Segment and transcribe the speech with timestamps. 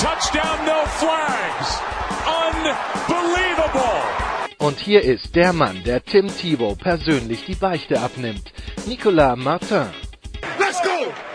[0.00, 1.78] touchdown, no flags.
[2.26, 4.00] Unbelievable.
[4.58, 8.52] Und hier ist der Mann, der Tim Thibault persönlich die Beichte abnimmt.
[8.86, 9.88] Nicolas Martin.
[10.58, 11.29] Let's go!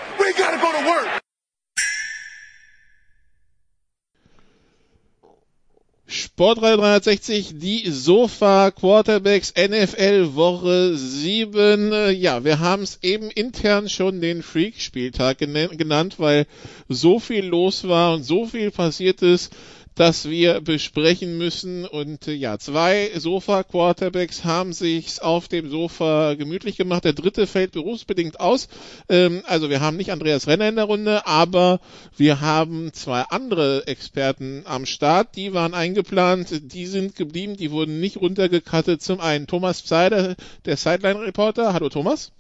[6.07, 12.13] Sportradio 360, die Sofa Quarterbacks NFL Woche 7.
[12.13, 16.45] Ja, wir haben es eben intern schon den Freak-Spieltag genannt, weil
[16.87, 19.51] so viel los war und so viel passiert ist
[19.95, 21.85] das wir besprechen müssen.
[21.85, 27.05] Und äh, ja, zwei Sofa-Quarterbacks haben sich auf dem Sofa gemütlich gemacht.
[27.05, 28.67] Der dritte fällt berufsbedingt aus.
[29.09, 31.79] Ähm, also wir haben nicht Andreas Renner in der Runde, aber
[32.17, 35.35] wir haben zwei andere Experten am Start.
[35.35, 39.01] Die waren eingeplant, die sind geblieben, die wurden nicht runtergekattet.
[39.01, 40.35] Zum einen Thomas Zeider,
[40.65, 41.73] der Sideline-Reporter.
[41.73, 42.31] Hallo Thomas.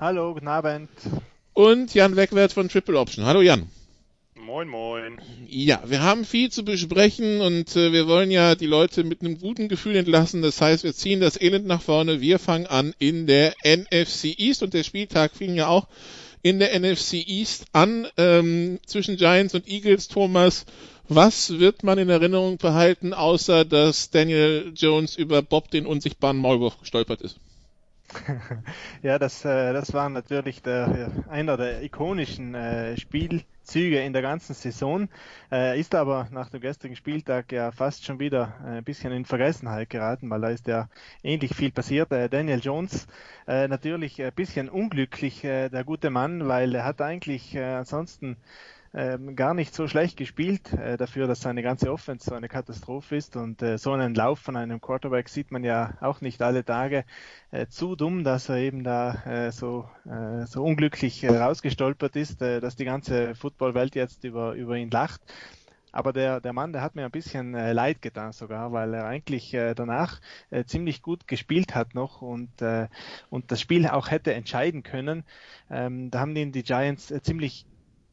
[0.00, 0.88] Hallo, guten Abend.
[1.52, 3.26] Und Jan Wegwert von Triple Option.
[3.26, 3.68] Hallo Jan.
[4.44, 5.18] Moin, moin.
[5.48, 9.38] Ja, wir haben viel zu besprechen und äh, wir wollen ja die Leute mit einem
[9.38, 10.42] guten Gefühl entlassen.
[10.42, 12.20] Das heißt, wir ziehen das Elend nach vorne.
[12.20, 15.88] Wir fangen an in der NFC East und der Spieltag fing ja auch
[16.42, 20.08] in der NFC East an ähm, zwischen Giants und Eagles.
[20.08, 20.66] Thomas,
[21.08, 26.78] was wird man in Erinnerung behalten, außer dass Daniel Jones über Bob den unsichtbaren Maulwurf
[26.78, 27.40] gestolpert ist?
[29.02, 32.98] ja, das, äh, das war natürlich der, einer der ikonischen äh,
[33.64, 35.08] Spielzüge in der ganzen Saison,
[35.50, 39.88] äh, ist aber nach dem gestrigen Spieltag ja fast schon wieder ein bisschen in Vergessenheit
[39.88, 40.88] geraten, weil da ist ja
[41.22, 42.12] ähnlich viel passiert.
[42.12, 43.06] Daniel Jones
[43.46, 48.36] natürlich ein bisschen unglücklich, der gute Mann, weil er hat eigentlich ansonsten
[48.94, 53.16] ähm, gar nicht so schlecht gespielt, äh, dafür, dass seine ganze Offense so eine Katastrophe
[53.16, 53.36] ist.
[53.36, 57.04] Und äh, so einen Lauf von einem Quarterback sieht man ja auch nicht alle Tage.
[57.50, 62.40] Äh, zu dumm, dass er eben da äh, so, äh, so unglücklich äh, rausgestolpert ist,
[62.40, 65.20] dass die ganze Footballwelt jetzt über, über ihn lacht.
[65.94, 69.06] Aber der, der Mann, der hat mir ein bisschen äh, leid getan sogar, weil er
[69.06, 72.88] eigentlich äh, danach äh, ziemlich gut gespielt hat noch und, äh,
[73.30, 75.22] und das Spiel auch hätte entscheiden können.
[75.70, 77.64] Ähm, da haben ihn die Giants ziemlich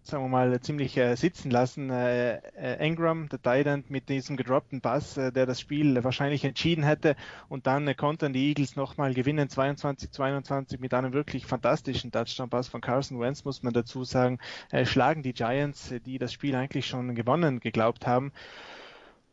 [0.03, 1.89] sagen wir mal, ziemlich äh, sitzen lassen.
[1.89, 6.83] Äh, äh, Ingram, der Titan, mit diesem gedroppten Pass, äh, der das Spiel wahrscheinlich entschieden
[6.83, 7.15] hätte.
[7.49, 12.81] Und dann äh, konnten die Eagles nochmal gewinnen, 22-22 mit einem wirklich fantastischen Touchdown-Pass von
[12.81, 14.39] Carson Wentz, muss man dazu sagen.
[14.71, 18.31] Äh, schlagen die Giants, äh, die das Spiel eigentlich schon gewonnen geglaubt haben.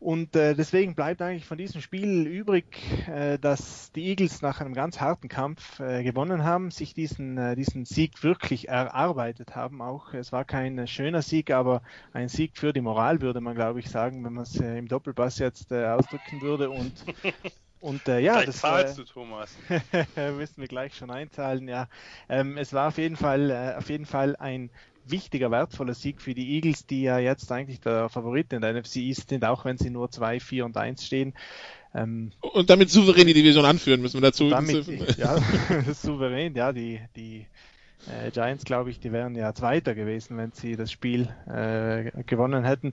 [0.01, 2.67] Und äh, deswegen bleibt eigentlich von diesem Spiel übrig,
[3.09, 7.57] äh, dass die Eagles nach einem ganz harten Kampf äh, gewonnen haben, sich diesen, äh,
[7.57, 9.83] diesen Sieg wirklich erarbeitet haben.
[9.83, 11.83] Auch es war kein schöner Sieg, aber
[12.13, 14.87] ein Sieg für die Moral, würde man, glaube ich, sagen, wenn man es äh, im
[14.87, 16.71] Doppelpass jetzt äh, ausdrücken würde.
[16.71, 16.93] Und
[17.81, 19.57] Und äh, ja, gleich das zahlst äh, du, Thomas.
[20.37, 21.69] müssen wir gleich schon einzahlen.
[21.69, 21.89] Ja,
[22.29, 24.71] ähm, es war auf jeden Fall äh, auf jeden Fall ein
[25.11, 28.97] wichtiger, wertvoller Sieg für die Eagles, die ja jetzt eigentlich der Favorit in der NFC
[28.97, 31.35] East sind, auch wenn sie nur 2, 4 und 1 stehen.
[31.95, 34.51] Ähm, und damit souverän die Division anführen, müssen wir dazu.
[34.51, 34.87] Damit,
[35.17, 35.39] ja,
[35.95, 37.47] souverän, ja, die, die
[38.07, 42.65] äh, Giants, glaube ich, die wären ja Zweiter gewesen, wenn sie das Spiel äh, gewonnen
[42.65, 42.93] hätten.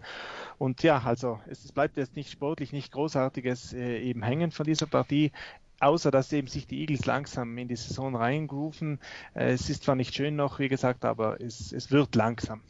[0.57, 4.65] Und ja, also es, es bleibt jetzt nicht sportlich nicht Großartiges äh, eben hängen von
[4.65, 5.31] dieser Partie
[5.79, 8.99] außer dass eben sich die Eagles langsam in die Saison reingrooven.
[9.33, 12.61] Äh, es ist zwar nicht schön noch, wie gesagt, aber es, es wird langsam.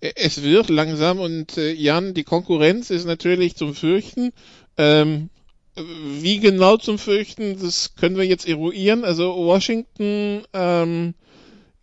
[0.00, 4.32] Es wird langsam und äh, Jan, die Konkurrenz ist natürlich zum Fürchten.
[4.76, 5.30] Ähm,
[5.76, 9.04] wie genau zum Fürchten, das können wir jetzt eruieren.
[9.04, 11.14] Also Washington, ähm,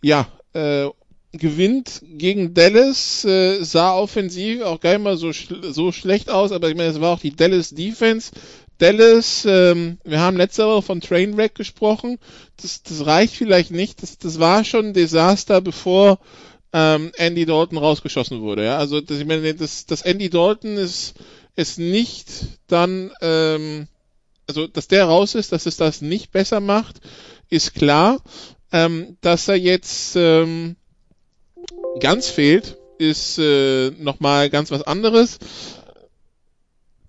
[0.01, 0.89] ja, äh,
[1.31, 6.69] gewinnt gegen Dallas, äh, sah offensiv auch gar nicht mal so, so schlecht aus, aber
[6.69, 8.31] ich meine, es war auch die Dallas Defense,
[8.77, 12.19] Dallas, ähm, wir haben letzte Woche von Trainwreck gesprochen.
[12.61, 14.01] Das, das reicht vielleicht nicht.
[14.01, 16.19] Das, das war schon ein Desaster, bevor
[16.73, 18.65] ähm, Andy Dalton rausgeschossen wurde.
[18.65, 18.77] Ja?
[18.77, 21.13] Also das, ich meine, das, das Andy Dalton ist,
[21.55, 22.27] ist nicht
[22.67, 23.87] dann, ähm,
[24.47, 26.99] also dass der raus ist, dass es das nicht besser macht,
[27.49, 28.21] ist klar.
[28.71, 30.75] Ähm, dass er jetzt ähm,
[31.99, 35.37] ganz fehlt, ist äh, nochmal ganz was anderes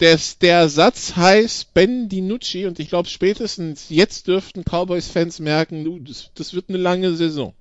[0.01, 6.31] des, der Satz heißt Ben DiNucci und ich glaube spätestens jetzt dürften Cowboys-Fans merken, das,
[6.35, 7.55] das wird eine lange Saison.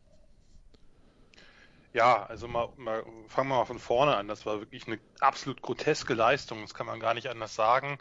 [1.93, 4.27] Ja, also mal, mal fangen wir mal von vorne an.
[4.27, 6.61] Das war wirklich eine absolut groteske Leistung.
[6.61, 7.99] Das kann man gar nicht anders sagen.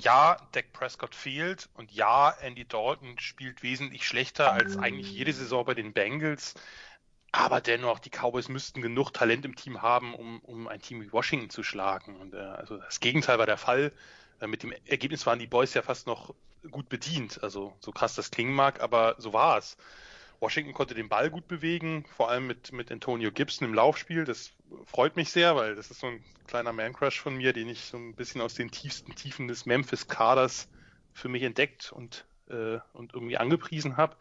[0.00, 5.64] Ja, Dak Prescott fehlt und ja, Andy Dalton spielt wesentlich schlechter als eigentlich jede Saison
[5.64, 6.54] bei den Bengals.
[7.36, 11.12] Aber dennoch, die Cowboys müssten genug Talent im Team haben, um, um ein Team wie
[11.12, 12.14] Washington zu schlagen.
[12.20, 13.90] Und äh, also das Gegenteil war der Fall.
[14.40, 16.32] Äh, mit dem Ergebnis waren die Boys ja fast noch
[16.70, 17.42] gut bedient.
[17.42, 19.76] Also so krass das klingen mag, aber so war es.
[20.38, 24.24] Washington konnte den Ball gut bewegen, vor allem mit, mit Antonio Gibson im Laufspiel.
[24.24, 24.52] Das
[24.84, 27.96] freut mich sehr, weil das ist so ein kleiner Man-Crush von mir, den ich so
[27.96, 30.68] ein bisschen aus den tiefsten Tiefen des Memphis-Kaders
[31.12, 34.16] für mich entdeckt und, äh, und irgendwie angepriesen habe.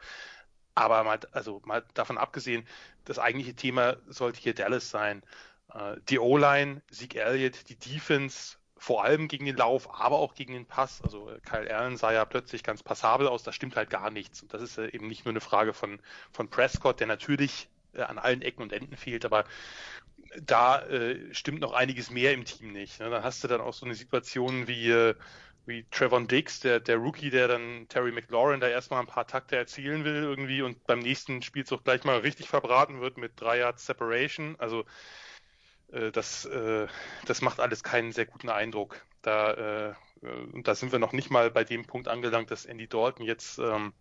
[0.76, 2.68] Aber mal, also mal davon abgesehen,
[3.06, 5.24] das eigentliche Thema sollte hier Dallas sein.
[5.74, 10.54] Äh, die O-Line, Zeke Elliott, die Defense, vor allem gegen den Lauf, aber auch gegen
[10.54, 11.02] den Pass.
[11.02, 14.42] Also äh, Kyle Allen sah ja plötzlich ganz passabel aus, da stimmt halt gar nichts.
[14.42, 16.00] Und das ist äh, eben nicht nur eine Frage von,
[16.32, 19.46] von Prescott, der natürlich an allen Ecken und Enden fehlt, aber
[20.42, 23.00] da äh, stimmt noch einiges mehr im Team nicht.
[23.00, 23.10] Ne?
[23.12, 25.14] Dann hast du dann auch so eine Situation wie,
[25.66, 29.56] wie Trevon Dix, der, der Rookie, der dann Terry McLaurin da erstmal ein paar Takte
[29.56, 33.86] erzielen will irgendwie und beim nächsten Spielzug gleich mal richtig verbraten wird mit drei Yards
[33.86, 34.56] Separation.
[34.60, 34.86] Also
[35.92, 36.88] äh, das, äh,
[37.26, 39.02] das macht alles keinen sehr guten Eindruck.
[39.22, 39.94] Da, äh,
[40.54, 43.60] und da sind wir noch nicht mal bei dem Punkt angelangt, dass Andy Dalton jetzt
[43.60, 43.94] ähm,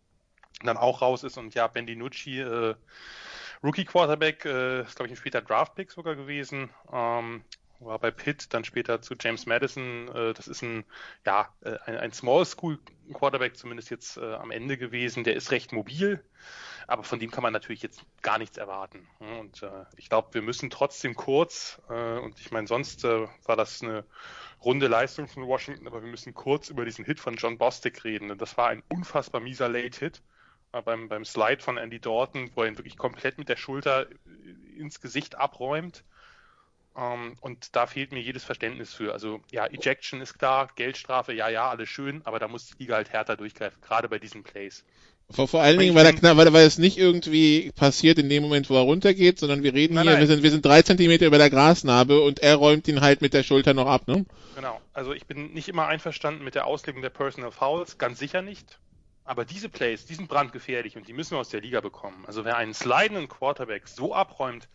[0.62, 2.74] dann auch raus ist und ja, Ben DiNucci, äh,
[3.62, 7.44] Rookie Quarterback, äh, ist glaube ich ein später Draftpick sogar gewesen, ähm,
[7.84, 10.08] war bei Pitt, dann später zu James Madison.
[10.08, 10.84] Äh, das ist ein,
[11.26, 12.78] ja, ein, ein Small School
[13.12, 15.24] Quarterback zumindest jetzt äh, am Ende gewesen.
[15.24, 16.22] Der ist recht mobil,
[16.86, 19.06] aber von dem kann man natürlich jetzt gar nichts erwarten.
[19.18, 23.56] Und äh, ich glaube, wir müssen trotzdem kurz, äh, und ich meine, sonst äh, war
[23.56, 24.04] das eine
[24.64, 28.36] runde Leistung von Washington, aber wir müssen kurz über diesen Hit von John Bostic reden.
[28.38, 30.22] Das war ein unfassbar mieser Late-Hit
[30.72, 34.08] äh, beim, beim Slide von Andy Dalton, wo er ihn wirklich komplett mit der Schulter
[34.10, 36.04] äh, ins Gesicht abräumt.
[36.94, 39.12] Um, ähm, und da fehlt mir jedes Verständnis für.
[39.14, 42.96] Also ja, Ejection ist klar, Geldstrafe, ja, ja, alles schön, aber da muss die Liga
[42.96, 44.84] halt härter durchgreifen, gerade bei diesen Plays.
[45.30, 48.68] Vor, vor allen Dingen, weil, er, weil, weil es nicht irgendwie passiert in dem Moment,
[48.68, 50.20] wo er runtergeht, sondern wir reden nein, hier, nein.
[50.20, 53.32] Wir, sind, wir sind drei Zentimeter über der Grasnarbe und er räumt ihn halt mit
[53.32, 54.26] der Schulter noch ab, ne?
[54.56, 54.78] Genau.
[54.92, 58.78] Also ich bin nicht immer einverstanden mit der Auslegung der Personal Fouls, ganz sicher nicht.
[59.24, 62.24] Aber diese Plays, die sind brandgefährlich und die müssen wir aus der Liga bekommen.
[62.26, 64.68] Also wer einen slidenden Quarterback so abräumt,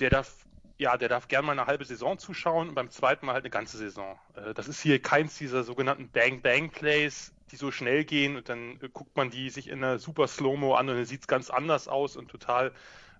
[0.00, 0.34] der darf,
[0.78, 3.50] ja, der darf gern mal eine halbe Saison zuschauen und beim zweiten Mal halt eine
[3.50, 4.18] ganze Saison.
[4.34, 8.88] Äh, das ist hier keins dieser sogenannten Bang-Bang-Plays, die so schnell gehen und dann äh,
[8.92, 11.88] guckt man die sich in einer super Slow-Mo an und dann sieht es ganz anders
[11.88, 12.72] aus und total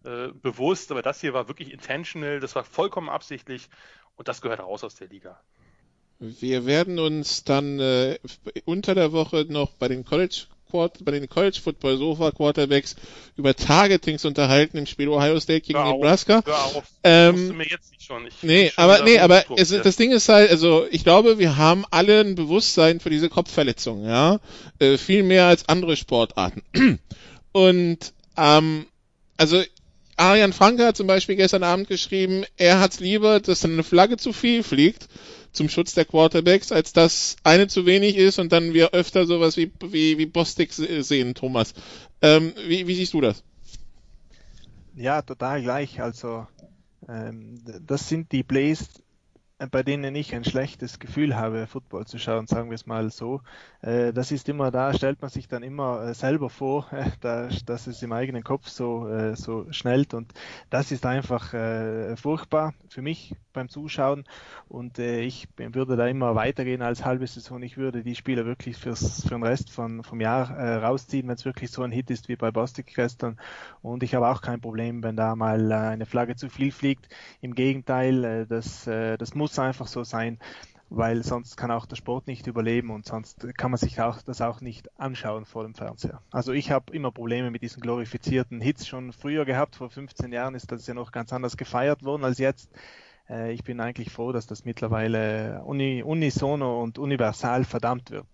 [0.04, 0.92] äh, bewusst.
[0.92, 3.68] Aber das hier war wirklich intentional, das war vollkommen absichtlich
[4.16, 5.40] und das gehört raus aus der Liga.
[6.20, 8.18] Wir werden uns dann äh,
[8.64, 12.96] unter der Woche noch bei den College bei den College Football Sofa Quarterbacks
[13.36, 16.38] über Targetings unterhalten im Spiel Ohio State gegen hör Nebraska.
[16.38, 16.84] Auf, hör auf.
[17.04, 18.26] Ähm, mir jetzt nicht schon.
[18.26, 21.84] Ich nee, aber nee, aber es, das Ding ist halt, also ich glaube, wir haben
[21.90, 24.40] alle ein Bewusstsein für diese Kopfverletzungen, ja,
[24.78, 26.62] äh, viel mehr als andere Sportarten.
[27.52, 28.86] Und ähm,
[29.36, 29.62] also
[30.16, 34.32] Arian Franke hat zum Beispiel gestern Abend geschrieben, er hat's lieber, dass eine Flagge zu
[34.32, 35.08] viel fliegt
[35.58, 39.56] zum Schutz der Quarterbacks, als dass eine zu wenig ist und dann wir öfter sowas
[39.56, 41.74] wie, wie, wie Bostic sehen, Thomas.
[42.22, 43.42] Ähm, wie, wie siehst du das?
[44.94, 46.00] Ja, total gleich.
[46.00, 46.46] Also
[47.08, 48.88] ähm, das sind die Plays,
[49.70, 53.40] bei denen ich ein schlechtes Gefühl habe, Football zu schauen, sagen wir es mal so.
[53.82, 56.86] Äh, das ist immer da, stellt man sich dann immer äh, selber vor,
[57.20, 60.32] dass es im eigenen Kopf so, äh, so schnellt und
[60.70, 61.48] das ist einfach
[62.16, 64.24] furchtbar für mich beim Zuschauen
[64.68, 67.62] und ich würde da immer weitergehen als halbe Saison.
[67.62, 70.50] Ich würde die Spieler wirklich fürs, für den Rest von, vom Jahr
[70.82, 73.38] rausziehen, wenn es wirklich so ein Hit ist wie bei Bostic gestern
[73.82, 77.08] und ich habe auch kein Problem, wenn da mal eine Flagge zu viel fliegt.
[77.40, 80.38] Im Gegenteil, das, das muss muss einfach so sein,
[80.90, 84.42] weil sonst kann auch der Sport nicht überleben und sonst kann man sich auch das
[84.42, 86.20] auch nicht anschauen vor dem Fernseher.
[86.30, 89.76] Also ich habe immer Probleme mit diesen glorifizierten Hits schon früher gehabt.
[89.76, 92.70] Vor 15 Jahren ist das ja noch ganz anders gefeiert worden als jetzt.
[93.28, 98.28] Äh, ich bin eigentlich froh, dass das mittlerweile uni, unisono und universal verdammt wird.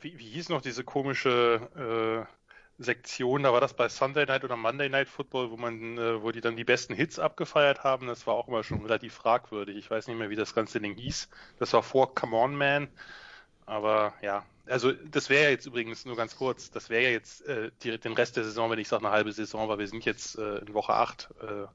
[0.00, 2.39] Wie, wie hieß noch diese komische äh
[2.80, 6.32] Sektion, da war das bei Sunday Night oder Monday Night Football, wo man, äh, wo
[6.32, 8.06] die dann die besten Hits abgefeiert haben.
[8.06, 9.76] Das war auch immer schon relativ fragwürdig.
[9.76, 11.28] Ich weiß nicht mehr, wie das ganze Ding hieß.
[11.58, 12.88] Das war vor Come On Man.
[13.66, 17.98] Aber ja, also das wäre jetzt übrigens nur ganz kurz, das wäre jetzt äh, die,
[17.98, 20.58] den Rest der Saison, wenn ich sage eine halbe Saison, weil wir sind jetzt äh,
[20.58, 21.28] in Woche 8.
[21.42, 21.66] Äh,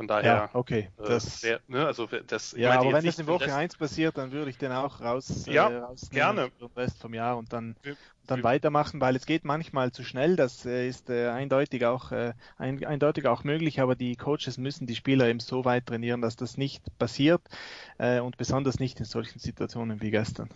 [0.00, 0.32] Von daher.
[0.32, 0.88] Ja, okay.
[0.96, 4.32] Äh, das, äh, ne, also das, ja, aber wenn das in Woche 1 passiert, dann
[4.32, 6.50] würde ich den auch raus, ja, äh, gerne.
[6.58, 10.02] den Rest vom Jahr und dann, wir, dann wir, weitermachen, weil es geht manchmal zu
[10.02, 10.36] schnell.
[10.36, 14.86] Das äh, ist äh, eindeutig, auch, äh, ein, eindeutig auch möglich, aber die Coaches müssen
[14.86, 17.42] die Spieler eben so weit trainieren, dass das nicht passiert
[17.98, 20.48] äh, und besonders nicht in solchen Situationen wie gestern.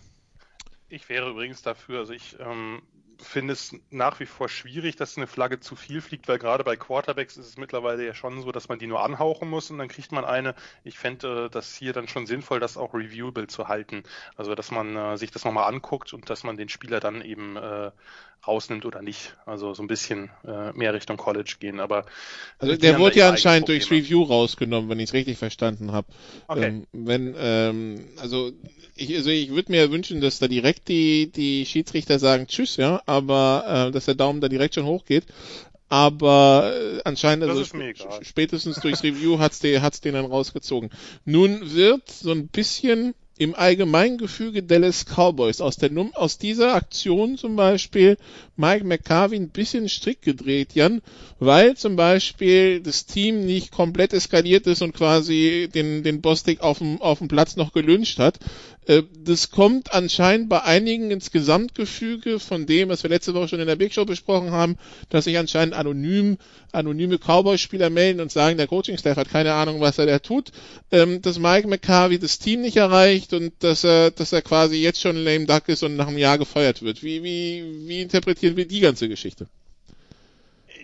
[0.89, 2.81] Ich wäre übrigens dafür, also ich ähm,
[3.19, 6.75] finde es nach wie vor schwierig, dass eine Flagge zu viel fliegt, weil gerade bei
[6.75, 9.87] Quarterbacks ist es mittlerweile ja schon so, dass man die nur anhauchen muss und dann
[9.87, 10.55] kriegt man eine.
[10.83, 14.03] Ich fände das hier dann schon sinnvoll, das auch reviewable zu halten.
[14.35, 17.57] Also dass man äh, sich das nochmal anguckt und dass man den Spieler dann eben
[17.57, 17.91] äh,
[18.47, 19.35] rausnimmt oder nicht.
[19.45, 21.79] Also so ein bisschen äh, mehr Richtung College gehen.
[21.79, 22.05] Aber
[22.59, 26.07] also der wurde ja anscheinend durchs Review rausgenommen, wenn ich es richtig verstanden habe.
[26.47, 26.67] Okay.
[26.67, 28.51] Ähm, wenn ähm, also
[28.95, 33.01] ich also ich würde mir wünschen, dass da direkt die die Schiedsrichter sagen Tschüss, ja,
[33.05, 35.25] aber äh, dass der Daumen da direkt schon hochgeht.
[35.87, 37.63] Aber äh, anscheinend, also
[38.21, 40.89] spätestens durchs Review hat's, den, hat's den dann rausgezogen.
[41.25, 47.37] Nun wird so ein bisschen im Allgemeingefüge Dallas Cowboys aus der Num aus dieser Aktion
[47.37, 48.17] zum Beispiel
[48.57, 51.01] Mike McCarvey ein bisschen strick gedreht, Jan,
[51.39, 56.77] weil zum Beispiel das Team nicht komplett eskaliert ist und quasi den, den Bostic auf
[56.77, 58.39] dem, auf dem Platz noch gelünscht hat.
[58.87, 63.59] Äh, das kommt anscheinend bei einigen ins Gesamtgefüge von dem, was wir letzte Woche schon
[63.59, 64.77] in der Big Show besprochen haben,
[65.09, 66.37] dass sich anscheinend anonym,
[66.71, 70.51] anonyme Cowboy-Spieler melden und sagen, der Coaching-Staff hat keine Ahnung, was er da tut,
[70.91, 75.01] ähm, dass Mike McCarvey das Team nicht erreicht und dass er, dass er quasi jetzt
[75.01, 77.03] schon lame duck ist und nach einem Jahr gefeuert wird.
[77.03, 79.47] Wie, wie, wie interpretieren wir die ganze Geschichte?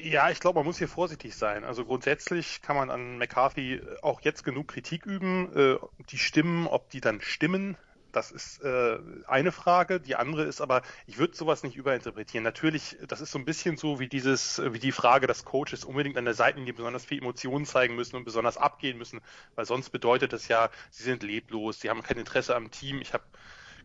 [0.03, 1.63] Ja, ich glaube, man muss hier vorsichtig sein.
[1.63, 5.55] Also grundsätzlich kann man an McCarthy auch jetzt genug Kritik üben.
[5.55, 5.77] Äh,
[6.09, 7.77] die Stimmen, ob die dann stimmen,
[8.11, 9.99] das ist äh, eine Frage.
[9.99, 12.43] Die andere ist aber, ich würde sowas nicht überinterpretieren.
[12.43, 16.17] Natürlich, das ist so ein bisschen so wie dieses, wie die Frage, dass Coaches unbedingt
[16.17, 19.21] an der Seitenlinie besonders viel Emotionen zeigen müssen und besonders abgehen müssen,
[19.55, 23.01] weil sonst bedeutet das ja, sie sind leblos, sie haben kein Interesse am Team.
[23.01, 23.23] Ich habe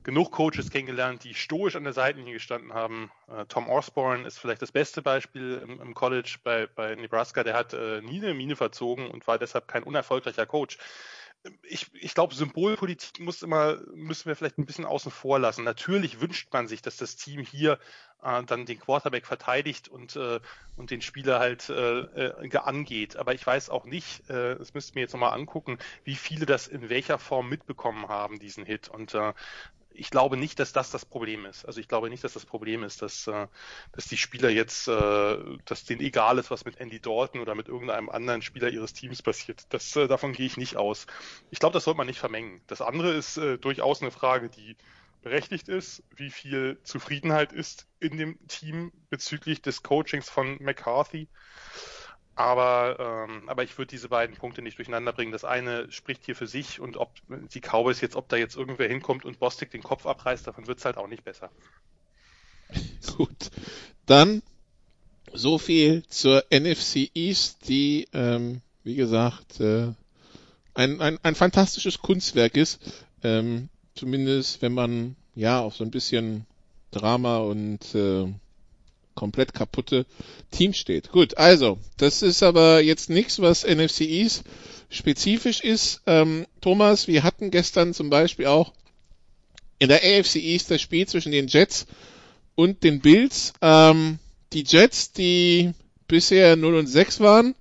[0.03, 3.11] genug Coaches kennengelernt, die stoisch an der Seitenlinie gestanden haben.
[3.29, 7.45] Äh, Tom Osborne ist vielleicht das beste Beispiel im, im College bei, bei Nebraska.
[7.45, 10.79] Der hat äh, nie eine Mine verzogen und war deshalb kein unerfolgreicher Coach
[11.62, 15.65] ich, ich glaube, Symbolpolitik muss immer, müssen wir vielleicht ein bisschen außen vor lassen.
[15.65, 17.79] Natürlich wünscht man sich, dass das Team hier
[18.23, 20.41] äh, dann den Quarterback verteidigt und, äh,
[20.76, 23.17] und den Spieler halt äh, äh angeht.
[23.17, 26.88] Aber ich weiß auch nicht, das müssten wir jetzt nochmal angucken, wie viele das in
[26.88, 28.88] welcher Form mitbekommen haben, diesen Hit.
[28.88, 29.15] Und
[29.99, 31.65] ich glaube nicht, dass das das Problem ist.
[31.65, 33.47] Also ich glaube nicht, dass das Problem ist, dass, äh,
[33.93, 37.69] dass die Spieler jetzt, äh, dass denen egal ist, was mit Andy Dalton oder mit
[37.69, 39.67] irgendeinem anderen Spieler ihres Teams passiert.
[39.71, 41.07] Das, äh, davon gehe ich nicht aus.
[41.50, 42.61] Ich glaube, das sollte man nicht vermengen.
[42.67, 44.76] Das andere ist äh, durchaus eine Frage, die
[45.23, 51.29] berechtigt ist, wie viel Zufriedenheit ist in dem Team bezüglich des Coachings von McCarthy.
[52.37, 55.33] Aber, ähm, aber ich würde diese beiden Punkte nicht durcheinander bringen.
[55.33, 58.88] Das eine spricht hier für sich und ob die Cowboys jetzt, ob da jetzt irgendwer
[58.88, 61.50] hinkommt und Bostic den Kopf abreißt, davon wird es halt auch nicht besser.
[63.16, 63.50] Gut.
[64.05, 64.43] Dann
[65.33, 69.93] so viel zur NFC East, die, ähm, wie gesagt, äh,
[70.75, 72.81] ein, ein, ein fantastisches Kunstwerk ist.
[73.23, 76.45] Ähm, zumindest wenn man ja auf so ein bisschen
[76.90, 78.26] Drama und äh,
[79.16, 80.06] komplett kaputte
[80.52, 81.11] Team steht.
[81.11, 84.44] Gut, also, das ist aber jetzt nichts, was NFC East
[84.88, 86.02] spezifisch ist.
[86.06, 88.73] Ähm, Thomas, wir hatten gestern zum Beispiel auch
[89.80, 91.87] in der AFC East das Spiel zwischen den Jets
[92.54, 93.52] und den Bills.
[93.61, 94.20] Ähm,
[94.52, 95.73] die Jets, die
[96.06, 97.54] bisher 0 und 6 waren,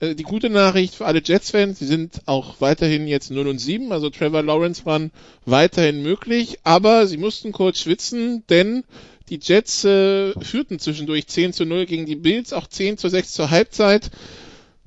[0.00, 3.92] äh, die gute Nachricht für alle Jets-Fans, sie sind auch weiterhin jetzt 0 und 7,
[3.92, 5.10] also Trevor Lawrence waren
[5.44, 8.84] weiterhin möglich, aber sie mussten kurz schwitzen, denn
[9.28, 13.32] die Jets äh, führten zwischendurch 10 zu 0 gegen die Bills, auch 10 zu 6
[13.32, 14.10] zur Halbzeit.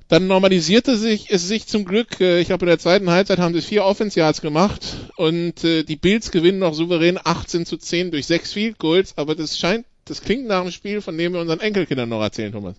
[0.08, 2.20] Dann normalisierte sich es sich zum Glück.
[2.20, 4.80] Äh, ich glaube, in der zweiten Halbzeit haben sie vier Offense Yards gemacht
[5.16, 9.16] und äh, die Bills gewinnen noch souverän 18 zu 10 durch sechs Field Goals.
[9.16, 12.52] Aber das scheint, das klingt nach einem Spiel, von dem wir unseren Enkelkindern noch erzählen,
[12.52, 12.76] Thomas.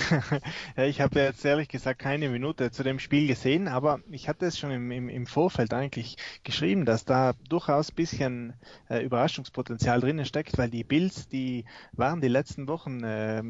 [0.76, 4.46] ja, ich habe jetzt ehrlich gesagt keine Minute zu dem Spiel gesehen, aber ich hatte
[4.46, 8.54] es schon im, im, im Vorfeld eigentlich geschrieben, dass da durchaus ein bisschen
[8.88, 13.42] äh, Überraschungspotenzial drinnen steckt, weil die Bills, die waren die letzten Wochen äh,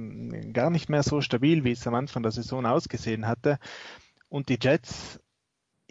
[0.52, 3.58] gar nicht mehr so stabil, wie es am Anfang der Saison ausgesehen hatte.
[4.28, 5.20] Und die Jets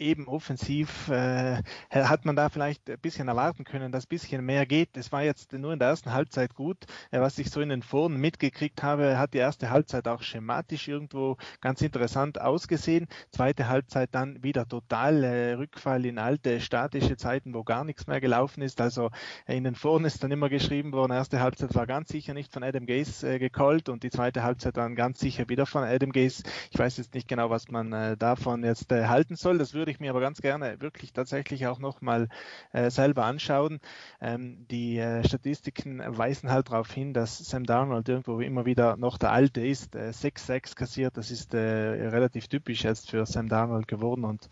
[0.02, 4.66] eben offensiv äh, hat man da vielleicht ein bisschen erwarten können, dass ein bisschen mehr
[4.66, 4.96] geht.
[4.96, 6.84] Es war jetzt nur in der ersten Halbzeit gut.
[7.10, 10.88] Äh, was ich so in den Foren mitgekriegt habe, hat die erste Halbzeit auch schematisch
[10.88, 13.08] irgendwo ganz interessant ausgesehen.
[13.30, 18.20] Zweite Halbzeit dann wieder total äh, Rückfall in alte statische Zeiten, wo gar nichts mehr
[18.20, 18.80] gelaufen ist.
[18.80, 19.10] Also
[19.46, 22.52] äh, in den Foren ist dann immer geschrieben worden, erste Halbzeit war ganz sicher nicht
[22.52, 26.10] von Adam Gaze äh, gecallt und die zweite Halbzeit dann ganz sicher wieder von Adam
[26.10, 26.42] Gaze.
[26.70, 29.58] Ich weiß jetzt nicht genau, was man äh, davon jetzt äh, halten soll.
[29.58, 32.28] Das würde ich mir aber ganz gerne wirklich tatsächlich auch nochmal
[32.72, 33.80] äh, selber anschauen.
[34.20, 39.18] Ähm, die äh, Statistiken weisen halt darauf hin, dass Sam Darnold irgendwo immer wieder noch
[39.18, 39.94] der Alte ist.
[39.94, 44.24] Äh, 6-6 kassiert, das ist äh, relativ typisch jetzt für Sam Darnold geworden.
[44.24, 44.48] Und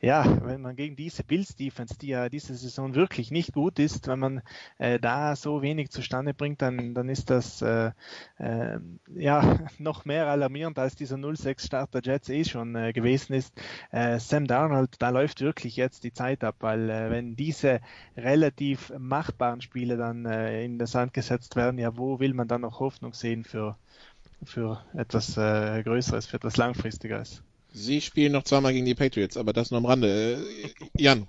[0.00, 4.08] ja, wenn man gegen diese Bills Defense, die ja diese Saison wirklich nicht gut ist,
[4.08, 4.42] wenn man
[4.78, 7.92] äh, da so wenig zustande bringt, dann, dann ist das äh,
[8.38, 8.78] äh,
[9.14, 13.54] ja noch mehr alarmierend als dieser 0-6 Start der Jets eh schon äh, gewesen ist.
[13.90, 17.80] Äh, Sam Darnold, da läuft wirklich jetzt die Zeit ab, weil äh, wenn diese
[18.16, 22.62] relativ machbaren Spiele dann äh, in der Sand gesetzt werden, ja, wo will man dann
[22.62, 23.76] noch Hoffnung sehen für,
[24.44, 27.42] für etwas äh, Größeres, für etwas Langfristiges?
[27.72, 30.44] Sie spielen noch zweimal gegen die Patriots, aber das nur am Rande.
[30.62, 31.26] Äh, Jan.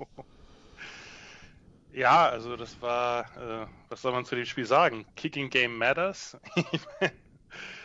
[1.93, 5.05] Ja, also das war, äh, was soll man zu dem Spiel sagen?
[5.15, 6.37] Kicking Game Matters.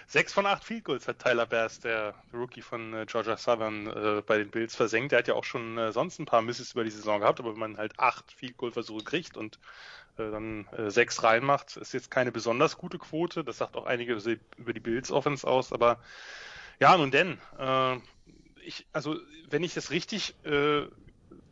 [0.09, 4.23] Sechs von acht Field Goals hat Tyler Bass, der Rookie von äh, Georgia Southern, äh,
[4.25, 5.11] bei den Bills versenkt.
[5.11, 7.53] Der hat ja auch schon äh, sonst ein paar Misses über die Saison gehabt, aber
[7.53, 9.59] wenn man halt acht Field Goal Versuche kriegt und
[10.19, 13.45] dann sechs reinmacht, ist jetzt keine besonders gute Quote.
[13.45, 14.15] Das sagt auch einige
[14.57, 16.01] über die Bills Offense aus, aber
[16.81, 17.39] ja, nun denn,
[18.65, 19.15] ich, also
[19.51, 20.37] wenn ich das richtig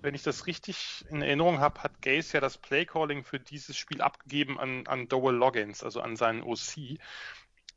[0.00, 4.00] wenn ich das richtig in Erinnerung habe, hat Gaze ja das Playcalling für dieses Spiel
[4.00, 6.98] abgegeben an, an Dowell Loggins, also an seinen OC.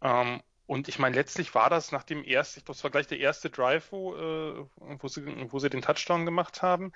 [0.01, 3.49] Ähm, und ich meine, letztlich war das nach dem ersten, das war gleich der erste
[3.49, 4.65] Drive, wo, äh,
[4.99, 6.91] wo, sie, wo sie den Touchdown gemacht haben.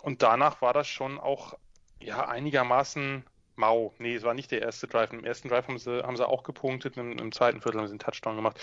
[0.00, 1.54] Und danach war das schon auch
[2.00, 3.92] ja einigermaßen mau.
[3.98, 5.12] Nee, es war nicht der erste Drive.
[5.12, 7.94] Im ersten Drive haben sie, haben sie auch gepunktet, im, im zweiten Viertel haben sie
[7.94, 8.58] den Touchdown gemacht.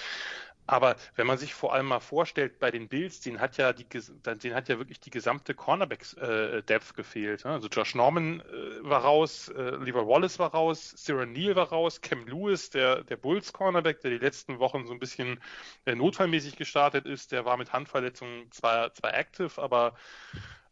[0.70, 3.86] Aber wenn man sich vor allem mal vorstellt, bei den Bills, den hat ja die,
[3.86, 7.44] den hat ja wirklich die gesamte Cornerback-Depth äh, gefehlt.
[7.44, 7.54] Ne?
[7.54, 12.02] Also Josh Norman äh, war raus, äh, Lever Wallace war raus, Sarah Neal war raus,
[12.02, 15.40] Cam Lewis, der, der Bulls-Cornerback, der die letzten Wochen so ein bisschen
[15.86, 19.96] äh, notfallmäßig gestartet ist, der war mit Handverletzungen zwar, zwar active, aber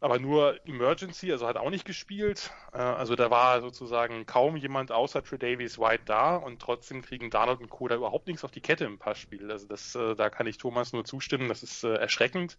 [0.00, 2.50] aber nur Emergency, also hat auch nicht gespielt.
[2.72, 7.30] Äh, also da war sozusagen kaum jemand außer Trey Davies White da und trotzdem kriegen
[7.30, 7.88] Darnold und Co.
[7.88, 9.50] da überhaupt nichts auf die Kette im Passspiel.
[9.50, 12.58] Also das, äh, da kann ich Thomas nur zustimmen, das ist äh, erschreckend.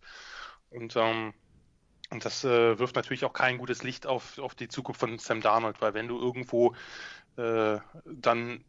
[0.69, 1.34] Und, ähm,
[2.12, 5.79] und das wirft natürlich auch kein gutes Licht auf, auf die Zukunft von Sam Darnold,
[5.79, 6.75] weil wenn du irgendwo
[7.37, 8.63] äh, dann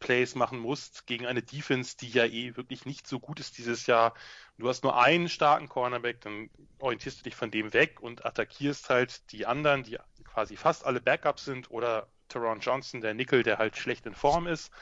[0.00, 3.86] Plays machen musst gegen eine Defense, die ja eh wirklich nicht so gut ist dieses
[3.86, 4.14] Jahr.
[4.58, 8.90] Du hast nur einen starken Cornerback, dann orientierst du dich von dem weg und attackierst
[8.90, 13.58] halt die anderen, die quasi fast alle Backups sind oder Teron Johnson, der Nickel, der
[13.58, 14.72] halt schlecht in Form ist.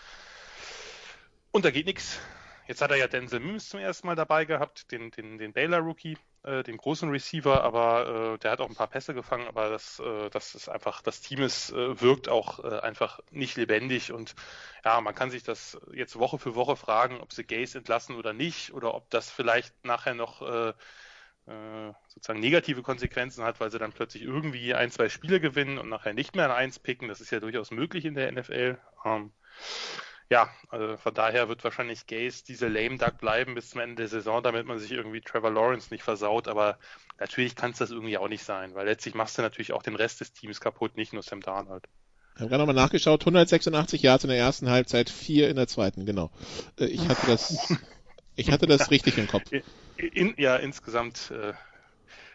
[1.51, 2.21] Und da geht nichts.
[2.67, 6.19] Jetzt hat er ja Denzel Mims zum ersten Mal dabei gehabt, den, den, den Baylor-Rookie,
[6.43, 10.01] äh, den großen Receiver, aber äh, der hat auch ein paar Pässe gefangen, aber das,
[10.01, 14.35] äh, das ist einfach, das Team ist, äh, wirkt auch äh, einfach nicht lebendig und
[14.85, 18.33] ja, man kann sich das jetzt Woche für Woche fragen, ob sie Gaze entlassen oder
[18.33, 20.73] nicht oder ob das vielleicht nachher noch äh,
[22.09, 26.13] sozusagen negative Konsequenzen hat, weil sie dann plötzlich irgendwie ein, zwei Spiele gewinnen und nachher
[26.13, 27.09] nicht mehr an eins picken.
[27.09, 28.79] Das ist ja durchaus möglich in der NFL.
[29.05, 29.33] Ähm,
[30.31, 34.09] ja, also von daher wird wahrscheinlich Gaze diese Lame Duck bleiben bis zum Ende der
[34.09, 36.49] Saison, damit man sich irgendwie Trevor Lawrence nicht versaut.
[36.49, 36.79] Aber
[37.19, 39.97] natürlich kann es das irgendwie auch nicht sein, weil letztlich machst du natürlich auch den
[39.97, 41.85] Rest des Teams kaputt, nicht nur Sam Darnold.
[42.35, 46.05] Ich habe gerade nochmal nachgeschaut, 186 Yards in der ersten Halbzeit, 4 in der zweiten,
[46.05, 46.31] genau.
[46.79, 47.73] Äh, ich hatte das,
[48.37, 49.51] ich hatte das richtig im Kopf.
[49.97, 51.55] In, ja, insgesamt äh,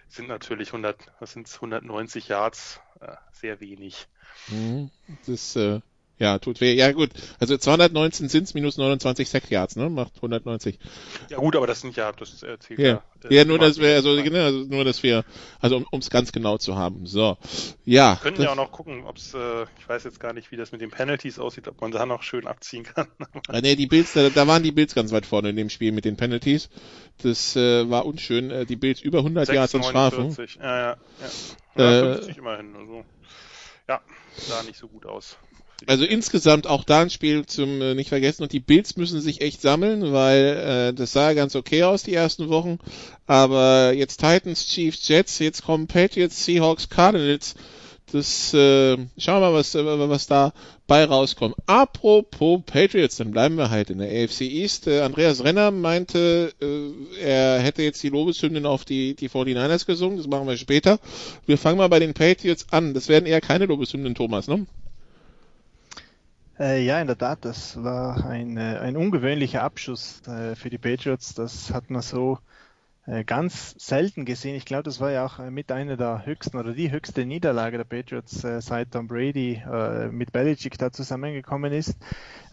[0.10, 4.08] sind natürlich 100, was sind 190 Yards, äh, sehr wenig.
[4.50, 4.90] Mhm.
[5.26, 5.80] Das äh,
[6.24, 6.74] ja, tut weh.
[6.74, 7.10] Ja, gut.
[7.38, 9.90] Also 219 sind's minus 29 Sack Yards, ne?
[9.90, 10.80] Macht 190.
[11.30, 13.04] Ja, gut, aber das sind ja, das erzählt ja.
[13.24, 15.26] Ja, äh, ja nur, dass wir, also, genau, also, nur, dass wir,
[15.60, 17.06] also, um es ganz genau zu haben.
[17.06, 17.38] So.
[17.84, 18.14] Ja.
[18.14, 20.56] Wir können das, ja auch noch gucken, ob's, äh, ich weiß jetzt gar nicht, wie
[20.56, 23.08] das mit den Penalties aussieht, ob man da noch schön abziehen kann.
[23.50, 25.92] ah, nee, die Bills, da, da waren die Bills ganz weit vorne in dem Spiel
[25.92, 26.70] mit den Penalties.
[27.22, 28.50] Das, äh, war unschön.
[28.50, 30.36] Äh, die Bills über 100 6, Yards und Strafen.
[30.62, 30.98] Ja, ja,
[31.76, 31.92] ja.
[31.92, 33.04] ja 50 immerhin, also.
[33.90, 34.00] Ja,
[34.38, 35.38] sah nicht so gut aus.
[35.88, 39.42] Also insgesamt auch da ein Spiel zum äh, nicht vergessen und die Bills müssen sich
[39.42, 42.80] echt sammeln, weil äh, das sah ganz okay aus die ersten Wochen,
[43.28, 47.56] aber jetzt Titans, Chiefs, Jets, jetzt kommen Patriots, Seahawks, Cardinals.
[48.12, 50.54] Das äh, schauen wir mal, was, äh, was da
[50.86, 51.56] bei rauskommt.
[51.66, 54.86] Apropos Patriots, dann bleiben wir halt in der AFC East.
[54.86, 60.18] Äh, Andreas Renner meinte, äh, er hätte jetzt die Lobeshymnen auf die, die 49ers gesungen.
[60.18, 61.00] Das machen wir später.
[61.48, 62.94] Wir fangen mal bei den Patriots an.
[62.94, 64.68] Das werden eher keine Lobeshymnen, Thomas, ne?
[66.60, 70.78] Äh, ja, in der Tat, das war ein, äh, ein ungewöhnlicher Abschuss äh, für die
[70.78, 71.34] Patriots.
[71.34, 72.38] Das hat man so
[73.08, 74.56] äh, ganz selten gesehen.
[74.56, 77.78] Ich glaube, das war ja auch äh, mit einer der höchsten oder die höchste Niederlage
[77.78, 79.64] der Patriots äh, seit Tom Brady
[80.12, 81.98] mit Belichick da zusammengekommen ist.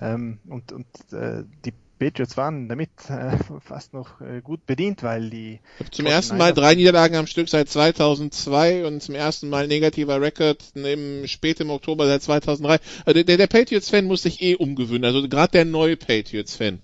[0.00, 2.90] Ähm, und und die Patriots waren damit
[3.60, 5.60] fast noch gut bedient, weil die
[5.90, 10.64] zum ersten Mal drei Niederlagen am Stück seit 2002 und zum ersten Mal negativer Rekord
[10.74, 12.78] im spät im Oktober seit 2003.
[13.04, 15.04] Also der, der Patriots-Fan muss sich eh umgewöhnen.
[15.04, 16.80] Also gerade der neue Patriots-Fan.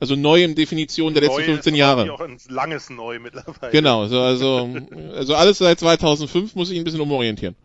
[0.00, 2.12] Also neu in Definition der letzten 15 Jahre.
[2.12, 3.72] Auch ein langes Neu mittlerweile.
[3.72, 4.68] Genau, so, also,
[5.14, 7.56] also alles seit 2005 muss ich ein bisschen umorientieren.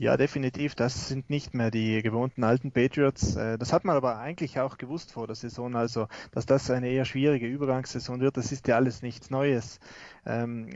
[0.00, 0.74] Ja, definitiv.
[0.74, 3.36] Das sind nicht mehr die gewohnten alten Patriots.
[3.36, 5.76] Äh, das hat man aber eigentlich auch gewusst vor der Saison.
[5.76, 9.78] Also, dass das eine eher schwierige Übergangssaison wird, das ist ja alles nichts Neues.
[10.24, 10.70] Ähm,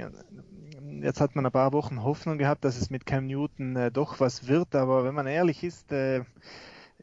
[1.00, 4.20] jetzt hat man ein paar Wochen Hoffnung gehabt, dass es mit Cam Newton äh, doch
[4.20, 4.74] was wird.
[4.74, 6.24] Aber wenn man ehrlich ist, äh,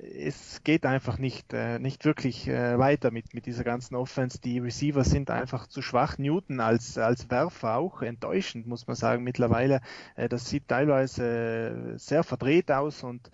[0.02, 4.40] es geht einfach nicht, äh, nicht wirklich äh, weiter mit, mit dieser ganzen Offense.
[4.40, 6.18] Die Receiver sind einfach zu schwach.
[6.18, 9.82] Newton als, als Werfer auch enttäuschend, muss man sagen, mittlerweile.
[10.16, 13.30] Äh, das sieht teilweise sehr verdreht aus und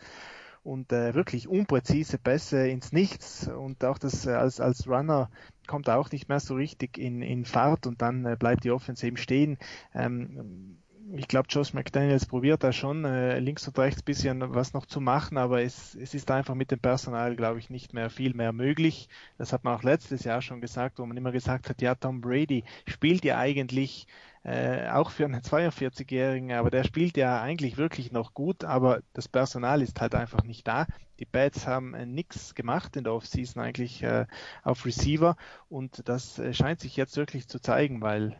[0.64, 5.30] und äh, wirklich unpräzise Pässe ins Nichts und auch das äh, als, als Runner
[5.66, 9.08] kommt auch nicht mehr so richtig in, in Fahrt und dann äh, bleibt die Offense
[9.08, 9.58] eben stehen.
[9.94, 10.80] Ähm,
[11.16, 15.00] ich glaube, Josh McDaniels probiert da schon äh, links und rechts bisschen was noch zu
[15.00, 18.52] machen, aber es, es ist einfach mit dem Personal, glaube ich, nicht mehr viel mehr
[18.52, 19.08] möglich.
[19.38, 22.22] Das hat man auch letztes Jahr schon gesagt, wo man immer gesagt hat, ja, Tom
[22.22, 24.08] Brady spielt ja eigentlich
[24.44, 29.28] äh, auch für einen 42-Jährigen, aber der spielt ja eigentlich wirklich noch gut, aber das
[29.28, 30.88] Personal ist halt einfach nicht da.
[31.20, 34.26] Die Bats haben äh, nichts gemacht in der Offseason eigentlich äh,
[34.64, 35.36] auf Receiver
[35.70, 38.40] und das äh, scheint sich jetzt wirklich zu zeigen, weil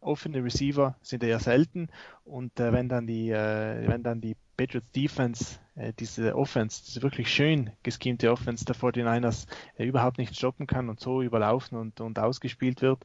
[0.00, 1.88] offene Receiver sind eher selten
[2.24, 7.02] und äh, wenn dann die äh, wenn dann die Patriots Defense äh, diese Offense, diese
[7.02, 12.00] wirklich schön geschemte Offense der 49ers äh, überhaupt nicht stoppen kann und so überlaufen und,
[12.00, 13.04] und ausgespielt wird,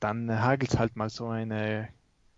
[0.00, 1.88] dann äh, hagelt es halt mal so eine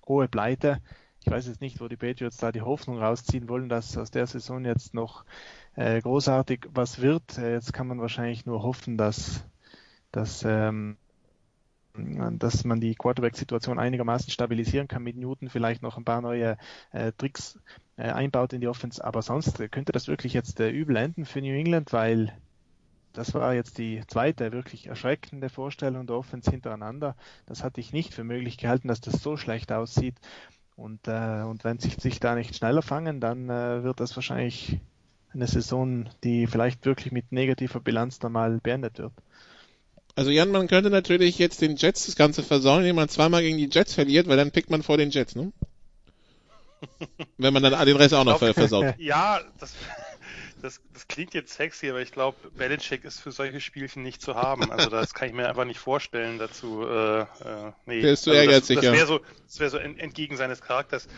[0.07, 0.81] hohe Pleite.
[1.25, 4.27] Ich weiß jetzt nicht, wo die Patriots da die Hoffnung rausziehen wollen, dass aus der
[4.27, 5.25] Saison jetzt noch
[5.75, 7.39] äh, großartig was wird.
[7.39, 9.45] Äh, jetzt kann man wahrscheinlich nur hoffen, dass,
[10.13, 10.97] dass ähm,
[11.95, 16.57] dass man die Quarterback-Situation einigermaßen stabilisieren kann mit Newton, vielleicht noch ein paar neue
[16.93, 17.59] äh, Tricks
[17.97, 19.05] äh, einbaut in die Offense.
[19.05, 22.33] Aber sonst könnte das wirklich jetzt äh, übel enden für New England, weil
[23.13, 27.17] das war jetzt die zweite wirklich erschreckende Vorstellung der Offense hintereinander.
[27.47, 30.15] Das hatte ich nicht für möglich gehalten, dass das so schlecht aussieht.
[30.77, 34.81] Und, äh, und wenn sie sich da nicht schneller fangen, dann äh, wird das wahrscheinlich
[35.33, 39.13] eine Saison, die vielleicht wirklich mit negativer Bilanz dann mal beendet wird.
[40.17, 43.59] Also Jan, man könnte natürlich jetzt den Jets das Ganze versauen, indem man zweimal gegen
[43.59, 45.53] die Jets verliert, weil dann pickt man vor den Jets, ne?
[47.39, 48.95] Wenn man dann den Rest auch noch glaub, versaut.
[48.99, 49.75] Ja, das,
[50.63, 54.35] das, das klingt jetzt sexy, aber ich glaube, Belichick ist für solche Spielchen nicht zu
[54.35, 54.71] haben.
[54.71, 56.87] Also das kann ich mir einfach nicht vorstellen dazu.
[56.87, 57.27] Äh, äh,
[57.87, 58.01] nee.
[58.01, 61.09] Der ist zu also ehrgeizig, das, das wäre so, das wäre so entgegen seines Charakters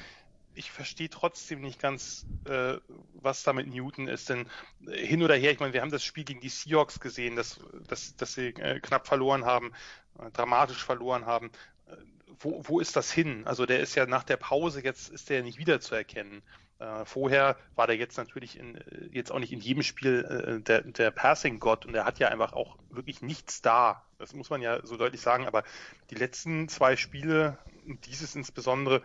[0.55, 2.75] ich verstehe trotzdem nicht ganz, äh,
[3.15, 4.29] was da mit Newton ist.
[4.29, 4.47] Denn
[4.87, 7.61] äh, hin oder her, ich meine, wir haben das Spiel gegen die Seahawks gesehen, dass,
[7.89, 9.73] dass, dass sie äh, knapp verloren haben,
[10.19, 11.51] äh, dramatisch verloren haben.
[11.87, 11.97] Äh,
[12.41, 13.47] wo, wo ist das hin?
[13.47, 16.43] Also der ist ja nach der Pause, jetzt ist der nicht wiederzuerkennen.
[16.83, 20.61] Äh, vorher war der jetzt natürlich in, äh, jetzt auch nicht in jedem Spiel äh,
[20.61, 24.05] der, der Passing-Gott und er hat ja einfach auch wirklich nichts da.
[24.19, 25.47] Das muss man ja so deutlich sagen.
[25.47, 25.63] Aber
[26.11, 29.03] die letzten zwei Spiele, dieses insbesondere,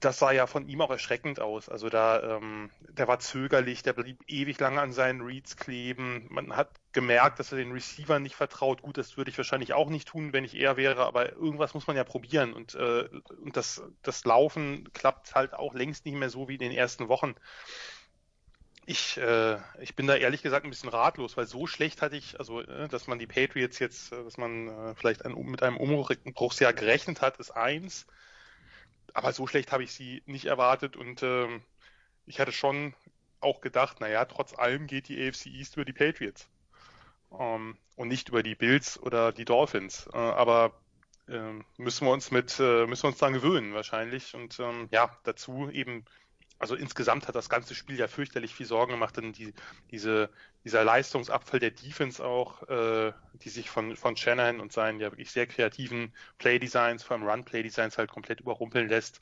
[0.00, 1.68] das sah ja von ihm auch erschreckend aus.
[1.68, 6.26] Also da, ähm, der war zögerlich, der blieb ewig lange an seinen Reads kleben.
[6.30, 8.82] Man hat gemerkt, dass er den Receiver nicht vertraut.
[8.82, 11.86] Gut, das würde ich wahrscheinlich auch nicht tun, wenn ich er wäre, aber irgendwas muss
[11.86, 12.52] man ja probieren.
[12.52, 13.08] Und, äh,
[13.42, 17.08] und das, das Laufen klappt halt auch längst nicht mehr so wie in den ersten
[17.08, 17.34] Wochen.
[18.86, 22.38] Ich, äh, ich bin da ehrlich gesagt ein bisschen ratlos, weil so schlecht hatte ich,
[22.38, 25.76] also äh, dass man die Patriots jetzt, äh, dass man äh, vielleicht ein, mit einem
[25.76, 28.06] Umbruchsjahr gerechnet hat, ist eins
[29.14, 31.62] aber so schlecht habe ich sie nicht erwartet und ähm,
[32.26, 32.94] ich hatte schon
[33.40, 36.48] auch gedacht, naja, trotz allem geht die AFC East über die Patriots
[37.38, 40.08] ähm, und nicht über die Bills oder die Dolphins.
[40.12, 40.72] Äh, aber
[41.28, 45.16] äh, müssen wir uns mit, äh, müssen wir uns daran gewöhnen wahrscheinlich und ähm, ja,
[45.24, 46.04] dazu eben
[46.62, 49.52] also insgesamt hat das ganze Spiel ja fürchterlich viel Sorgen gemacht, denn die,
[49.90, 50.30] diese,
[50.62, 55.32] dieser Leistungsabfall der Defense auch, äh, die sich von, von Shanahan und seinen ja wirklich
[55.32, 59.20] sehr kreativen Play-Designs, vor allem Run-Play-Designs halt komplett überrumpeln lässt.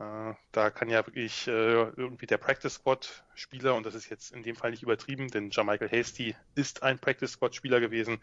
[0.00, 1.50] Äh, da kann ja wirklich äh,
[1.96, 6.36] irgendwie der Practice-Squad-Spieler, und das ist jetzt in dem Fall nicht übertrieben, denn Jamichael Hasty
[6.56, 8.20] ist ein Practice-Squad-Spieler gewesen,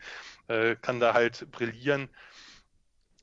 [0.48, 2.08] äh, kann da halt brillieren.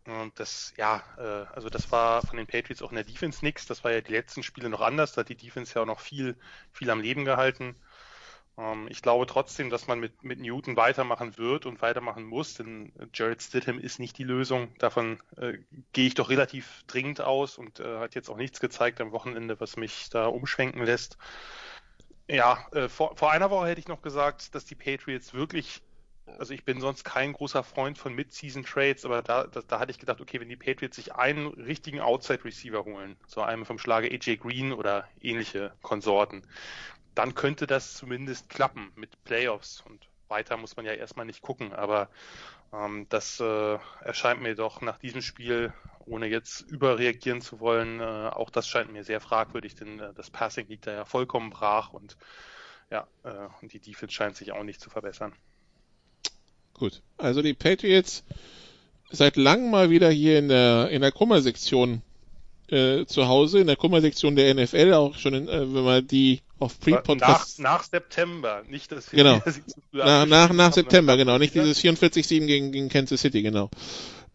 [0.07, 3.67] Und das, ja, äh, also das war von den Patriots auch in der Defense nix.
[3.67, 5.13] Das war ja die letzten Spiele noch anders.
[5.13, 6.37] Da hat die Defense ja auch noch viel,
[6.73, 7.77] viel am Leben gehalten.
[8.59, 12.93] Ähm, ich glaube trotzdem, dass man mit, mit Newton weitermachen wird und weitermachen muss, denn
[13.13, 14.73] Jared Stidham ist nicht die Lösung.
[14.79, 15.59] Davon äh,
[15.93, 19.61] gehe ich doch relativ dringend aus und äh, hat jetzt auch nichts gezeigt am Wochenende,
[19.61, 21.19] was mich da umschwenken lässt.
[22.29, 25.83] Ja, äh, vor, vor einer Woche hätte ich noch gesagt, dass die Patriots wirklich
[26.39, 29.99] also ich bin sonst kein großer Freund von Mid-Season-Trades, aber da, da, da, hatte ich
[29.99, 34.39] gedacht, okay, wenn die Patriots sich einen richtigen Outside-Receiver holen, so einen vom Schlage AJ
[34.39, 36.47] Green oder ähnliche Konsorten,
[37.15, 41.73] dann könnte das zumindest klappen mit Playoffs und weiter muss man ja erstmal nicht gucken,
[41.73, 42.11] aber
[42.73, 45.73] ähm, das äh, erscheint mir doch nach diesem Spiel,
[46.05, 50.31] ohne jetzt überreagieren zu wollen, äh, auch das scheint mir sehr fragwürdig, denn äh, das
[50.31, 52.17] Passing liegt da ja vollkommen brach und
[52.91, 55.35] ja, äh, und die Defense scheint sich auch nicht zu verbessern.
[56.79, 57.01] Gut.
[57.17, 58.25] Also die Patriots
[59.11, 62.03] seit langem mal wieder hier in der, in der Kummersektion
[62.69, 66.41] äh, zu Hause, in der Kummersektion der NFL, auch schon, in, äh, wenn man die
[66.59, 67.61] auf Pre-Podcast...
[67.61, 69.11] Nach, nach September, nicht das...
[69.11, 69.43] Genau.
[69.93, 71.39] nach, nach, nach September, genau.
[71.39, 73.71] Nicht dieses 44-7 gegen, gegen Kansas City, genau.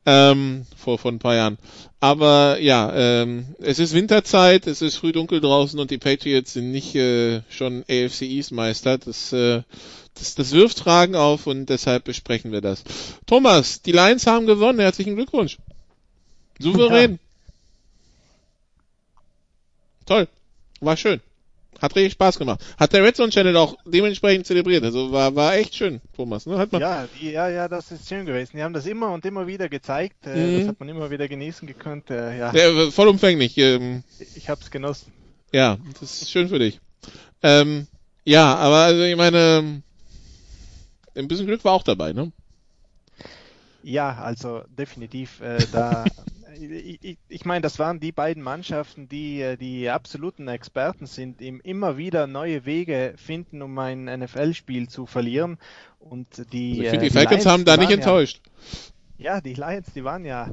[0.03, 1.57] Ähm, vor, vor ein paar Jahren.
[1.99, 6.71] Aber ja, ähm, es ist Winterzeit, es ist früh dunkel draußen und die Patriots sind
[6.71, 8.97] nicht äh, schon AFC East Meister.
[8.97, 9.61] Das äh,
[10.15, 12.83] das, das wirft Fragen auf und deshalb besprechen wir das.
[13.25, 14.79] Thomas, die Lions haben gewonnen.
[14.79, 15.57] Herzlichen Glückwunsch.
[16.59, 17.13] Souverän.
[17.13, 17.17] Ja.
[20.05, 20.27] Toll.
[20.79, 21.21] War schön.
[21.81, 22.61] Hat richtig Spaß gemacht.
[22.77, 24.83] Hat der Red Zone Channel auch dementsprechend zelebriert.
[24.83, 26.45] Also war, war echt schön, Thomas.
[26.45, 26.57] Ne?
[26.57, 28.57] Hat man ja, ja, ja, das ist schön gewesen.
[28.57, 30.27] Die haben das immer und immer wieder gezeigt.
[30.27, 30.59] Äh, mhm.
[30.59, 32.11] Das hat man immer wieder genießen gekonnt.
[32.11, 32.53] Äh, ja.
[32.53, 33.57] ja vollumfänglich.
[33.57, 34.03] Ähm,
[34.35, 35.11] ich hab's genossen.
[35.51, 36.79] Ja, das ist schön für dich.
[37.41, 37.87] Ähm,
[38.23, 39.81] ja, aber also ich meine,
[41.15, 42.31] ein bisschen Glück war auch dabei, ne?
[43.83, 45.41] Ja, also definitiv.
[45.41, 46.05] Äh, da,
[46.59, 51.61] ich, ich meine, das waren die beiden Mannschaften, die äh, die absoluten Experten sind, im
[51.61, 55.57] immer wieder neue Wege finden, um ein NFL-Spiel zu verlieren.
[55.99, 58.41] Und die, also ich finde, die, äh, die Falcons Lions, haben da nicht enttäuscht.
[59.17, 60.49] Ja, ja, die Lions, die waren ja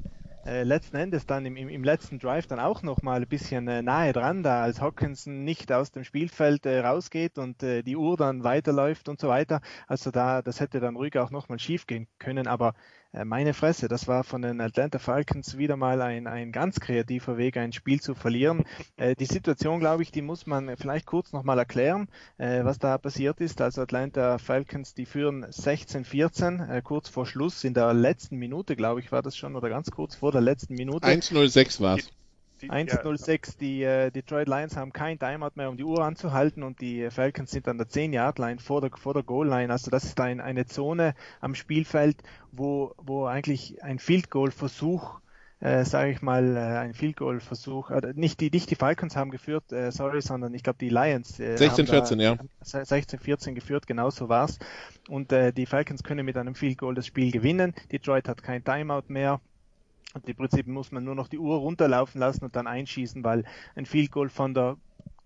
[0.48, 3.68] äh, letzten Endes dann im, im, im, letzten Drive dann auch noch mal ein bisschen
[3.68, 7.96] äh, nahe dran, da als Hawkinson nicht aus dem Spielfeld äh, rausgeht und äh, die
[7.96, 9.60] Uhr dann weiterläuft und so weiter.
[9.86, 12.72] Also da, das hätte dann ruhig auch noch mal schief gehen können, aber äh,
[13.24, 17.56] meine Fresse, das war von den Atlanta Falcons wieder mal ein, ein ganz kreativer Weg,
[17.56, 18.64] ein Spiel zu verlieren.
[18.96, 22.98] Äh, die Situation, glaube ich, die muss man vielleicht kurz nochmal erklären, äh, was da
[22.98, 23.60] passiert ist.
[23.60, 29.10] Also Atlanta Falcons, die führen 16-14, kurz vor Schluss, in der letzten Minute, glaube ich,
[29.10, 31.06] war das schon, oder ganz kurz vor der letzten Minute.
[31.06, 32.10] 1-0-6 war es.
[32.60, 37.10] 1-0-6, die äh, Detroit Lions haben kein Timeout mehr, um die Uhr anzuhalten und die
[37.10, 39.72] Falcons sind an der 10-Yard-Line vor der, vor der Goal-Line.
[39.72, 42.16] Also das ist ein, eine Zone am Spielfeld,
[42.52, 45.20] wo, wo eigentlich ein Field-Goal-Versuch
[45.60, 47.90] äh, sage ich mal, äh, ein Field Goal Versuch.
[47.90, 51.40] Äh, nicht die nicht die Falcons haben geführt, äh, sorry, sondern ich glaube die Lions.
[51.40, 52.36] Äh, 16-14, ja.
[52.62, 54.58] 16-14 geführt, genau so war's.
[55.08, 57.74] Und äh, die Falcons können mit einem Field Goal das Spiel gewinnen.
[57.90, 59.40] Detroit hat kein Timeout mehr.
[60.14, 63.44] Und im Prinzip muss man nur noch die Uhr runterlaufen lassen und dann einschießen, weil
[63.76, 64.76] ein Field Goal von der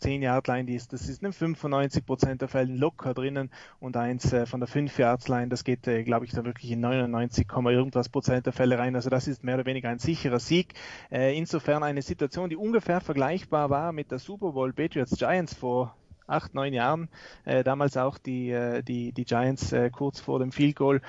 [0.03, 4.47] 10 Yard Line ist, das ist in 95% der Fällen locker drinnen und eins äh,
[4.47, 8.09] von der 5 Yard Line, das geht, äh, glaube ich, da wirklich in 99, irgendwas
[8.09, 8.97] Prozent der Fälle rein.
[8.97, 10.75] Also das ist mehr oder weniger ein sicherer Sieg.
[11.11, 15.95] Äh, insofern eine Situation, die ungefähr vergleichbar war mit der Super Bowl Patriots Giants vor
[16.27, 17.09] acht, neun Jahren.
[17.45, 21.03] Damals auch die, die, die Giants kurz vor dem Field Goal.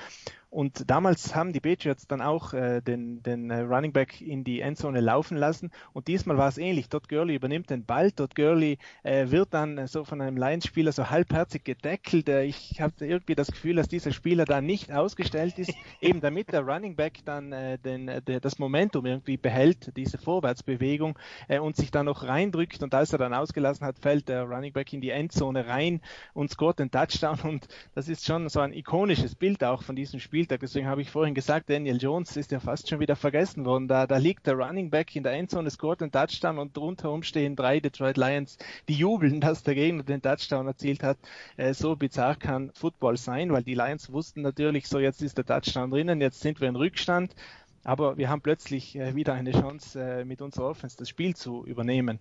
[0.54, 4.60] Und damals haben die Patriots dann auch äh, den, den äh, Running Back in die
[4.60, 5.72] Endzone laufen lassen.
[5.92, 6.88] Und diesmal war es ähnlich.
[6.88, 8.12] Todd Gurley übernimmt den Ball.
[8.12, 12.28] Todd Gurley äh, wird dann äh, so von einem Lions-Spieler so halbherzig gedeckelt.
[12.28, 16.52] Äh, ich habe irgendwie das Gefühl, dass dieser Spieler da nicht ausgestellt ist, eben damit
[16.52, 21.18] der Running Back dann äh, den, der, das Momentum irgendwie behält, diese Vorwärtsbewegung
[21.60, 22.80] und sich dann noch reindrückt.
[22.84, 26.00] Und als er dann ausgelassen hat, fällt der Running Back in die Endzone rein
[26.32, 27.40] und scoret den Touchdown.
[27.42, 30.60] Und das ist schon so ein ikonisches Bild auch von diesem Spiel Spieltag.
[30.60, 33.88] Deswegen habe ich vorhin gesagt, Daniel Jones ist ja fast schon wieder vergessen worden.
[33.88, 37.56] Da, da liegt der Running Back in der Endzone, scoret den Touchdown und rundherum stehen
[37.56, 41.16] drei Detroit Lions, die jubeln, dass der Gegner den Touchdown erzielt hat.
[41.56, 45.46] Äh, so bizarr kann Football sein, weil die Lions wussten natürlich so, jetzt ist der
[45.46, 47.34] Touchdown drinnen, jetzt sind wir in Rückstand.
[47.82, 51.64] Aber wir haben plötzlich äh, wieder eine Chance, äh, mit unserer Offense das Spiel zu
[51.64, 52.18] übernehmen.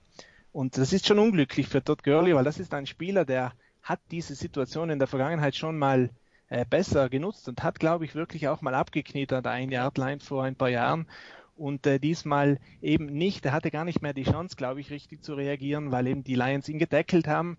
[0.54, 4.00] Und das ist schon unglücklich für Todd Gurley, weil das ist ein Spieler, der hat
[4.12, 6.10] diese Situation in der Vergangenheit schon mal
[6.54, 10.44] äh, besser genutzt und hat, glaube ich, wirklich auch mal abgekniet an der Ein-Yard-Line vor
[10.44, 11.08] ein paar Jahren.
[11.56, 13.46] Und äh, diesmal eben nicht.
[13.46, 16.36] Er hatte gar nicht mehr die Chance, glaube ich, richtig zu reagieren, weil eben die
[16.36, 17.58] Lions ihn gedeckelt haben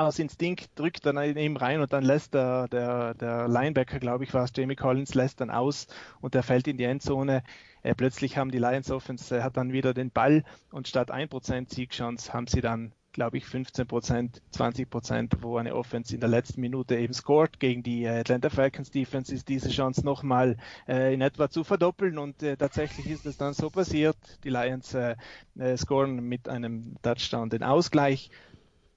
[0.00, 4.32] aus Instinkt drückt dann eben rein und dann lässt der, der, der Linebacker, glaube ich,
[4.32, 5.88] war es, Jamie Collins, lässt dann aus
[6.22, 7.42] und er fällt in die Endzone.
[7.82, 11.72] Äh, plötzlich haben die Lions Offense, äh, hat dann wieder den Ball und statt 1%
[11.72, 16.96] Siegchance haben sie dann, glaube ich, 15%, 20%, wo eine Offense in der letzten Minute
[16.96, 17.60] eben scored.
[17.60, 20.56] Gegen die äh, Atlanta Falcons Defense ist diese Chance nochmal
[20.88, 24.16] äh, in etwa zu verdoppeln und äh, tatsächlich ist es dann so passiert.
[24.44, 25.16] Die Lions äh,
[25.58, 28.30] äh, scoren mit einem Touchdown den Ausgleich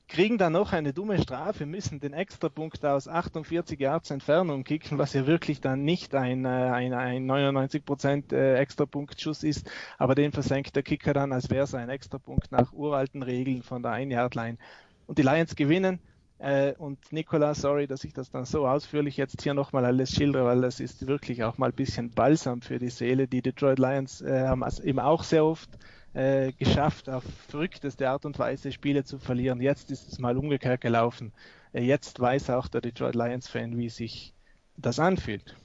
[0.08, 5.14] kriegen dann noch eine dumme Strafe, müssen den Extrapunkt aus 48 Yards Entfernung kicken, was
[5.14, 10.76] ja wirklich dann nicht ein, äh, ein, ein 99% äh, Extrapunktschuss ist, aber den versenkt
[10.76, 14.58] der Kicker dann, als wäre es ein Extrapunkt nach uralten Regeln von der Ein-Yard-Line.
[15.08, 16.00] Und die Lions gewinnen.
[16.40, 20.46] Äh, und Nicola, sorry, dass ich das dann so ausführlich jetzt hier nochmal alles schildere,
[20.46, 23.28] weil das ist wirklich auch mal ein bisschen balsam für die Seele.
[23.28, 25.70] Die Detroit Lions haben eben auch sehr oft
[26.14, 29.62] äh, geschafft, auf verrückteste Art und Weise Spiele zu verlieren.
[29.62, 31.34] Jetzt ist es mal umgekehrt gelaufen.
[31.74, 34.34] Äh, jetzt weiß auch der Detroit Lions-Fan, wie sich
[34.78, 35.56] das anfühlt.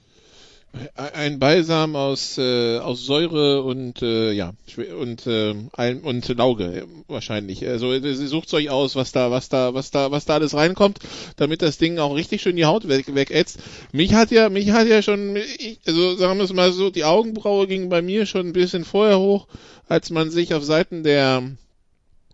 [0.95, 4.53] Ein Balsam aus, äh, aus Säure und äh, ja
[4.99, 7.67] und äh, ein, und Lauge wahrscheinlich.
[7.67, 10.99] Also sie sucht euch aus, was da was da was da was da alles reinkommt,
[11.37, 13.59] damit das Ding auch richtig schön die Haut weg, wegätzt.
[13.91, 17.03] Mich hat ja mich hat ja schon ich, also sagen wir es mal so, die
[17.03, 19.47] Augenbraue ging bei mir schon ein bisschen vorher hoch,
[19.87, 21.43] als man sich auf Seiten der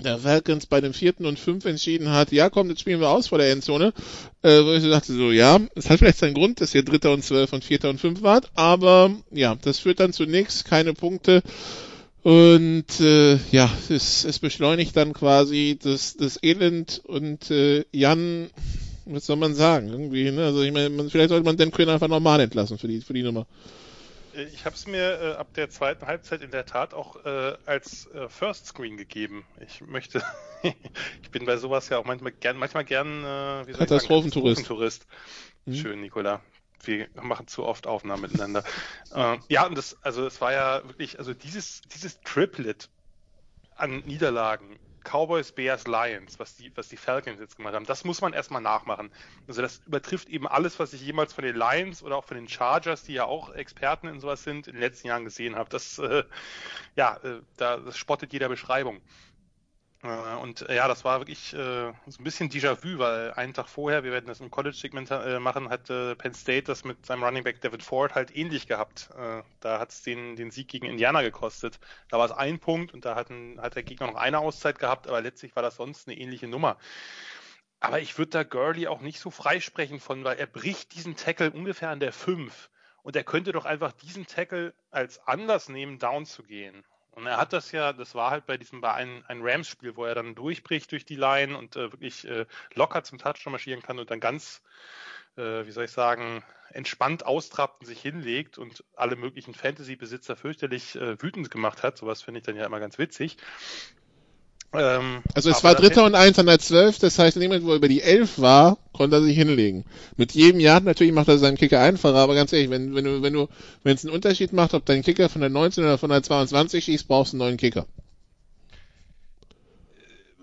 [0.04, 3.28] der Falcons bei dem vierten und fünf entschieden hat, ja komm, jetzt spielen wir aus
[3.28, 3.94] vor der Endzone,
[4.42, 7.12] äh, wo ich so dachte so, ja, es hat vielleicht seinen Grund, dass ihr dritter
[7.12, 10.94] und zwölf und vierter und fünf wart, aber ja, das führt dann zu nichts, keine
[10.94, 11.42] Punkte
[12.26, 18.50] und äh, ja, es, es beschleunigt dann quasi das, das Elend und äh, Jan,
[19.06, 20.44] was soll man sagen, irgendwie, ne?
[20.46, 23.22] also ich meine, vielleicht sollte man den Quinn einfach normal entlassen für die, für die
[23.22, 23.46] Nummer.
[24.36, 28.08] Ich habe es mir äh, ab der zweiten Halbzeit in der Tat auch äh, als
[28.08, 29.46] äh, First Screen gegeben.
[29.66, 30.24] Ich möchte,
[31.22, 34.58] ich bin bei sowas ja auch manchmal gern, manchmal gern, äh, wie soll Katastrophentourist.
[34.58, 35.08] Katastrophentourist.
[35.66, 35.76] Mhm.
[35.76, 36.42] Schön, Nikola.
[36.84, 38.64] Wir machen zu oft Aufnahmen miteinander.
[39.16, 42.90] äh, ja, und das, also es war ja wirklich, also dieses, dieses Triplet
[43.76, 48.22] an Niederlagen Cowboys, Bears, Lions, was die, was die Falcons jetzt gemacht haben, das muss
[48.22, 49.12] man erstmal nachmachen.
[49.48, 52.50] Also das übertrifft eben alles, was ich jemals von den Lions oder auch von den
[52.50, 55.70] Chargers, die ja auch Experten in sowas sind, in den letzten Jahren gesehen habe.
[55.70, 56.24] Das, äh,
[56.96, 59.02] ja, äh, da, das spottet jeder Beschreibung.
[60.06, 63.68] Äh, und äh, ja, das war wirklich äh, so ein bisschen Déjà-vu, weil einen Tag
[63.68, 67.24] vorher, wir werden das im College-Segment äh, machen, hat äh, Penn State das mit seinem
[67.24, 69.10] Running Back David Ford halt ähnlich gehabt.
[69.18, 71.80] Äh, da hat es den, den Sieg gegen Indiana gekostet.
[72.10, 74.80] Da war es ein Punkt und da hat, ein, hat der Gegner noch eine Auszeit
[74.80, 76.78] gehabt, aber letztlich war das sonst eine ähnliche Nummer.
[77.80, 81.52] Aber ich würde da Gurley auch nicht so freisprechen von, weil er bricht diesen Tackle
[81.52, 82.70] ungefähr an der 5.
[83.04, 86.84] Und er könnte doch einfach diesen Tackle als Anlass nehmen, down zu gehen.
[87.16, 90.06] Und er hat das ja, das war halt bei diesem, bei einem, einem Rams-Spiel, wo
[90.06, 94.00] er dann durchbricht durch die Line und äh, wirklich äh, locker zum Touchdown marschieren kann
[94.00, 94.62] und dann ganz,
[95.38, 100.96] äh, wie soll ich sagen, entspannt austrappt und sich hinlegt und alle möglichen Fantasy-Besitzer fürchterlich
[100.96, 101.98] äh, wütend gemacht hat.
[101.98, 103.38] Sowas finde ich dann ja immer ganz witzig.
[104.74, 107.66] Ähm, also es war Dritter und Eins an der Zwölf, das heißt, in dem Moment,
[107.66, 109.86] wo er über die Elf war, konnte er sich hinlegen.
[110.18, 113.22] Mit jedem Jahr natürlich macht er seinen Kicker einfacher, aber ganz ehrlich, wenn, wenn du,
[113.22, 113.48] wenn du,
[113.84, 116.84] wenn es einen Unterschied macht, ob dein Kicker von der 19 oder von der 22
[116.84, 117.86] schießt, brauchst du einen neuen Kicker.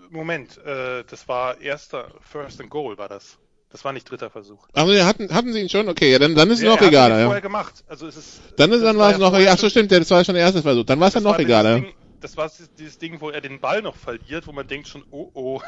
[0.09, 3.37] Moment, äh, das war erster First and Goal, war das.
[3.71, 4.67] Das war nicht dritter Versuch.
[4.73, 5.89] Aber ja, hatten, hatten sie ihn schon?
[5.89, 7.09] Okay, ja, dann, dann ist es ja, noch egal.
[7.09, 7.25] Ja.
[7.25, 7.83] vorher gemacht.
[7.87, 10.35] Also es ist, dann ist, dann war es noch, ja, so stimmt, das war schon
[10.35, 10.85] der erste Versuch.
[10.85, 11.65] Dann war es dann noch egal.
[11.65, 11.83] Ja
[12.23, 15.29] das war dieses Ding, wo er den Ball noch verliert, wo man denkt schon, oh
[15.33, 15.61] oh,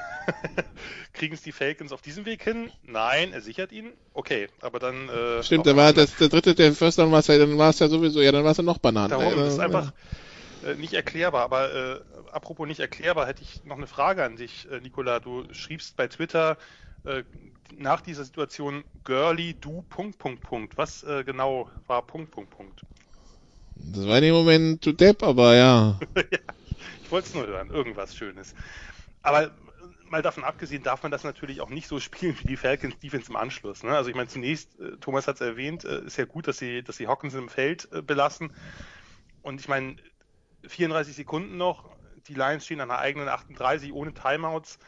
[1.14, 2.72] kriegen es die Falcons auf diesem Weg hin?
[2.84, 3.92] Nein, er sichert ihn.
[4.14, 5.10] Okay, aber dann.
[5.10, 7.70] Äh, Stimmt, da war das, der dritte, der First Down war es ja, dann war
[7.70, 9.10] es ja sowieso, ja, dann war es ja noch Bananen.
[9.10, 9.92] Darum, das ist einfach
[10.66, 11.44] äh, nicht erklärbar.
[11.44, 12.00] Aber äh,
[12.32, 15.20] apropos nicht erklärbar, hätte ich noch eine Frage an dich, äh, Nicola.
[15.20, 16.58] Du schriebst bei Twitter
[17.04, 17.24] äh,
[17.78, 20.78] nach dieser Situation Girly, du, Punkt, Punkt, Punkt.
[20.78, 22.82] Was äh, genau war Punkt, Punkt, Punkt?
[23.76, 26.00] Das war in dem Moment du Depp, aber ja.
[26.16, 26.40] ja
[27.04, 28.56] ich wollte es nur hören, irgendwas Schönes.
[29.22, 29.52] Aber
[30.10, 33.30] mal davon abgesehen, darf man das natürlich auch nicht so spielen wie die Falcons Defense
[33.30, 33.84] im Anschluss.
[33.84, 33.96] Ne?
[33.96, 36.84] Also ich meine, zunächst, äh, Thomas hat es erwähnt, äh, ist ja gut, dass sie,
[36.84, 38.54] dass sie Hawkins im Feld äh, belassen.
[39.42, 39.98] Und ich meine,
[40.68, 41.96] 34 Sekunden noch,
[42.28, 44.80] die Lions stehen an der eigenen 38 ohne Timeouts.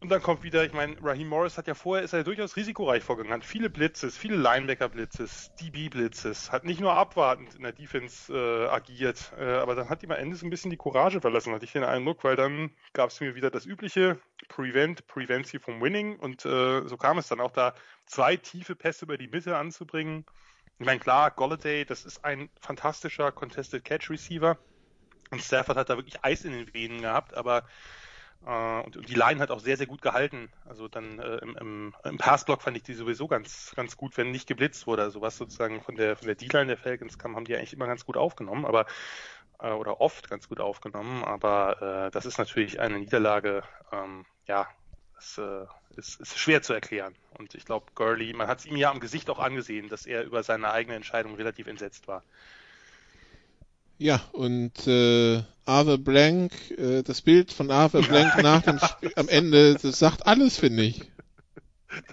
[0.00, 2.56] Und dann kommt wieder, ich meine, Raheem Morris hat ja vorher, ist er ja durchaus
[2.56, 8.32] risikoreich vorgegangen, hat viele Blitzes, viele Linebacker-Blitzes, DB-Blitzes, hat nicht nur abwartend in der Defense
[8.32, 11.54] äh, agiert, äh, aber dann hat ihm am Ende so ein bisschen die Courage verlassen,
[11.54, 15.60] hatte ich den Eindruck, weil dann gab es mir wieder das übliche Prevent, Prevents you
[15.60, 19.28] from winning und äh, so kam es dann auch da, zwei tiefe Pässe über die
[19.28, 20.26] Mitte anzubringen.
[20.78, 24.58] Ich meine, klar, Golladay, das ist ein fantastischer Contested Catch Receiver
[25.30, 27.64] und Stafford hat da wirklich Eis in den Venen gehabt, aber
[28.44, 30.48] und, und, die Line hat auch sehr, sehr gut gehalten.
[30.66, 34.30] Also dann äh, im, im, im Passblock fand ich die sowieso ganz, ganz gut, wenn
[34.30, 35.02] nicht geblitzt wurde.
[35.02, 37.86] Also was sozusagen von der, von der D-Line der Falcons kam, haben die eigentlich immer
[37.86, 38.86] ganz gut aufgenommen, aber
[39.60, 41.24] äh, oder oft ganz gut aufgenommen.
[41.24, 44.68] Aber äh, das ist natürlich eine Niederlage, ähm, ja,
[45.38, 47.14] äh, ist, ist schwer zu erklären.
[47.38, 50.24] Und ich glaube, Gurley, man hat es ihm ja am Gesicht auch angesehen, dass er
[50.24, 52.22] über seine eigene Entscheidung relativ entsetzt war.
[53.98, 59.28] Ja, und äh, Arthur Blank, äh, das Bild von Arthur Blank nach dem Spiel am
[59.28, 61.02] Ende, das sagt alles, finde ich.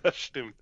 [0.02, 0.56] Das stimmt.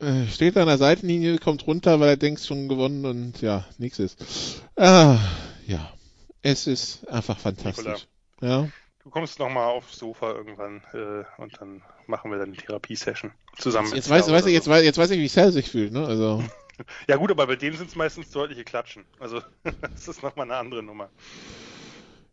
[0.00, 3.98] Äh, steht an der Seitenlinie, kommt runter, weil er denkt schon gewonnen und ja, nichts
[3.98, 4.62] ist.
[4.74, 5.18] Ah,
[5.66, 5.92] ja,
[6.40, 8.08] es ist einfach fantastisch.
[8.40, 8.68] Ja.
[9.04, 13.88] Du kommst nochmal aufs Sofa irgendwann äh, und dann machen wir dann eine Therapiesession zusammen.
[13.88, 16.06] Jetzt, jetzt, weiß, weiß, ich, jetzt, weiß, jetzt weiß ich, wie Sal sich fühlt, ne?
[16.06, 16.42] Also.
[17.06, 19.04] Ja gut, aber bei dem sind es meistens deutliche Klatschen.
[19.18, 19.40] Also
[19.82, 21.10] das ist nochmal eine andere Nummer.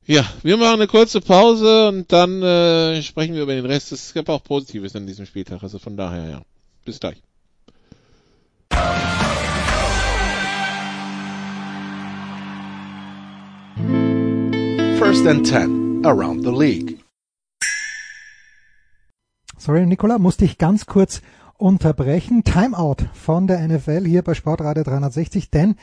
[0.06, 3.92] Ja, wir machen eine kurze Pause und dann äh, sprechen wir über den Rest.
[3.92, 6.42] Es gab auch Positives an diesem Spieltag, also von daher ja.
[6.84, 7.22] Bis gleich.
[14.98, 17.00] First and Ten around the league.
[19.58, 21.22] Sorry, Nicola, musste ich ganz kurz
[21.60, 22.43] unterbrechen.
[22.43, 25.76] Timeout von der NFL hier bei Sportradio 360, denn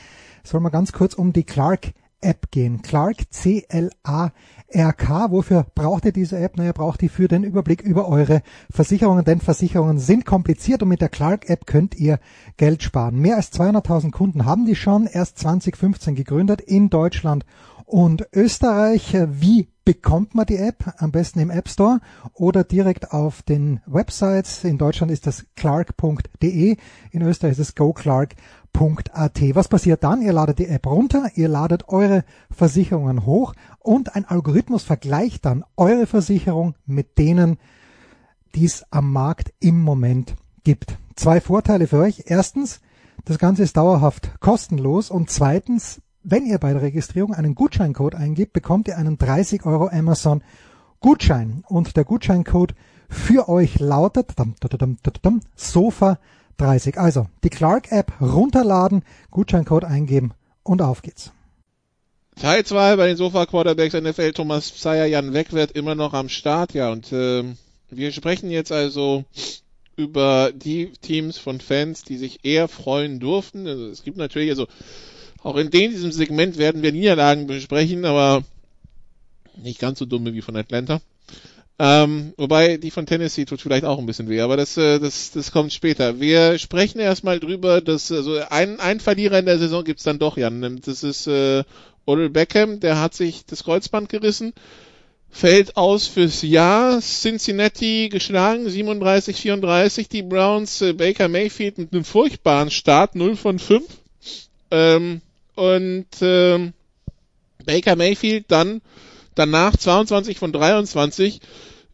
[0.42, 2.80] soll mal ganz kurz um die Clark App gehen.
[2.80, 5.30] Clark, C-L-A-R-K.
[5.30, 6.56] Wofür braucht ihr diese App?
[6.56, 11.02] Naja, braucht ihr für den Überblick über eure Versicherungen, denn Versicherungen sind kompliziert und mit
[11.02, 12.18] der Clark App könnt ihr
[12.56, 13.20] Geld sparen.
[13.20, 17.44] Mehr als 200.000 Kunden haben die schon, erst 2015 gegründet in Deutschland
[17.86, 19.16] und Österreich.
[19.30, 20.94] Wie bekommt man die App?
[20.98, 22.00] Am besten im App Store
[22.34, 24.64] oder direkt auf den Websites.
[24.64, 26.76] In Deutschland ist das clark.de,
[27.12, 29.40] in Österreich ist es goclark.at.
[29.54, 30.20] Was passiert dann?
[30.20, 35.64] Ihr ladet die App runter, ihr ladet eure Versicherungen hoch und ein Algorithmus vergleicht dann
[35.76, 37.56] eure Versicherung mit denen,
[38.54, 40.34] die es am Markt im Moment
[40.64, 40.98] gibt.
[41.14, 42.24] Zwei Vorteile für euch.
[42.26, 42.80] Erstens,
[43.24, 48.52] das Ganze ist dauerhaft kostenlos und zweitens, wenn ihr bei der Registrierung einen Gutscheincode eingibt,
[48.52, 50.42] bekommt ihr einen 30 Euro Amazon
[50.98, 51.62] Gutschein.
[51.68, 52.74] Und der Gutscheincode
[53.08, 54.32] für euch lautet
[55.54, 56.18] Sofa
[56.56, 56.98] 30.
[56.98, 60.32] Also die Clark App runterladen, Gutscheincode eingeben
[60.64, 61.30] und auf geht's.
[62.34, 66.74] Teil 2 bei den Sofa Quarterbacks NFL Thomas Pseier Jan Wegwert immer noch am Start,
[66.74, 67.44] ja und äh,
[67.88, 69.24] wir sprechen jetzt also
[69.96, 73.66] über die Teams von Fans, die sich eher freuen durften.
[73.66, 74.66] Also es gibt natürlich also
[75.46, 78.42] auch in diesem Segment werden wir Niederlagen besprechen, aber
[79.62, 81.00] nicht ganz so dumme wie von Atlanta.
[81.78, 85.30] Ähm, wobei die von Tennessee tut vielleicht auch ein bisschen weh, aber das, äh, das,
[85.30, 86.18] das kommt später.
[86.18, 90.36] Wir sprechen erstmal drüber, dass also ein, ein Verlierer in der Saison gibt's dann doch,
[90.36, 90.80] Jan.
[90.84, 91.62] Das ist äh,
[92.06, 94.52] Odell Beckham, der hat sich das Kreuzband gerissen,
[95.30, 97.00] fällt aus fürs Jahr.
[97.00, 100.08] Cincinnati geschlagen, 37-34.
[100.08, 103.84] Die Browns, äh, Baker Mayfield mit einem furchtbaren Start, 0 von 5.
[104.72, 105.20] Ähm,
[105.56, 106.72] und ähm,
[107.64, 108.80] Baker Mayfield dann
[109.34, 111.40] danach 22 von 23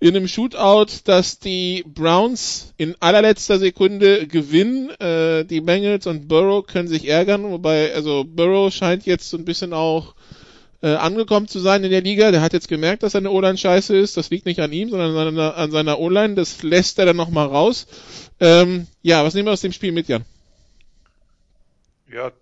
[0.00, 4.90] in einem Shootout, dass die Browns in allerletzter Sekunde gewinnen.
[4.98, 9.44] Äh, die Bengals und Burrow können sich ärgern, wobei also Burrow scheint jetzt so ein
[9.44, 10.16] bisschen auch
[10.82, 12.32] äh, angekommen zu sein in der Liga.
[12.32, 14.16] Der hat jetzt gemerkt, dass seine O-Line scheiße ist.
[14.16, 16.34] Das liegt nicht an ihm, sondern an seiner, an seiner O-Line.
[16.34, 17.86] Das lässt er dann nochmal raus.
[18.40, 20.24] Ähm, ja, was nehmen wir aus dem Spiel mit, Jan?
[22.12, 22.32] Ja,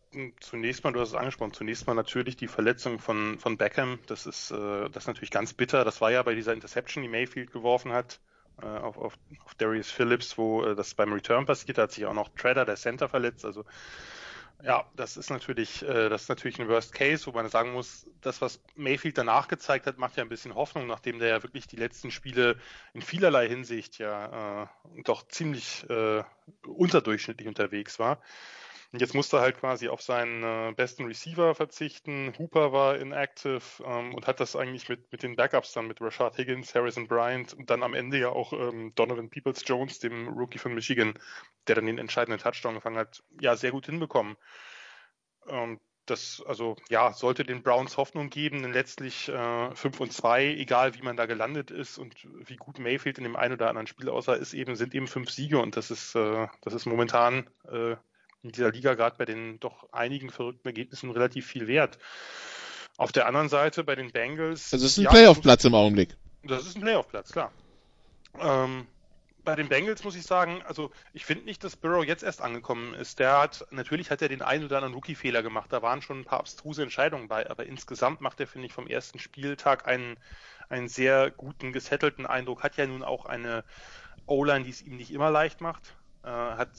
[0.41, 3.99] zunächst mal, du hast es angesprochen, zunächst mal natürlich die Verletzung von, von Beckham.
[4.07, 5.85] Das ist, äh, das ist natürlich ganz bitter.
[5.85, 8.21] Das war ja bei dieser Interception, die Mayfield geworfen hat,
[8.63, 12.15] äh, auf, auf, auf Darius Phillips, wo äh, das beim Return passiert hat, sich auch
[12.15, 13.45] noch Treader, der Center, verletzt.
[13.45, 13.65] Also
[14.63, 18.07] ja, das ist natürlich, äh, das ist natürlich ein Worst Case, wo man sagen muss,
[18.21, 21.67] das, was Mayfield danach gezeigt hat, macht ja ein bisschen Hoffnung, nachdem der ja wirklich
[21.67, 22.57] die letzten Spiele
[22.93, 26.23] in vielerlei Hinsicht ja äh, doch ziemlich äh,
[26.67, 28.21] unterdurchschnittlich unterwegs war.
[28.93, 32.33] Und jetzt musste er halt quasi auf seinen äh, besten Receiver verzichten.
[32.39, 36.37] Hooper war inactive ähm, und hat das eigentlich mit, mit den Backups dann mit Rashad
[36.37, 40.59] Higgins, Harrison Bryant und dann am Ende ja auch ähm, Donovan Peoples Jones, dem Rookie
[40.59, 41.15] von Michigan,
[41.69, 44.37] der dann den entscheidenden Touchdown gefangen hat, ja, sehr gut hinbekommen.
[45.49, 50.47] Ähm, das, also ja, sollte den Browns Hoffnung geben, denn letztlich äh, 5 und 2,
[50.47, 53.87] egal wie man da gelandet ist und wie gut Mayfield in dem einen oder anderen
[53.87, 57.49] Spiel aussah, ist eben, sind eben fünf Siege und das ist, äh, das ist momentan
[57.71, 57.95] äh,
[58.43, 61.99] in dieser Liga gerade bei den doch einigen verrückten Ergebnissen relativ viel wert.
[62.97, 64.71] Auf der anderen Seite bei den Bengals.
[64.71, 66.17] Das ist ein ja, Playoff-Platz im Augenblick.
[66.43, 67.53] Das ist ein Playoff-Platz, klar.
[68.39, 68.87] Ähm,
[69.45, 72.95] bei den Bengals muss ich sagen, also ich finde nicht, dass Burrow jetzt erst angekommen
[72.95, 73.19] ist.
[73.19, 75.73] Der hat, natürlich hat er den einen oder anderen Rookie-Fehler gemacht.
[75.73, 78.87] Da waren schon ein paar abstruse Entscheidungen bei, aber insgesamt macht er, finde ich, vom
[78.87, 80.17] ersten Spieltag einen,
[80.69, 82.63] einen sehr guten, gesettelten Eindruck.
[82.63, 83.65] Hat ja nun auch eine
[84.27, 85.95] O-Line, die es ihm nicht immer leicht macht.
[86.23, 86.71] Äh, hat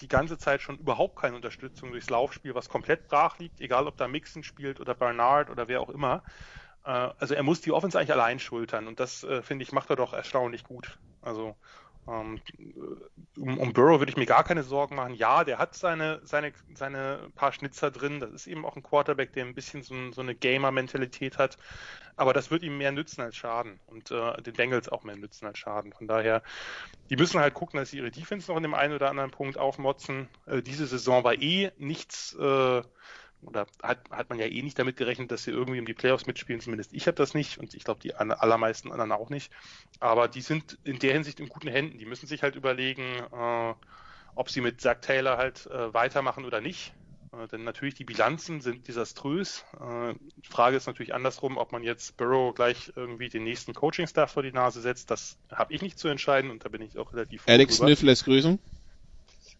[0.00, 3.96] die ganze Zeit schon überhaupt keine Unterstützung durchs Laufspiel, was komplett brach liegt, egal ob
[3.96, 6.22] da Mixon spielt oder Bernard oder wer auch immer.
[6.84, 9.90] Äh, also er muss die Offense eigentlich allein schultern und das, äh, finde ich, macht
[9.90, 10.98] er doch erstaunlich gut.
[11.22, 11.56] Also
[12.06, 12.38] um,
[13.36, 15.14] um Burrow würde ich mir gar keine Sorgen machen.
[15.14, 18.20] Ja, der hat seine, seine, seine paar Schnitzer drin.
[18.20, 21.56] Das ist eben auch ein Quarterback, der ein bisschen so, so eine Gamer-Mentalität hat.
[22.16, 23.80] Aber das wird ihm mehr nützen als schaden.
[23.86, 25.92] Und äh, den Bengals auch mehr nützen als schaden.
[25.92, 26.42] Von daher,
[27.10, 29.58] die müssen halt gucken, dass sie ihre Defense noch in dem einen oder anderen Punkt
[29.58, 30.28] aufmotzen.
[30.46, 32.34] Äh, diese Saison war eh nichts.
[32.34, 32.82] Äh,
[33.46, 36.26] oder hat, hat man ja eh nicht damit gerechnet, dass sie irgendwie um die Playoffs
[36.26, 39.52] mitspielen, zumindest ich habe das nicht und ich glaube die allermeisten anderen auch nicht.
[40.00, 41.98] Aber die sind in der Hinsicht in guten Händen.
[41.98, 43.74] Die müssen sich halt überlegen, äh,
[44.34, 46.92] ob sie mit Zach Taylor halt äh, weitermachen oder nicht.
[47.32, 49.64] Äh, denn natürlich die Bilanzen sind desaströs.
[49.80, 54.32] Äh, die Frage ist natürlich andersrum, ob man jetzt Burrow gleich irgendwie den nächsten Coaching-Staff
[54.32, 55.10] vor die Nase setzt.
[55.10, 58.24] Das habe ich nicht zu entscheiden und da bin ich auch relativ Alex Smith lässt
[58.24, 58.58] grüßen.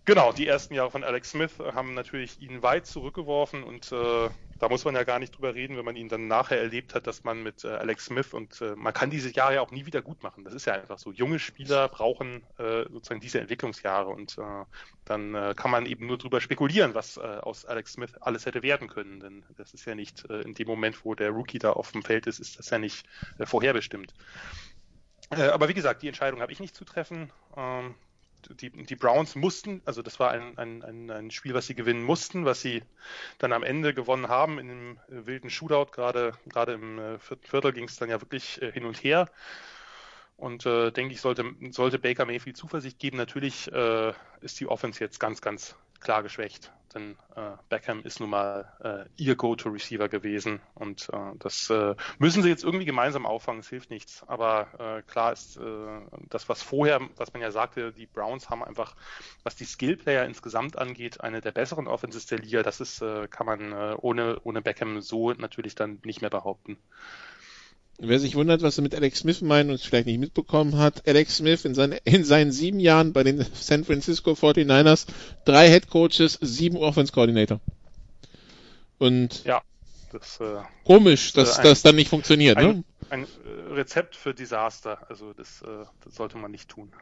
[0.07, 4.29] Genau, die ersten Jahre von Alex Smith haben natürlich ihn weit zurückgeworfen und äh,
[4.59, 7.07] da muss man ja gar nicht drüber reden, wenn man ihn dann nachher erlebt hat,
[7.07, 9.87] dass man mit äh, Alex Smith und äh, man kann diese Jahre ja auch nie
[9.87, 10.45] wieder gut machen.
[10.45, 11.11] Das ist ja einfach so.
[11.11, 14.65] Junge Spieler brauchen äh, sozusagen diese Entwicklungsjahre und äh,
[15.07, 18.63] dann äh, kann man eben nur drüber spekulieren, was äh, aus Alex Smith alles hätte
[18.63, 19.21] werden können.
[19.21, 22.03] Denn das ist ja nicht äh, in dem Moment, wo der Rookie da auf dem
[22.03, 23.07] Feld ist, ist das ja nicht
[23.39, 24.13] äh, vorherbestimmt.
[25.31, 27.33] Äh, aber wie gesagt, die Entscheidung habe ich nicht zu treffen.
[27.57, 27.95] Ähm,
[28.51, 32.45] die, die Browns mussten, also das war ein, ein, ein, Spiel, was sie gewinnen mussten,
[32.45, 32.83] was sie
[33.39, 35.93] dann am Ende gewonnen haben in einem äh, wilden Shootout.
[35.93, 39.29] Gerade, gerade im äh, vierten Viertel ging es dann ja wirklich äh, hin und her.
[40.37, 43.17] Und äh, denke ich, sollte, sollte Baker Mayfield Zuversicht geben.
[43.17, 48.31] Natürlich äh, ist die Offense jetzt ganz, ganz klar geschwächt denn äh, Beckham ist nun
[48.31, 53.61] mal äh, ihr Go-To-Receiver gewesen und äh, das äh, müssen sie jetzt irgendwie gemeinsam auffangen,
[53.61, 54.23] es hilft nichts.
[54.27, 56.01] Aber äh, klar ist äh,
[56.31, 58.95] das, was vorher, was man ja sagte, die Browns haben einfach,
[59.43, 62.63] was die Skill-Player insgesamt angeht, eine der besseren Offenses der Liga.
[62.63, 66.79] Das ist, äh, kann man äh, ohne, ohne Beckham so natürlich dann nicht mehr behaupten.
[67.99, 71.07] Wer sich wundert, was er mit Alex Smith meint und es vielleicht nicht mitbekommen hat,
[71.07, 75.07] Alex Smith in, seine, in seinen sieben Jahren bei den San Francisco 49ers,
[75.45, 77.61] drei Head Coaches, sieben Offense Coordinator.
[78.99, 79.63] Und ja,
[80.13, 82.85] das, äh, komisch, dass äh, ein, das dann nicht funktioniert, ein, ne?
[83.11, 83.27] Ein
[83.71, 86.93] Rezept für Desaster, also das, äh, das sollte man nicht tun.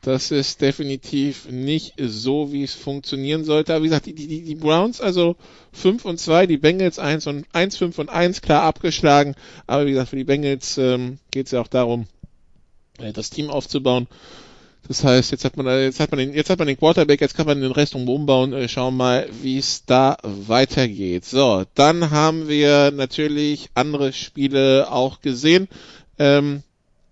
[0.00, 3.74] Das ist definitiv nicht so, wie es funktionieren sollte.
[3.74, 5.36] Aber wie gesagt, die, die, die Browns, also
[5.72, 9.34] 5 und 2, die Bengals 1 und 1, 5 und 1, klar abgeschlagen.
[9.66, 12.06] Aber wie gesagt, für die Bengals ähm, geht es ja auch darum,
[12.98, 14.06] äh, das Team aufzubauen.
[14.86, 17.36] Das heißt, jetzt hat man jetzt hat man den, jetzt hat man den Quarterback, jetzt
[17.36, 18.52] kann man den Rest umbauen.
[18.52, 21.24] Äh, schauen mal, wie es da weitergeht.
[21.24, 25.68] So, dann haben wir natürlich andere Spiele auch gesehen.
[26.18, 26.62] Ähm,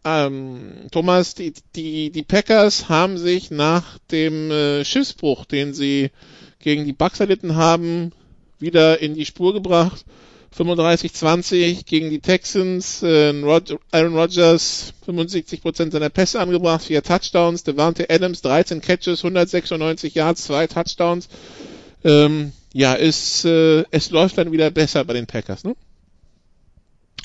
[0.05, 6.11] ähm, Thomas, die, die, die Packers haben sich nach dem äh, Schiffsbruch, den sie
[6.59, 8.13] gegen die Bucks erlitten haben,
[8.59, 10.05] wieder in die Spur gebracht.
[10.57, 13.03] 35-20 gegen die Texans.
[13.03, 13.33] Äh,
[13.91, 17.65] Aaron Rodgers 75% seiner Pässe angebracht, vier Touchdowns.
[17.65, 21.29] Devante Adams 13 Catches, 196 Yards, zwei Touchdowns.
[22.05, 25.77] Ähm, ja, es, äh, es läuft dann wieder besser bei den Packers, ne?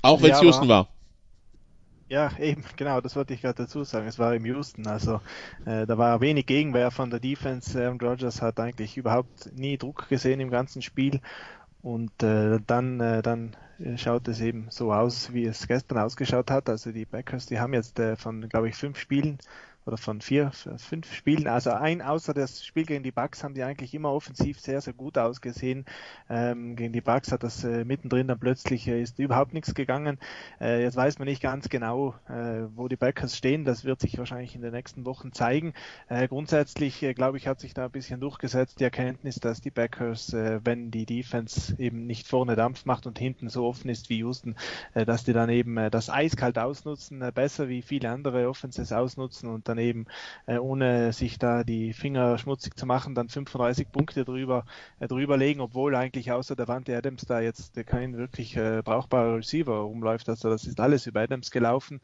[0.02, 0.88] Auch wenn es ja, Houston war.
[2.10, 4.08] Ja, eben, genau, das wollte ich gerade dazu sagen.
[4.08, 5.20] Es war im Houston, also
[5.66, 7.78] äh, da war wenig Gegenwehr von der Defense.
[7.78, 11.20] Aaron Rodgers hat eigentlich überhaupt nie Druck gesehen im ganzen Spiel
[11.88, 13.56] und äh, dann, äh, dann
[13.96, 16.70] schaut es eben so aus, wie es gestern ausgeschaut hat.
[16.70, 19.38] Also die Packers, die haben jetzt äh, von, glaube ich, fünf Spielen
[19.88, 23.64] oder von vier, fünf Spielen, also ein außer das Spiel gegen die Bucks haben die
[23.64, 25.86] eigentlich immer offensiv sehr, sehr gut ausgesehen.
[26.30, 30.20] Ähm, gegen die Bucks hat das äh, mittendrin dann plötzlich äh, ist überhaupt nichts gegangen.
[30.60, 33.64] Äh, jetzt weiß man nicht ganz genau, äh, wo die Packers stehen.
[33.64, 35.74] Das wird sich wahrscheinlich in den nächsten Wochen zeigen.
[36.10, 39.72] Äh, grundsätzlich, äh, glaube ich, hat sich da ein bisschen durchgesetzt die Erkenntnis, dass die
[39.72, 44.18] Packers, wenn die Defense eben nicht vorne Dampf macht und hinten so offen ist wie
[44.18, 44.56] Houston,
[44.94, 49.77] dass die dann eben das eiskalt ausnutzen, besser wie viele andere Offenses ausnutzen und dann
[49.78, 50.06] dann eben,
[50.46, 54.66] äh, ohne sich da die Finger schmutzig zu machen, dann 35 Punkte drüber,
[55.00, 59.38] äh, drüber legen, obwohl eigentlich außer der Wante Adams da jetzt kein wirklich äh, brauchbarer
[59.38, 60.30] Receiver rumläuft.
[60.30, 62.02] Also das ist alles über Adams gelaufen.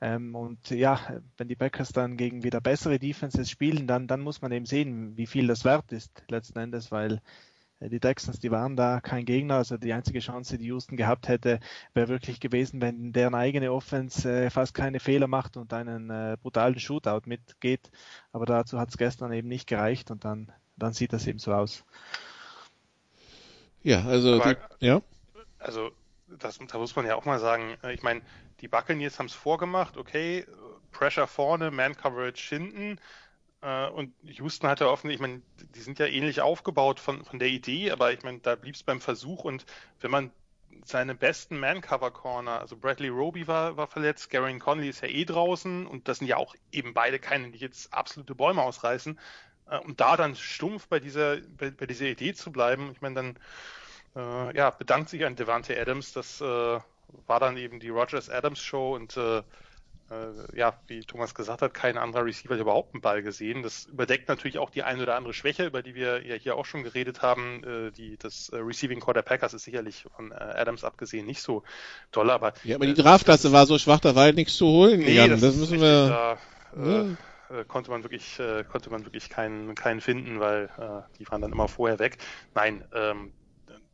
[0.00, 1.00] Ähm, und ja,
[1.36, 5.16] wenn die Packers dann gegen wieder bessere Defenses spielen, dann, dann muss man eben sehen,
[5.16, 7.20] wie viel das wert ist letzten Endes, weil äh,
[7.80, 9.56] die Texans, die waren da kein Gegner.
[9.56, 11.60] Also die einzige Chance, die Houston gehabt hätte,
[11.94, 16.36] wäre wirklich gewesen, wenn deren eigene Offense äh, fast keine Fehler macht und einen äh,
[16.40, 17.90] brutalen Shootout mitgeht.
[18.32, 21.52] Aber dazu hat es gestern eben nicht gereicht und dann, dann sieht das eben so
[21.52, 21.84] aus.
[23.82, 25.02] Ja, also Aber, die, ja.
[25.58, 25.90] Also
[26.38, 28.22] das, da muss man ja auch mal sagen, ich meine,
[28.60, 30.44] die Buccaneers haben es vorgemacht, okay,
[30.92, 32.98] Pressure vorne, Man Coverage hinten.
[33.62, 35.42] Äh, und Houston hatte offensichtlich, ich meine,
[35.74, 38.82] die sind ja ähnlich aufgebaut von, von der Idee, aber ich meine, da blieb es
[38.82, 39.66] beim Versuch und
[40.00, 40.30] wenn man
[40.84, 45.86] seine besten Man-Cover-Corner, also Bradley Roby war, war verletzt, Garen Conley ist ja eh draußen
[45.86, 49.18] und das sind ja auch eben beide keine, die jetzt absolute Bäume ausreißen.
[49.70, 53.14] Äh, und da dann stumpf bei dieser, bei, bei dieser Idee zu bleiben, ich meine,
[53.14, 53.38] dann
[54.16, 58.60] äh, ja, bedankt sich an Devante Adams, das äh, war dann eben die Rogers Adams
[58.60, 59.42] Show und äh,
[60.10, 63.62] äh, ja, wie Thomas gesagt hat, kein anderer Receiver hat überhaupt einen Ball gesehen.
[63.62, 66.64] Das überdeckt natürlich auch die eine oder andere Schwäche, über die wir ja hier auch
[66.64, 67.64] schon geredet haben.
[67.64, 71.42] Äh, die, das äh, Receiving Core der Packers ist sicherlich von äh, Adams abgesehen nicht
[71.42, 71.64] so
[72.12, 72.52] toll, aber.
[72.62, 75.00] Ja, aber die Draftklasse war so schwach, da war halt nichts zu holen.
[75.00, 75.30] Nee, Jan.
[75.30, 76.08] das, das müssen wir.
[76.08, 76.38] Da,
[76.76, 77.58] ja.
[77.58, 80.68] Äh, konnte man wirklich, äh, konnte man wirklich keinen, keinen finden, weil
[81.18, 82.18] die waren dann immer vorher weg.
[82.54, 83.32] Nein, ähm,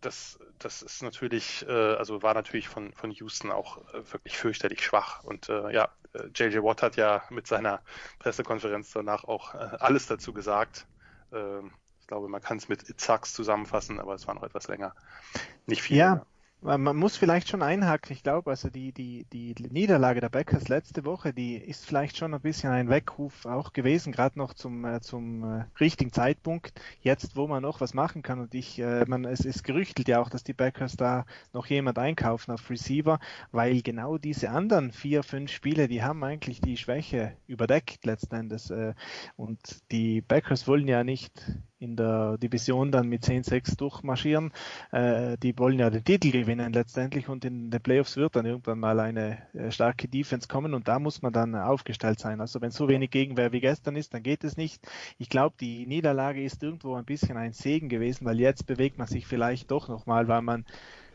[0.02, 4.84] das, das ist natürlich, äh, also war natürlich von, von Houston auch äh, wirklich fürchterlich
[4.84, 5.24] schwach.
[5.24, 5.88] Und äh, ja,
[6.34, 7.80] JJ äh, Watt hat ja mit seiner
[8.18, 10.86] Pressekonferenz danach auch äh, alles dazu gesagt.
[11.32, 14.68] Ähm, ich glaube, man kann es mit It sucks zusammenfassen, aber es war noch etwas
[14.68, 14.94] länger.
[15.66, 15.96] Nicht viel.
[15.96, 16.26] Ja,
[16.62, 18.12] man muss vielleicht schon einhaken.
[18.12, 22.34] Ich glaube, also die, die, die Niederlage der Packers letzte Woche, die ist vielleicht schon
[22.34, 27.36] ein bisschen ein Weckruf auch gewesen, gerade noch zum, äh, zum äh, richtigen Zeitpunkt, jetzt
[27.36, 28.38] wo man noch was machen kann.
[28.38, 31.98] Und ich, äh, man, es ist gerüchtelt ja auch, dass die Packers da noch jemand
[31.98, 33.18] einkaufen auf Receiver,
[33.50, 38.72] weil genau diese anderen vier, fünf Spiele, die haben eigentlich die Schwäche überdeckt letzten Endes.
[39.36, 41.32] Und die Packers wollen ja nicht
[41.83, 44.53] in der Division dann mit 10-6 durchmarschieren.
[44.93, 48.78] Äh, die wollen ja den Titel gewinnen letztendlich und in den Playoffs wird dann irgendwann
[48.78, 52.41] mal eine äh, starke Defense kommen und da muss man dann aufgestellt sein.
[52.41, 54.87] Also wenn so wenig Gegenwehr wie gestern ist, dann geht es nicht.
[55.18, 59.09] Ich glaube, die Niederlage ist irgendwo ein bisschen ein Segen gewesen, weil jetzt bewegt man
[59.09, 60.64] sich vielleicht doch nochmal, weil man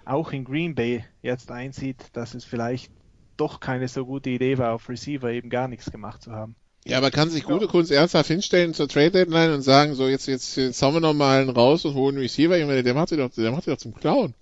[0.04, 2.92] auch in Green Bay jetzt einsieht, dass es vielleicht
[3.38, 6.56] doch keine so gute Idee war, auf Receiver eben gar nichts gemacht zu haben.
[6.86, 10.28] Ja, aber kann sich gute Kunst ernsthaft hinstellen zur Trade Deadline und sagen, so jetzt,
[10.28, 12.58] jetzt, jetzt hauen wir noch mal einen raus und holen einen Receiver.
[12.58, 14.34] Ich meine, der macht sich doch, der macht sich doch zum Clown.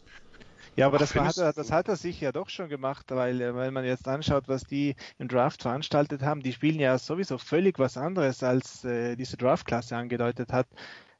[0.75, 3.55] Ja, aber das, hat er, das hat er sich ja doch schon gemacht, weil äh,
[3.55, 7.79] wenn man jetzt anschaut, was die im Draft veranstaltet haben, die spielen ja sowieso völlig
[7.79, 10.67] was anderes, als äh, diese Draftklasse angedeutet hat.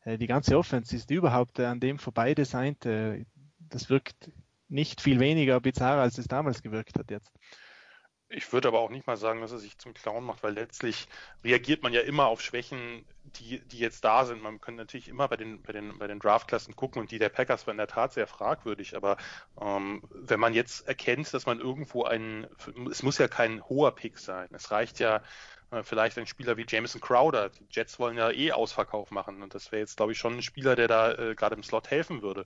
[0.04, 2.86] Äh, die ganze Offense ist überhaupt äh, an dem vorbei designt.
[2.86, 3.26] Äh,
[3.60, 4.30] das wirkt
[4.68, 7.32] nicht viel weniger bizarr, als es damals gewirkt hat jetzt.
[8.36, 11.08] Ich würde aber auch nicht mal sagen, dass er sich zum Clown macht, weil letztlich
[11.44, 14.44] reagiert man ja immer auf Schwächen, die, die jetzt da sind.
[14.44, 17.30] Man kann natürlich immer bei den, bei den, bei den Draftklassen gucken und die der
[17.30, 18.98] Packers war in der Tat sehr fragwürdig.
[18.98, 19.16] Aber
[19.62, 22.46] ähm, wenn man jetzt erkennt, dass man irgendwo einen,
[22.92, 24.50] es muss ja kein hoher Pick sein.
[24.52, 25.22] Es reicht ja
[25.72, 27.50] äh, vielleicht ein Spieler wie Jameson Crowder.
[27.50, 30.42] Die Jets wollen ja eh Ausverkauf machen und das wäre jetzt, glaube ich, schon ein
[30.42, 32.46] Spieler, der da äh, gerade im Slot helfen würde.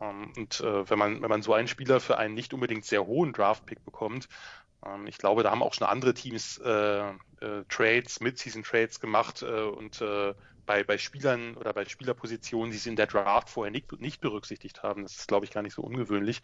[0.00, 3.06] Ähm, und äh, wenn man, wenn man so einen Spieler für einen nicht unbedingt sehr
[3.06, 4.28] hohen Draft-Pick bekommt,
[4.86, 7.10] ähm, ich glaube, da haben auch schon andere Teams äh,
[7.40, 10.34] äh, Trades, Mid-Season-Trades gemacht äh, und äh,
[10.66, 14.82] bei, bei Spielern oder bei Spielerpositionen, die sie in der Draft vorher nicht, nicht berücksichtigt
[14.82, 15.02] haben.
[15.02, 16.42] Das ist, glaube ich, gar nicht so ungewöhnlich.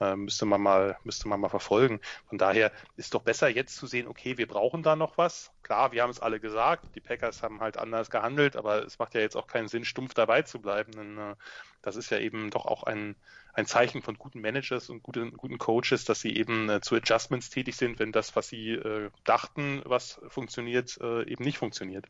[0.00, 2.00] Äh, müsste man mal, müsste man mal verfolgen.
[2.28, 5.52] Von daher ist doch besser jetzt zu sehen, okay, wir brauchen da noch was.
[5.62, 9.14] Klar, wir haben es alle gesagt, die Packers haben halt anders gehandelt, aber es macht
[9.14, 11.34] ja jetzt auch keinen Sinn, stumpf dabei zu bleiben, denn äh,
[11.82, 13.16] das ist ja eben doch auch ein,
[13.52, 17.50] ein Zeichen von guten Managers und guten, guten Coaches, dass sie eben äh, zu Adjustments
[17.50, 22.06] tätig sind, wenn das, was sie äh, dachten, was funktioniert, äh, eben nicht funktioniert.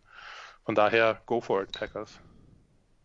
[0.64, 2.10] Von daher, go for it, Packers.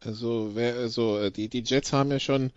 [0.06, 2.52] Also, wer, also äh, die, die Jets haben ja schon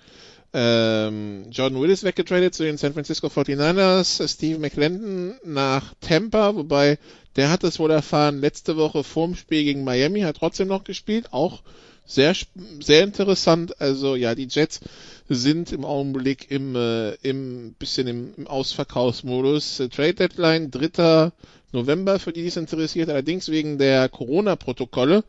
[0.53, 6.99] ähm, Jordan Willis weggetradet zu den San Francisco 49ers, Steve McClendon nach Tampa, wobei
[7.37, 11.33] der hat es wohl erfahren, letzte Woche vorm Spiel gegen Miami, hat trotzdem noch gespielt,
[11.33, 11.63] auch
[12.09, 12.35] sehr,
[12.81, 13.81] sehr interessant.
[13.81, 14.81] Also ja, die Jets
[15.29, 19.79] sind im Augenblick im, äh, im bisschen im, im Ausverkaufsmodus.
[19.79, 21.31] Äh, Trade Deadline 3.
[21.71, 23.11] November, für die dies interessiert.
[23.11, 25.23] Allerdings wegen der Corona-Protokolle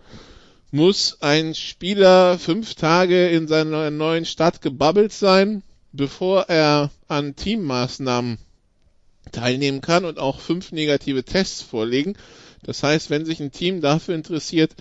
[0.72, 8.38] muss ein Spieler fünf Tage in seiner neuen Stadt gebabbelt sein, bevor er an Teammaßnahmen
[9.34, 12.16] teilnehmen kann und auch fünf negative Tests vorlegen.
[12.64, 14.76] Das heißt, wenn sich ein Team dafür interessiert,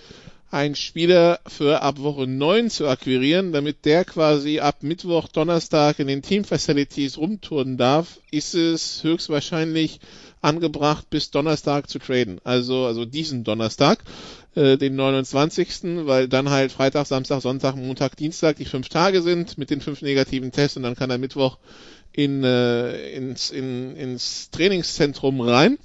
[0.51, 6.07] einen Spieler für ab Woche 9 zu akquirieren, damit der quasi ab Mittwoch, Donnerstag in
[6.07, 9.99] den Team Facilities rumtouren darf, ist es höchstwahrscheinlich
[10.41, 12.39] angebracht, bis Donnerstag zu traden.
[12.43, 14.03] Also, also diesen Donnerstag,
[14.55, 19.57] äh, den 29., weil dann halt Freitag, Samstag, Sonntag, Montag, Dienstag die fünf Tage sind
[19.57, 21.57] mit den fünf negativen Tests und dann kann er Mittwoch
[22.11, 25.77] in, äh, ins, in, ins Trainingszentrum rein.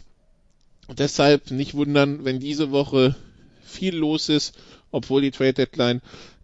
[0.97, 3.15] Deshalb nicht wundern, wenn diese Woche
[3.75, 4.55] viel los ist,
[4.91, 6.01] obwohl die Trade Deadline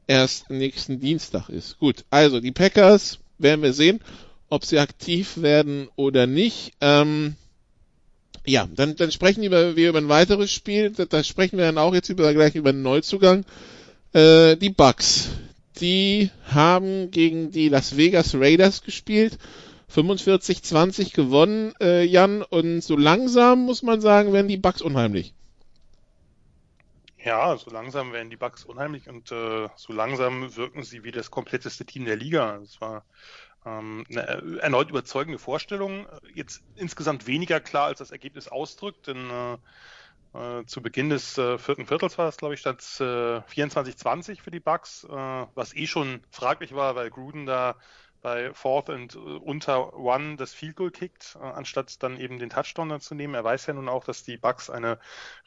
[0.07, 1.79] erst nächsten Dienstag ist.
[1.79, 4.01] Gut, also die Packers werden wir sehen,
[4.49, 6.73] ob sie aktiv werden oder nicht.
[6.81, 7.37] Ähm,
[8.47, 10.91] ja, dann, dann sprechen wir, über ein weiteres Spiel.
[10.91, 13.45] Da, da sprechen wir dann auch jetzt über, gleich über einen Neuzugang.
[14.13, 15.29] Äh, die Bucks.
[15.81, 19.39] Die haben gegen die Las Vegas Raiders gespielt.
[19.95, 22.43] 45-20 gewonnen, äh, Jan.
[22.43, 25.35] Und so langsam muss man sagen, werden die Bucks unheimlich.
[27.23, 31.31] Ja, so langsam werden die Bucks unheimlich und äh, so langsam wirken sie wie das
[31.31, 32.57] kompletteste Team der Liga.
[32.63, 33.05] Es war
[33.67, 36.07] ähm, eine erneut überzeugende Vorstellung.
[36.35, 39.59] Jetzt insgesamt weniger klar, als das Ergebnis ausdrückt, denn äh,
[40.61, 44.51] äh, zu Beginn des äh, vierten Viertels war es, glaube ich, statt äh, 24-20 für
[44.51, 47.77] die Bucks, äh, was eh schon fraglich war, weil Gruden da
[48.21, 52.51] bei Fourth und äh, unter One das Field Goal kickt, äh, anstatt dann eben den
[52.51, 53.35] Touchdown dann zu nehmen.
[53.35, 54.99] Er weiß ja nun auch, dass die Bucks eine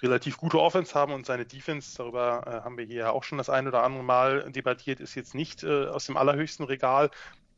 [0.01, 3.49] relativ gute Offense haben und seine Defense, darüber äh, haben wir hier auch schon das
[3.49, 7.09] ein oder andere Mal debattiert, ist jetzt nicht aus dem allerhöchsten Regal.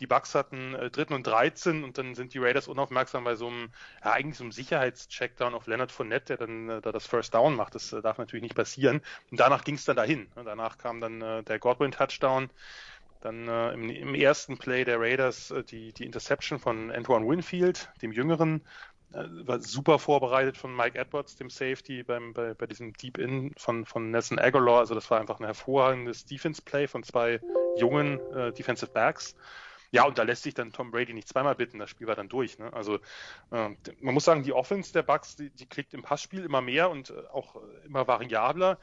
[0.02, 3.48] Die Bucks hatten äh, dritten und 13 und dann sind die Raiders unaufmerksam bei so
[3.48, 3.72] einem,
[4.04, 7.56] ja, eigentlich so einem Sicherheitscheckdown auf Leonard Fournette, der dann äh, da das First Down
[7.56, 7.76] macht.
[7.76, 9.02] Das äh, darf natürlich nicht passieren.
[9.32, 10.28] Und danach ging es dann dahin.
[10.36, 12.50] Danach kam dann äh, der Godwin Touchdown.
[13.26, 17.90] Dann äh, im, im, ersten Play der Raiders äh, die, die Interception von Antoine Winfield,
[18.04, 18.62] dem Jüngeren,
[19.14, 23.52] äh, war super vorbereitet von Mike Edwards, dem Safety, beim, bei, bei diesem Deep In
[23.58, 24.78] von, von Nelson Aguilar.
[24.78, 27.42] Also das war einfach ein hervorragendes Defense-Play von zwei
[27.74, 29.36] jungen äh, Defensive Backs.
[29.90, 32.30] Ja, und da lässt sich dann Tom Brady nicht zweimal bitten, das Spiel war dann
[32.30, 32.60] durch.
[32.60, 32.72] Ne?
[32.74, 32.98] Also
[33.50, 33.70] äh,
[34.02, 37.10] man muss sagen, die Offense der Bucks, die, die klickt im Passspiel immer mehr und
[37.10, 37.56] äh, auch
[37.86, 38.78] immer variabler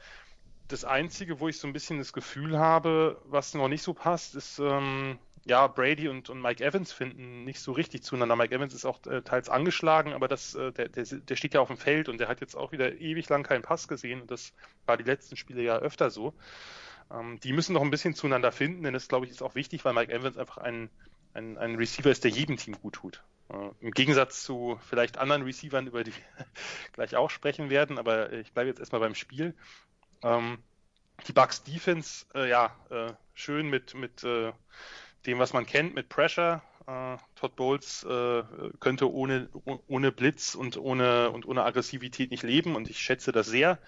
[0.67, 4.35] das Einzige, wo ich so ein bisschen das Gefühl habe, was noch nicht so passt,
[4.35, 8.35] ist, ähm, ja, Brady und, und Mike Evans finden nicht so richtig zueinander.
[8.35, 11.59] Mike Evans ist auch äh, teils angeschlagen, aber das, äh, der, der, der steht ja
[11.59, 14.31] auf dem Feld und der hat jetzt auch wieder ewig lang keinen Pass gesehen und
[14.31, 14.53] das
[14.85, 16.33] war die letzten Spiele ja öfter so.
[17.11, 19.83] Ähm, die müssen noch ein bisschen zueinander finden, denn das, glaube ich, ist auch wichtig,
[19.83, 20.89] weil Mike Evans einfach ein,
[21.33, 23.23] ein, ein Receiver ist, der jedem Team gut tut.
[23.49, 26.45] Äh, Im Gegensatz zu vielleicht anderen Receivern, über die wir
[26.93, 29.55] gleich auch sprechen werden, aber ich bleibe jetzt erstmal beim Spiel.
[30.23, 30.57] Ähm,
[31.27, 34.51] die Bucks Defense, äh, ja, äh, schön mit, mit äh,
[35.25, 36.61] dem, was man kennt, mit Pressure.
[36.87, 38.43] Äh, Todd Bowles äh,
[38.79, 39.49] könnte ohne,
[39.87, 43.79] ohne Blitz und ohne, und ohne Aggressivität nicht leben und ich schätze das sehr.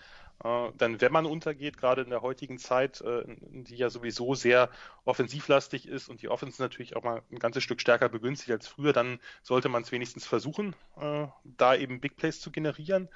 [0.43, 4.69] Äh, dann, wenn man untergeht, gerade in der heutigen Zeit, die ja sowieso sehr
[5.03, 8.93] offensivlastig ist und die Offense natürlich auch mal ein ganzes Stück stärker begünstigt als früher,
[8.93, 10.75] dann sollte man es wenigstens versuchen,
[11.43, 13.09] da eben Big Plays zu generieren.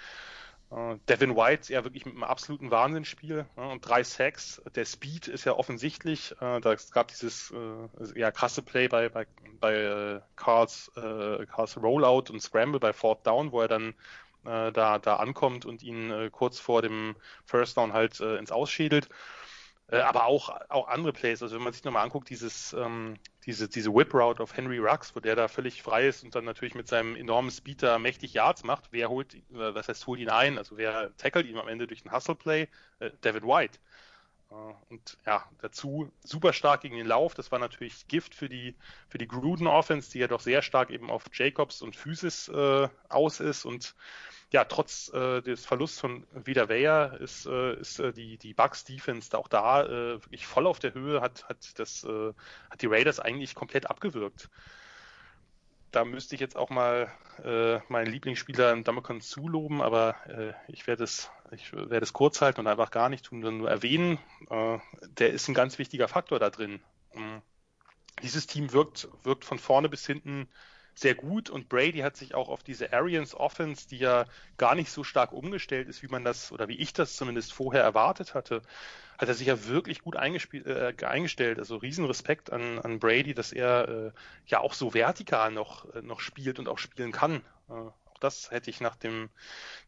[0.72, 3.70] Äh, Devin White ja wirklich mit einem absoluten Wahnsinnsspiel ne?
[3.70, 4.62] und drei Sacks.
[4.76, 6.34] Der Speed ist ja offensichtlich.
[6.40, 9.26] Äh, da gab dieses äh, ja krasse Play bei bei,
[9.60, 13.90] bei äh, Carls, äh, Carls Rollout und Scramble bei Fourth Down, wo er dann
[14.46, 17.16] äh, da da ankommt und ihn äh, kurz vor dem
[17.46, 19.10] First Down halt äh, ins Ausschädelt.
[19.92, 21.42] Äh, aber auch, auch andere Plays.
[21.42, 23.16] Also wenn man sich nochmal anguckt, dieses, ähm,
[23.46, 26.46] diese, diese Whip Route auf Henry Rux, wo der da völlig frei ist und dann
[26.46, 28.90] natürlich mit seinem enormen Speed da mächtig Yards macht.
[28.92, 30.58] Wer holt, äh, was heißt, holt ihn ein?
[30.58, 32.68] Also wer tackelt ihn am Ende durch ein Hustle Play?
[33.00, 33.80] Äh, David White.
[34.52, 34.56] Äh,
[34.90, 37.34] und ja, dazu super stark gegen den Lauf.
[37.34, 38.76] Das war natürlich Gift für die,
[39.08, 42.90] für die Gruden Offense, die ja doch sehr stark eben auf Jacobs und Physis äh,
[43.10, 43.96] aus ist und
[44.52, 48.84] ja, trotz äh, des Verlusts von Vida Weyer ist, äh, ist äh, die, die Bucks
[48.84, 52.34] Defense auch da äh, wirklich voll auf der Höhe, hat, hat, das, äh,
[52.72, 54.50] hat die Raiders eigentlich komplett abgewürgt.
[55.92, 57.12] Da müsste ich jetzt auch mal
[57.44, 62.60] äh, meinen Lieblingsspieler Damokon zuloben, aber äh, ich werde es, ich werde es kurz halten
[62.60, 64.20] und einfach gar nicht tun, sondern nur erwähnen.
[64.50, 64.78] Äh,
[65.18, 66.82] der ist ein ganz wichtiger Faktor da drin.
[67.14, 67.42] Ähm,
[68.22, 70.48] dieses Team wirkt, wirkt von vorne bis hinten
[70.94, 74.26] sehr gut und Brady hat sich auch auf diese Arians Offense, die ja
[74.58, 77.84] gar nicht so stark umgestellt ist, wie man das oder wie ich das zumindest vorher
[77.84, 78.62] erwartet hatte,
[79.20, 81.60] hat er sich ja wirklich gut äh, eingestellt.
[81.60, 84.12] Also Riesenrespekt an, an Brady, dass er äh,
[84.48, 87.42] ja auch so vertikal noch, äh, noch spielt und auch spielen kann.
[87.70, 87.74] Äh,
[88.22, 89.30] das hätte ich nach dem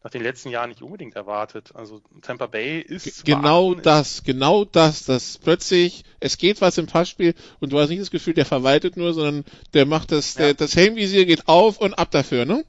[0.03, 1.71] nach den letzten Jahren nicht unbedingt erwartet.
[1.75, 7.35] Also Tampa Bay ist genau das, genau das, dass plötzlich es geht was im Passspiel
[7.59, 10.45] und du hast nicht das Gefühl, der verwaltet nur, sondern der macht das, ja.
[10.45, 12.65] der, das Helmvisier geht auf und ab dafür, ne?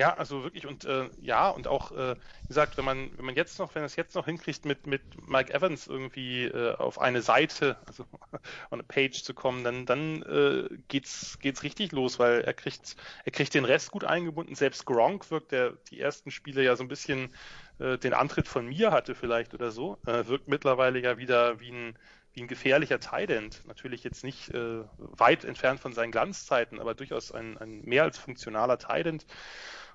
[0.00, 3.34] Ja, also wirklich und äh, ja und auch äh, wie gesagt, wenn man wenn man
[3.34, 7.20] jetzt noch, wenn es jetzt noch hinkriegt mit mit Mike Evans irgendwie äh, auf eine
[7.20, 8.04] Seite, also
[8.70, 12.96] on eine Page zu kommen, dann dann äh, geht's geht's richtig los, weil er kriegt
[13.26, 14.54] er kriegt den Rest gut eingebunden.
[14.54, 17.34] Selbst Gronk wirkt, der die ersten Spiele ja so ein bisschen
[17.78, 21.72] äh, den Antritt von mir hatte vielleicht oder so, äh, wirkt mittlerweile ja wieder wie
[21.72, 21.98] ein
[22.32, 23.62] wie ein gefährlicher Tident.
[23.66, 28.18] Natürlich jetzt nicht äh, weit entfernt von seinen Glanzzeiten, aber durchaus ein, ein mehr als
[28.18, 29.26] funktionaler Tident.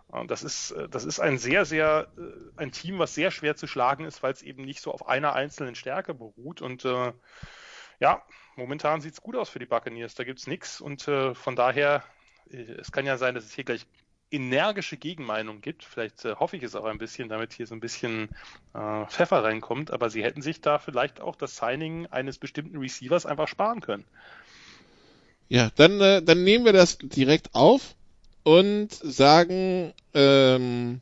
[0.08, 3.56] Und das ist, äh, das ist ein sehr, sehr, äh, ein Team, was sehr schwer
[3.56, 6.62] zu schlagen ist, weil es eben nicht so auf einer einzelnen Stärke beruht.
[6.62, 7.14] Und äh,
[8.00, 8.24] ja,
[8.56, 10.16] momentan sieht es gut aus für die Buccaneers.
[10.16, 10.80] Da gibt es nichts.
[10.82, 12.04] Und äh, von daher,
[12.50, 13.86] äh, es kann ja sein, dass es hier gleich
[14.32, 15.84] energische Gegenmeinung gibt.
[15.84, 18.30] Vielleicht äh, hoffe ich es auch ein bisschen, damit hier so ein bisschen
[18.74, 19.92] äh, Pfeffer reinkommt.
[19.92, 24.06] Aber sie hätten sich da vielleicht auch das Signing eines bestimmten Receivers einfach sparen können.
[25.48, 27.96] Ja, dann, äh, dann nehmen wir das direkt auf
[28.46, 31.02] und sagen ähm,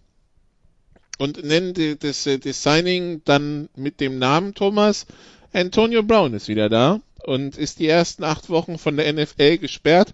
[1.19, 5.05] und nennen die, das, äh, das Signing dann mit dem Namen Thomas.
[5.51, 10.13] Antonio Brown ist wieder da und ist die ersten acht Wochen von der NFL gesperrt,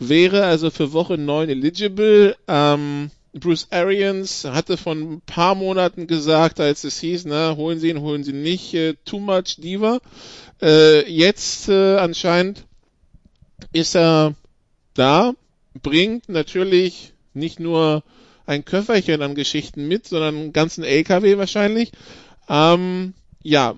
[0.00, 2.36] wäre also für Woche 9 eligible.
[2.48, 7.90] Ähm, Bruce Arians hatte von ein paar Monaten gesagt, als es hieß, na, holen Sie
[7.90, 10.00] ihn, holen Sie nicht, äh, too much Diva.
[10.60, 12.64] Äh, jetzt äh, anscheinend
[13.72, 14.34] ist er
[14.94, 15.34] da
[15.82, 18.02] bringt natürlich nicht nur
[18.46, 21.92] ein Köfferchen an Geschichten mit, sondern einen ganzen LKW wahrscheinlich.
[22.48, 23.74] Ähm, ja,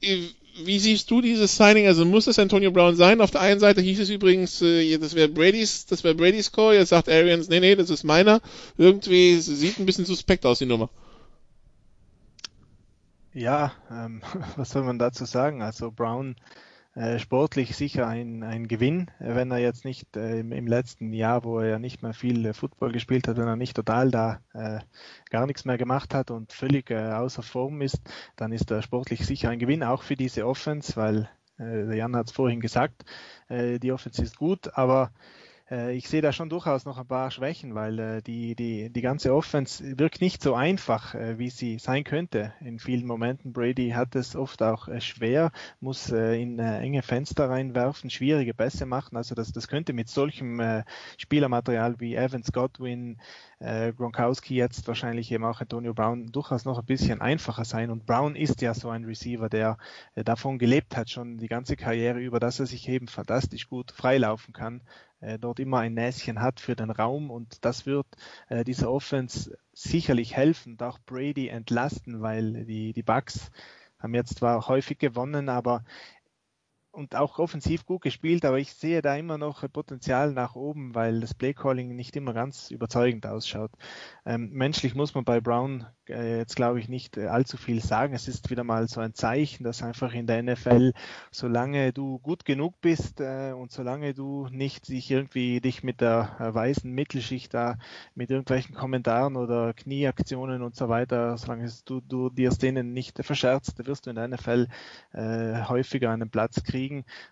[0.00, 1.86] wie siehst du dieses Signing?
[1.86, 3.20] Also muss es Antonio Brown sein?
[3.20, 6.74] Auf der einen Seite hieß es übrigens, äh, das wäre Brady's, das wäre Brady's Call.
[6.74, 8.40] Jetzt sagt Arians, nee, nee, das ist meiner.
[8.76, 10.90] Irgendwie sieht ein bisschen suspekt aus die Nummer.
[13.32, 14.22] Ja, ähm,
[14.56, 15.62] was soll man dazu sagen?
[15.62, 16.36] Also Brown
[17.18, 21.58] sportlich sicher ein, ein Gewinn, wenn er jetzt nicht äh, im, im, letzten Jahr, wo
[21.58, 24.80] er ja nicht mehr viel äh, Football gespielt hat, wenn er nicht total da äh,
[25.30, 28.02] gar nichts mehr gemacht hat und völlig äh, außer Form ist,
[28.36, 32.26] dann ist er sportlich sicher ein Gewinn, auch für diese Offense, weil äh, Jan hat
[32.28, 33.04] es vorhin gesagt,
[33.50, 35.41] die Offense ist gut, aber äh,
[35.72, 39.34] ich sehe da schon durchaus noch ein paar Schwächen, weil äh, die, die, die ganze
[39.34, 43.54] Offense wirkt nicht so einfach, äh, wie sie sein könnte in vielen Momenten.
[43.54, 45.50] Brady hat es oft auch schwer,
[45.80, 49.16] muss in enge Fenster reinwerfen, schwierige Pässe machen.
[49.16, 50.60] Also das, das könnte mit solchem
[51.16, 53.18] Spielermaterial wie Evans, Godwin,
[53.60, 57.90] Gronkowski jetzt wahrscheinlich eben auch Antonio Brown durchaus noch ein bisschen einfacher sein.
[57.90, 59.78] Und Brown ist ja so ein Receiver, der
[60.14, 64.52] davon gelebt hat, schon die ganze Karriere über, dass er sich eben fantastisch gut freilaufen
[64.52, 67.30] kann äh, dort immer ein Näschen hat für den Raum.
[67.30, 68.06] Und das wird
[68.48, 73.50] äh, dieser Offense sicherlich helfen auch Brady entlasten, weil die, die Bucks
[73.98, 75.84] haben jetzt zwar häufig gewonnen, aber
[76.92, 81.20] und auch offensiv gut gespielt, aber ich sehe da immer noch Potenzial nach oben, weil
[81.20, 83.70] das Playcalling nicht immer ganz überzeugend ausschaut.
[84.26, 88.14] Ähm, menschlich muss man bei Brown äh, jetzt glaube ich nicht äh, allzu viel sagen.
[88.14, 90.92] Es ist wieder mal so ein Zeichen, dass einfach in der NFL,
[91.30, 96.36] solange du gut genug bist äh, und solange du nicht sich irgendwie dich mit der
[96.38, 97.78] äh, weißen Mittelschicht da
[98.14, 103.86] mit irgendwelchen Kommentaren oder Knieaktionen und so weiter, solange du, du dir denen nicht verscherzt,
[103.86, 104.68] wirst du in der NFL
[105.12, 106.81] äh, häufiger einen Platz kriegen,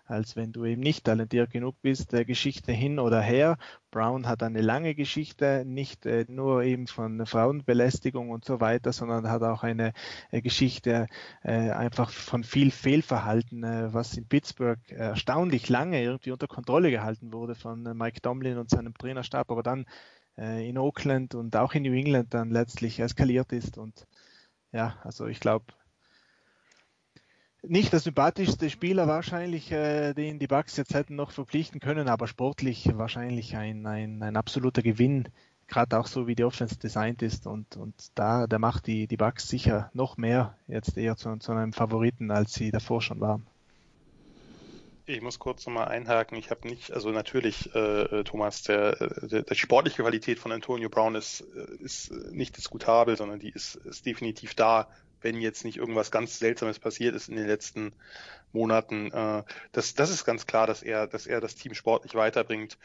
[0.05, 3.57] als wenn du eben nicht talentiert genug bist, der Geschichte hin oder her.
[3.91, 9.29] Brown hat eine lange Geschichte, nicht äh, nur eben von Frauenbelästigung und so weiter, sondern
[9.29, 9.93] hat auch eine
[10.31, 11.07] äh, Geschichte
[11.43, 17.33] äh, einfach von viel Fehlverhalten, äh, was in Pittsburgh erstaunlich lange irgendwie unter Kontrolle gehalten
[17.33, 19.85] wurde von äh, Mike Tomlin und seinem Trainerstab, aber dann
[20.37, 24.07] äh, in Oakland und auch in New England dann letztlich eskaliert ist und
[24.71, 25.65] ja, also ich glaube,
[27.63, 32.27] nicht der sympathischste Spieler wahrscheinlich, äh, den die Bucks jetzt hätten noch verpflichten können, aber
[32.27, 35.29] sportlich wahrscheinlich ein, ein, ein absoluter Gewinn,
[35.67, 39.17] gerade auch so wie die Offense designt ist und, und da, der macht die, die
[39.17, 43.45] Bucks sicher noch mehr jetzt eher zu, zu einem Favoriten, als sie davor schon waren.
[45.05, 46.37] Ich muss kurz nochmal einhaken.
[46.37, 47.79] Ich habe nicht, also natürlich, äh,
[48.19, 53.17] äh Thomas, der, der, der sportliche Qualität von Antonio Brown ist, äh, ist nicht diskutabel,
[53.17, 54.87] sondern die ist, ist definitiv da
[55.21, 57.93] wenn jetzt nicht irgendwas ganz Seltsames passiert ist in den letzten
[58.51, 59.11] Monaten.
[59.11, 62.77] Äh, das, das ist ganz klar, dass er, dass er das Team sportlich weiterbringt.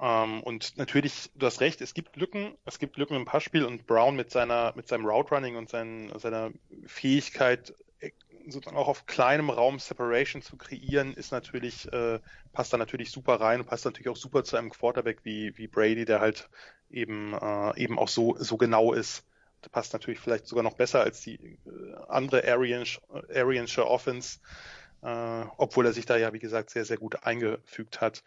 [0.00, 3.86] Ähm, und natürlich, du hast recht, es gibt Lücken, es gibt Lücken im Passspiel und
[3.86, 6.50] Brown mit seiner, mit seinem Route Running und seinen, seiner
[6.86, 8.10] Fähigkeit, äh,
[8.48, 12.18] sozusagen auch auf kleinem Raum Separation zu kreieren, ist natürlich, äh,
[12.52, 15.68] passt da natürlich super rein und passt natürlich auch super zu einem Quarterback wie, wie
[15.68, 16.48] Brady, der halt
[16.90, 19.24] eben, äh, eben auch so, so genau ist
[19.68, 21.58] passt natürlich vielleicht sogar noch besser als die äh,
[22.08, 24.38] andere Ariansche Offense,
[25.02, 28.22] äh, obwohl er sich da ja, wie gesagt, sehr, sehr gut eingefügt hat.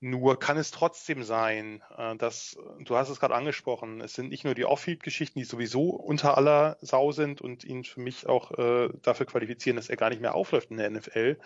[0.00, 4.44] Nur kann es trotzdem sein, äh, dass, du hast es gerade angesprochen, es sind nicht
[4.44, 8.90] nur die Off-Field-Geschichten, die sowieso unter aller Sau sind und ihn für mich auch äh,
[9.02, 11.38] dafür qualifizieren, dass er gar nicht mehr aufläuft in der NFL.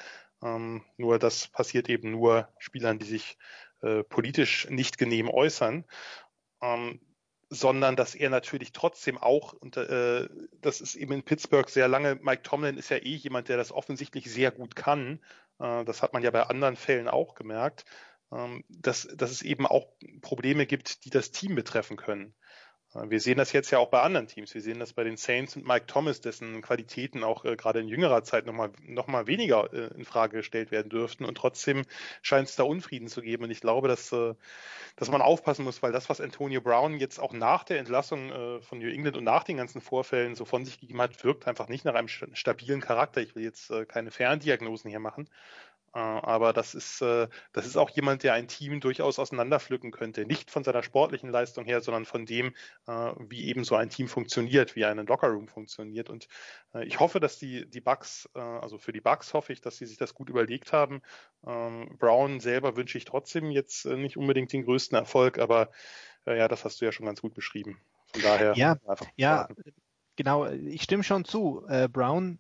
[0.43, 3.39] Ähm, nur das passiert eben nur Spielern, die sich
[3.81, 5.85] äh, politisch nicht genehm äußern.
[6.61, 7.01] Ähm,
[7.53, 10.27] sondern dass er natürlich trotzdem auch, und äh,
[10.63, 13.73] das ist eben in Pittsburgh sehr lange, Mike Tomlin ist ja eh jemand, der das
[13.73, 15.21] offensichtlich sehr gut kann.
[15.59, 17.85] Äh, das hat man ja bei anderen Fällen auch gemerkt,
[18.33, 19.89] ähm, dass, dass es eben auch
[20.23, 22.35] Probleme gibt, die das Team betreffen können.
[22.95, 24.53] Wir sehen das jetzt ja auch bei anderen Teams.
[24.53, 27.89] Wir sehen das bei den Saints und Mike Thomas, dessen Qualitäten auch äh, gerade in
[27.89, 31.25] jüngerer Zeit nochmal noch mal weniger äh, in Frage gestellt werden dürften.
[31.25, 31.85] Und trotzdem
[32.21, 33.45] scheint es da Unfrieden zu geben.
[33.45, 34.35] Und ich glaube, dass, äh,
[34.97, 38.61] dass man aufpassen muss, weil das, was Antonio Brown jetzt auch nach der Entlassung äh,
[38.61, 41.69] von New England und nach den ganzen Vorfällen so von sich gegeben hat, wirkt einfach
[41.69, 43.23] nicht nach einem stabilen Charakter.
[43.23, 45.31] Ich will jetzt äh, keine Ferndiagnosen hier machen.
[45.95, 50.25] Äh, aber das ist, äh, das ist auch jemand, der ein Team durchaus auseinanderpflücken könnte.
[50.25, 52.55] Nicht von seiner sportlichen Leistung her, sondern von dem,
[52.87, 56.11] äh, wie eben so ein Team funktioniert, wie ein Lockerroom funktioniert.
[56.11, 56.29] Und
[56.85, 59.99] ich hoffe, dass die, die Bugs, also für die Bugs hoffe ich, dass sie sich
[59.99, 61.03] das gut überlegt haben.
[61.47, 65.71] Ähm, Brown selber wünsche ich trotzdem jetzt nicht unbedingt den größten Erfolg, aber
[66.25, 67.79] ja, das hast du ja schon ganz gut beschrieben.
[68.13, 68.55] Von daher.
[68.57, 68.79] Ja,
[69.17, 69.49] ja,
[70.17, 70.47] genau.
[70.47, 71.67] Ich stimme schon zu.
[71.91, 72.39] Brown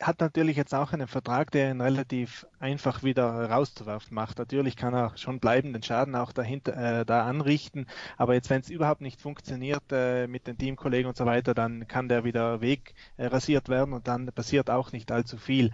[0.00, 4.38] hat natürlich jetzt auch einen Vertrag, der ihn relativ einfach wieder rauszuwerfen macht.
[4.38, 7.86] Natürlich kann er schon bleibenden Schaden auch dahinter äh, da anrichten,
[8.16, 11.86] aber jetzt wenn es überhaupt nicht funktioniert äh, mit den Teamkollegen und so weiter, dann
[11.86, 15.70] kann der wieder weg äh, rasiert werden und dann passiert auch nicht allzu viel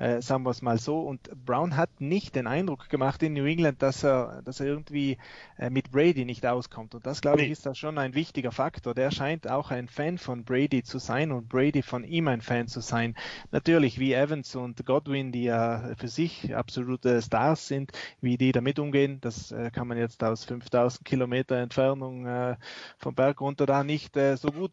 [0.00, 1.00] äh, sagen wir es mal so.
[1.00, 5.18] Und Brown hat nicht den Eindruck gemacht in New England, dass er, dass er irgendwie
[5.58, 6.94] äh, mit Brady nicht auskommt.
[6.94, 8.94] Und das, glaube ich, ist da schon ein wichtiger Faktor.
[8.94, 12.66] Der scheint auch ein Fan von Brady zu sein und Brady von ihm ein Fan
[12.66, 13.14] zu sein.
[13.50, 17.92] Natürlich, wie Evans und Godwin, die ja für sich absolute Stars sind,
[18.22, 22.56] wie die damit umgehen, das äh, kann man jetzt aus 5000 Kilometer Entfernung äh,
[22.96, 24.72] vom Berg runter da nicht äh, so gut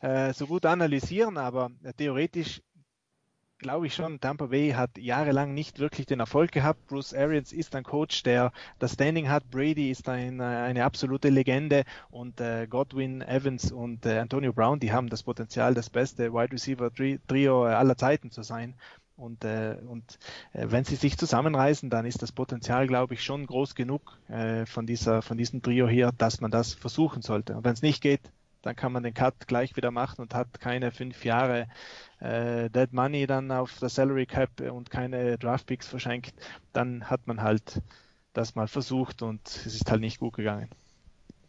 [0.00, 2.60] äh, so gut analysieren, aber theoretisch
[3.58, 6.86] glaube ich schon, Tampa Bay hat jahrelang nicht wirklich den Erfolg gehabt.
[6.86, 9.50] Bruce Arians ist ein Coach, der das Standing hat.
[9.50, 14.80] Brady ist ein, äh, eine absolute Legende und äh, Godwin, Evans und äh, Antonio Brown,
[14.80, 16.90] die haben das Potenzial, das beste Wide Receiver
[17.26, 18.74] Trio aller Zeiten zu sein.
[19.16, 20.18] Und, äh, und
[20.52, 24.66] äh, wenn sie sich zusammenreißen, dann ist das Potenzial, glaube ich, schon groß genug äh,
[24.66, 27.56] von, dieser, von diesem Trio hier, dass man das versuchen sollte.
[27.56, 28.20] Und wenn es nicht geht,
[28.66, 31.68] dann kann man den Cut gleich wieder machen und hat keine fünf Jahre
[32.20, 36.34] äh, Dead Money dann auf der Salary Cap und keine Draft Picks verschenkt,
[36.72, 37.80] dann hat man halt
[38.32, 40.68] das mal versucht und es ist halt nicht gut gegangen.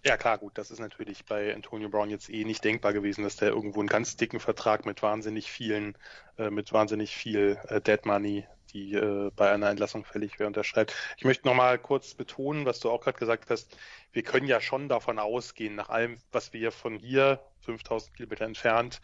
[0.06, 3.36] Ja klar, gut, das ist natürlich bei Antonio Brown jetzt eh nicht denkbar gewesen, dass
[3.36, 5.98] der irgendwo einen ganz dicken Vertrag mit wahnsinnig vielen,
[6.38, 8.46] äh, mit wahnsinnig viel äh, Dead Money,
[8.78, 10.94] die äh, bei einer Entlassung fällig wäre, unterschreibt.
[11.18, 13.76] Ich möchte nochmal kurz betonen, was du auch gerade gesagt hast.
[14.12, 19.02] Wir können ja schon davon ausgehen, nach allem, was wir von hier, 5000 Kilometer entfernt,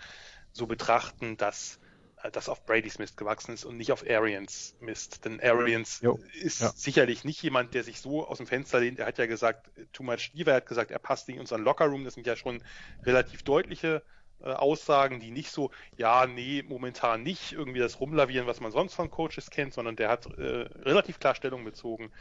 [0.51, 1.79] so betrachten, dass
[2.21, 5.25] äh, das auf Brady's Mist gewachsen ist und nicht auf Arians Mist.
[5.25, 6.71] Denn Arians jo, ist ja.
[6.75, 8.99] sicherlich nicht jemand, der sich so aus dem Fenster lehnt.
[8.99, 12.05] Er hat ja gesagt, too much diva, er hat gesagt, er passt in unseren Lockerroom.
[12.05, 12.63] Das sind ja schon
[13.03, 14.03] relativ deutliche
[14.43, 18.93] äh, Aussagen, die nicht so, ja, nee, momentan nicht irgendwie das Rumlavieren, was man sonst
[18.93, 22.11] von Coaches kennt, sondern der hat äh, relativ klar Stellung bezogen.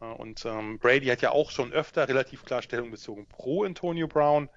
[0.00, 4.06] Äh, und ähm, Brady hat ja auch schon öfter relativ klar Stellung bezogen pro Antonio
[4.08, 4.48] Brown.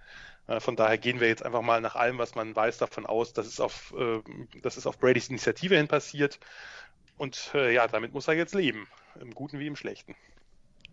[0.48, 3.34] Äh, von daher gehen wir jetzt einfach mal nach allem, was man weiß, davon aus,
[3.34, 4.22] dass es auf, äh,
[4.62, 6.40] dass es auf Bradys Initiative hin passiert.
[7.18, 8.88] Und ja, damit muss er jetzt leben,
[9.20, 10.16] im Guten wie im Schlechten.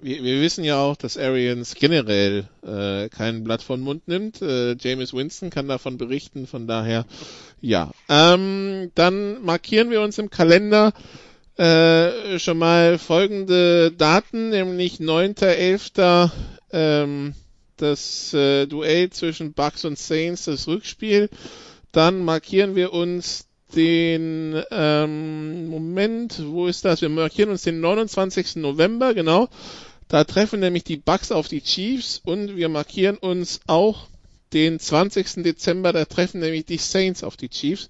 [0.01, 4.43] Wir, wir wissen ja auch, dass Arians generell äh, kein Blatt von Mund nimmt.
[4.43, 7.07] Äh, James Winston kann davon berichten, von daher
[7.61, 7.91] ja.
[8.09, 10.93] Ähm, dann markieren wir uns im Kalender
[11.57, 16.31] äh, schon mal folgende Daten, nämlich 9.11.
[16.73, 17.35] Ähm,
[17.77, 21.31] das äh, Duell zwischen Bucks und Saints, das Rückspiel.
[21.93, 27.01] Dann markieren wir uns den ähm, Moment, wo ist das?
[27.01, 28.57] Wir markieren uns den 29.
[28.57, 29.49] November, genau.
[30.09, 34.09] Da treffen nämlich die Bucks auf die Chiefs und wir markieren uns auch
[34.53, 35.43] den 20.
[35.43, 37.89] Dezember, da treffen nämlich die Saints auf die Chiefs.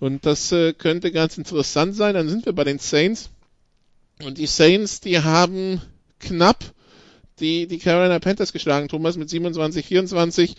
[0.00, 2.14] Und das äh, könnte ganz interessant sein.
[2.14, 3.30] Dann sind wir bei den Saints.
[4.22, 5.80] Und die Saints, die haben
[6.20, 6.64] knapp
[7.40, 10.56] die, die Carolina Panthers geschlagen, Thomas, mit 27, 24.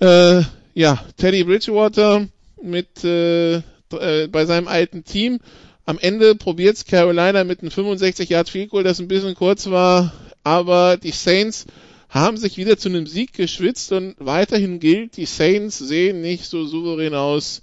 [0.00, 0.42] Äh,
[0.74, 2.28] ja, Teddy Bridgewater
[2.62, 5.40] mit äh, äh, bei seinem alten Team.
[5.84, 10.12] Am Ende probiert's Carolina mit einem 65 Yard Field Goal, das ein bisschen kurz war,
[10.46, 11.66] aber die Saints
[12.08, 16.66] haben sich wieder zu einem Sieg geschwitzt und weiterhin gilt, die Saints sehen nicht so
[16.66, 17.62] souverän aus,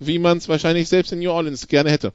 [0.00, 2.14] wie man es wahrscheinlich selbst in New Orleans gerne hätte.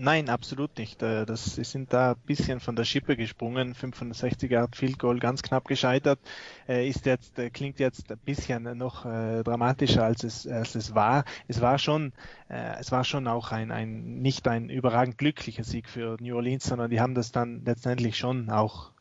[0.00, 1.02] Nein, absolut nicht.
[1.02, 3.74] Äh, das, sie sind da ein bisschen von der Schippe gesprungen.
[3.74, 6.20] 560 Yard Field Goal ganz knapp gescheitert.
[6.68, 11.24] Äh, ist jetzt, äh, klingt jetzt ein bisschen noch dramatischer als es, als es war.
[11.48, 12.12] Es war schon,
[12.48, 16.90] es war schon auch ein, ein, nicht ein überragend glücklicher Sieg für New Orleans, sondern
[16.90, 18.92] die haben das dann letztendlich schon auch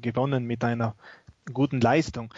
[0.00, 0.94] gewonnen mit einer
[1.52, 2.32] guten Leistung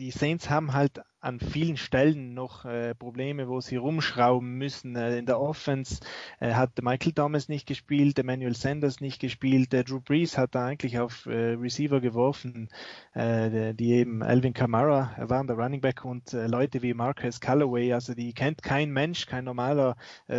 [0.00, 4.96] die Saints haben halt an vielen Stellen noch äh, Probleme, wo sie rumschrauben müssen.
[4.96, 6.00] Äh, in der Offense
[6.40, 10.66] äh, hat Michael Thomas nicht gespielt, Emmanuel Sanders nicht gespielt, äh, Drew Brees hat da
[10.66, 12.70] eigentlich auf äh, Receiver geworfen,
[13.12, 17.92] äh, die eben Alvin Kamara waren der Running Back und äh, Leute wie Marcus Callaway,
[17.92, 19.96] also die kennt kein Mensch, kein normaler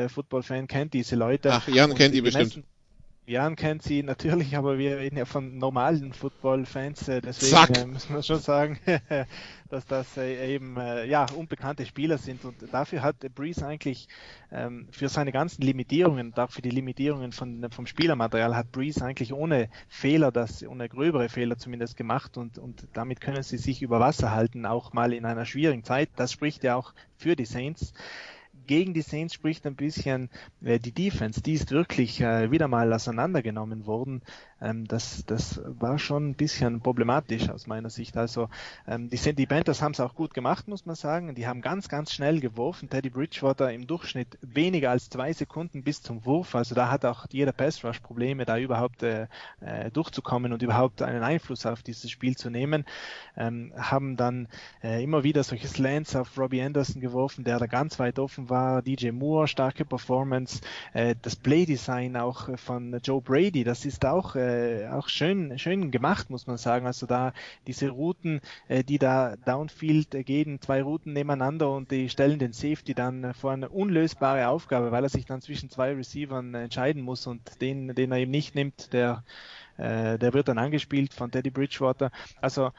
[0.07, 1.51] Football-Fan kennt diese Leute.
[1.51, 2.45] Ach, Jan kennt die bestimmt.
[2.45, 2.63] Messen,
[3.27, 8.15] Jan kennt sie natürlich, aber wir reden ja von normalen Football-Fans, äh, deswegen äh, müssen
[8.15, 8.79] wir schon sagen,
[9.69, 12.43] dass das äh, eben ja unbekannte Spieler sind.
[12.43, 14.07] Und dafür hat Breeze eigentlich
[14.51, 19.33] ähm, für seine ganzen Limitierungen, auch für die Limitierungen von, vom Spielermaterial hat Breeze eigentlich
[19.33, 23.99] ohne Fehler, das ohne gröbere Fehler zumindest gemacht und, und damit können sie sich über
[23.99, 26.09] Wasser halten, auch mal in einer schwierigen Zeit.
[26.15, 27.93] Das spricht ja auch für die Saints
[28.67, 30.29] gegen die Saints spricht ein bisschen
[30.63, 31.41] äh, die Defense.
[31.41, 34.21] Die ist wirklich äh, wieder mal auseinandergenommen worden.
[34.61, 38.15] Ähm, das, das war schon ein bisschen problematisch aus meiner Sicht.
[38.17, 38.49] Also
[38.87, 41.33] ähm, die, die Panthers haben es auch gut gemacht, muss man sagen.
[41.35, 42.89] Die haben ganz, ganz schnell geworfen.
[42.89, 46.55] Teddy Bridgewater im Durchschnitt weniger als zwei Sekunden bis zum Wurf.
[46.55, 49.27] Also da hat auch jeder Pass Rush Probleme, da überhaupt äh,
[49.61, 52.85] äh, durchzukommen und überhaupt einen Einfluss auf dieses Spiel zu nehmen.
[53.35, 54.47] Ähm, haben dann
[54.83, 58.81] äh, immer wieder solche Slants auf Robbie Anderson geworfen, der da ganz weit offen war.
[58.81, 60.61] DJ Moore, starke Performance.
[60.93, 65.91] Äh, das Play-Design auch von Joe Brady, das ist auch äh, äh, auch schön, schön
[65.91, 66.85] gemacht, muss man sagen.
[66.85, 67.33] Also da
[67.67, 72.53] diese Routen, äh, die da downfield äh, gehen, zwei Routen nebeneinander und die stellen den
[72.53, 77.01] Safety dann äh, vor eine unlösbare Aufgabe, weil er sich dann zwischen zwei Receivern entscheiden
[77.01, 79.23] muss und den, den er eben nicht nimmt, der,
[79.77, 82.11] äh, der wird dann angespielt von Teddy Bridgewater.
[82.41, 82.71] Also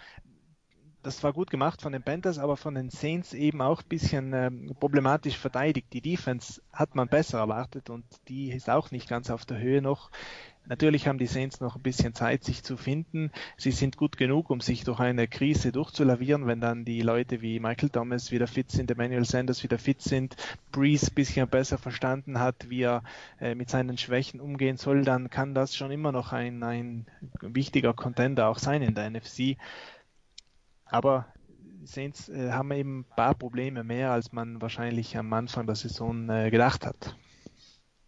[1.02, 4.32] das war gut gemacht von den Panthers, aber von den Saints eben auch ein bisschen
[4.32, 5.88] ähm, problematisch verteidigt.
[5.92, 9.82] Die Defense hat man besser erwartet und die ist auch nicht ganz auf der Höhe
[9.82, 10.10] noch.
[10.66, 13.32] Natürlich haben die Saints noch ein bisschen Zeit, sich zu finden.
[13.56, 17.58] Sie sind gut genug, um sich durch eine Krise durchzulavieren, wenn dann die Leute wie
[17.58, 20.36] Michael Thomas wieder fit sind, Emmanuel Sanders wieder fit sind,
[20.70, 23.02] Breeze ein bisschen besser verstanden hat, wie er
[23.40, 27.06] äh, mit seinen Schwächen umgehen soll, dann kann das schon immer noch ein, ein
[27.40, 29.56] wichtiger Contender auch sein in der NFC.
[30.84, 31.26] Aber
[31.84, 36.28] Saints äh, haben eben ein paar Probleme mehr, als man wahrscheinlich am Anfang der Saison
[36.28, 37.16] äh, gedacht hat.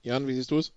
[0.02, 0.72] Jan, wie siehst du es?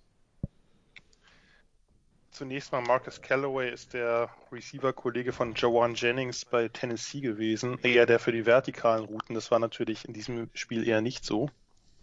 [2.38, 7.80] Zunächst mal Marcus Callaway ist der Receiver-Kollege von Jawan Jennings bei Tennessee gewesen.
[7.82, 9.34] Eher der für die vertikalen Routen.
[9.34, 11.50] Das war natürlich in diesem Spiel eher nicht so.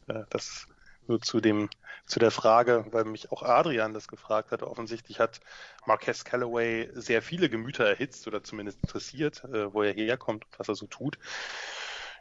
[0.08, 0.68] Äh, das
[1.08, 1.70] nur zu dem,
[2.06, 4.62] zu der Frage, weil mich auch Adrian das gefragt hat.
[4.62, 5.40] Offensichtlich hat
[5.86, 10.68] Marquez Callaway sehr viele Gemüter erhitzt oder zumindest interessiert, äh, wo er herkommt und was
[10.68, 11.18] er so tut.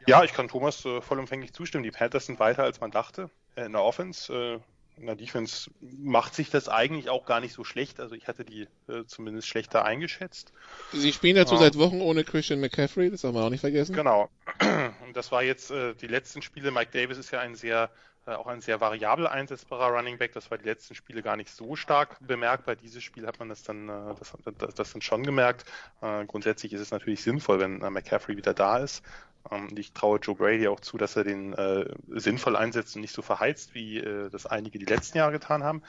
[0.06, 1.82] Ja, ich kann Thomas äh, vollumfänglich zustimmen.
[1.82, 3.28] Die Panthers sind weiter, als man dachte.
[3.56, 4.62] In der Offense
[4.96, 8.00] in der Defense macht sich das eigentlich auch gar nicht so schlecht.
[8.00, 10.52] Also ich hatte die äh, zumindest schlechter eingeschätzt.
[10.92, 11.60] Sie spielen dazu ja.
[11.60, 13.94] seit Wochen ohne Christian McCaffrey, das haben wir auch nicht vergessen.
[13.94, 14.30] Genau.
[15.04, 16.70] Und das war jetzt äh, die letzten Spiele.
[16.70, 17.90] Mike Davis ist ja ein sehr
[18.26, 20.32] äh, auch ein sehr variabel einsetzbarer Running Back.
[20.32, 22.76] Das war die letzten Spiele gar nicht so stark bemerkbar.
[22.76, 25.64] Dieses Spiel hat man das dann, äh, das, das, das dann schon gemerkt.
[26.00, 29.02] Äh, grundsätzlich ist es natürlich sinnvoll, wenn McCaffrey wieder da ist.
[29.50, 33.14] Ähm, ich traue Joe Brady auch zu, dass er den äh, sinnvoll einsetzt und nicht
[33.14, 35.82] so verheizt, wie äh, das einige die letzten Jahre getan haben.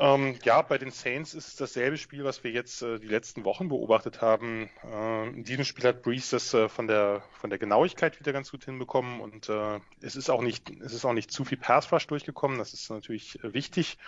[0.00, 3.44] Ähm, ja, bei den Saints ist es dasselbe Spiel, was wir jetzt äh, die letzten
[3.44, 4.70] Wochen beobachtet haben.
[4.82, 8.50] Äh, in diesem Spiel hat Breeze das äh, von der von der Genauigkeit wieder ganz
[8.50, 11.92] gut hinbekommen und äh, es ist auch nicht es ist auch nicht zu viel Pass
[11.92, 12.56] Rush durchgekommen.
[12.56, 13.98] Das ist natürlich äh, wichtig.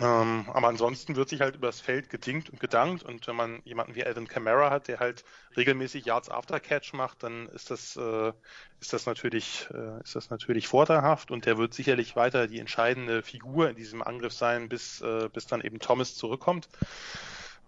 [0.00, 3.94] Ähm, aber ansonsten wird sich halt übers Feld gedingt und gedankt und wenn man jemanden
[3.94, 5.22] wie Alvin Kamara hat, der halt
[5.54, 8.32] regelmäßig Yards After Catch macht, dann ist das äh,
[8.80, 13.22] ist das natürlich äh, ist das natürlich vorteilhaft und der wird sicherlich weiter die entscheidende
[13.22, 16.68] Figur in diesem Angriff sein, bis äh, bis dann eben Thomas zurückkommt.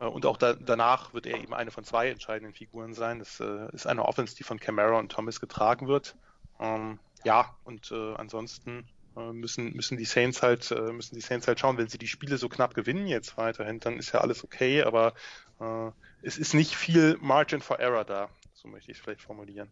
[0.00, 3.18] Äh, und auch da, danach wird er eben eine von zwei entscheidenden Figuren sein.
[3.18, 6.16] Das äh, ist eine Offense, die von Camara und Thomas getragen wird.
[6.58, 8.88] Ähm, ja, und äh, ansonsten
[9.32, 12.38] müssen, müssen die Saints halt, äh, müssen die Saints halt schauen, wenn sie die Spiele
[12.38, 15.14] so knapp gewinnen jetzt weiterhin, dann ist ja alles okay, aber
[15.60, 15.90] äh,
[16.22, 19.68] es ist nicht viel Margin for Error da, so möchte ich es vielleicht formulieren.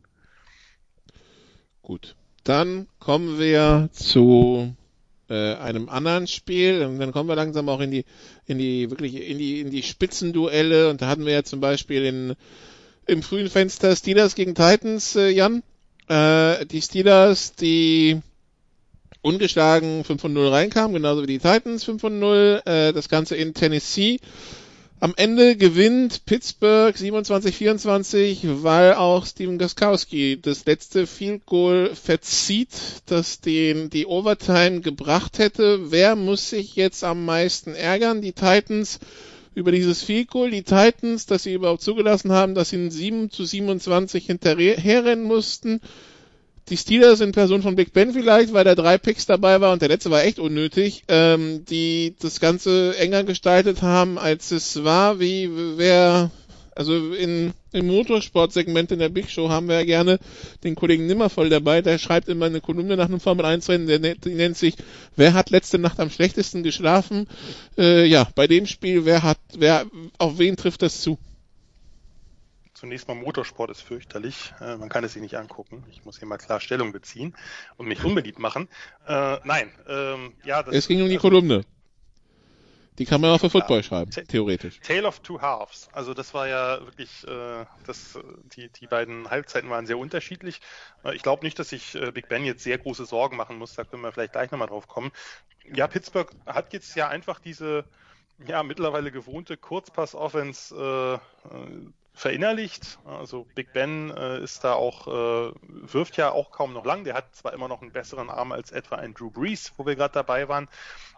[1.83, 2.15] Gut.
[2.45, 4.75] Dann kommen wir zu
[5.29, 8.05] äh, einem anderen Spiel und dann kommen wir langsam auch in die,
[8.47, 12.05] in die, wirklich in die, in die Spitzenduelle und da hatten wir ja zum Beispiel
[12.05, 12.35] in,
[13.07, 15.63] im frühen Fenster Steelers gegen Titans, äh, Jan.
[16.09, 18.21] Äh, die Steelers, die
[19.23, 22.63] ungeschlagen 5 von 0 reinkam, genauso wie die Titans 5 von 0.
[22.65, 24.19] Äh, das Ganze in Tennessee.
[25.01, 32.69] Am Ende gewinnt Pittsburgh 27-24, weil auch Steven Gaskowski das letzte Field Goal verzieht,
[33.07, 35.91] das den die Overtime gebracht hätte.
[35.91, 38.23] Wer muss sich jetzt am meisten ärgern?
[38.23, 39.01] Die Titans
[39.57, 43.31] über dieses Field Goal, die Titans, dass sie überhaupt zugelassen haben, dass sie in 7
[43.31, 45.81] zu 27 hinterherrennen mussten
[46.69, 49.83] die Steelers in Person von Big Ben vielleicht, weil da drei Picks dabei war und
[49.83, 55.19] der letzte war echt unnötig, ähm, die das Ganze enger gestaltet haben, als es war,
[55.19, 56.31] wie wer,
[56.77, 60.19] also in, im Motorsportsegment in der Big Show haben wir ja gerne
[60.63, 63.99] den Kollegen Nimmervoll dabei, der schreibt immer eine Kolumne nach einem Formel 1 Rennen, der
[63.99, 64.77] nennt, die nennt sich,
[65.17, 67.27] wer hat letzte Nacht am schlechtesten geschlafen?
[67.77, 69.85] Äh, ja, bei dem Spiel, wer hat, wer,
[70.19, 71.19] auf wen trifft das zu?
[72.83, 74.53] Zunächst mal Motorsport ist fürchterlich.
[74.61, 75.85] Äh, man kann es sich nicht angucken.
[75.89, 77.33] Ich muss hier mal klar Stellung beziehen
[77.77, 78.69] und mich unbeliebt machen.
[79.07, 80.65] Äh, nein, ähm, ja.
[80.65, 81.65] Das, es ging um die also, Kolumne.
[82.99, 84.81] Die kann man auch für Football ja, schreiben, theoretisch.
[84.81, 85.91] Tale of Two Halves.
[85.93, 88.19] Also das war ja wirklich, äh, das,
[88.57, 90.61] die, die beiden Halbzeiten waren sehr unterschiedlich.
[91.05, 93.77] Äh, ich glaube nicht, dass sich äh, Big Ben jetzt sehr große Sorgen machen muss.
[93.77, 95.13] Da können wir vielleicht gleich nochmal drauf kommen.
[95.73, 97.85] Ja, Pittsburgh hat jetzt ja einfach diese
[98.45, 102.99] ja mittlerweile gewohnte Kurzpass-Offense äh, verinnerlicht.
[103.05, 107.05] Also Big Ben äh, ist da auch, äh, wirft ja auch kaum noch lang.
[107.05, 109.97] Der hat zwar immer noch einen besseren Arm als etwa ein Drew Brees, wo wir
[109.97, 110.69] gerade dabei waren,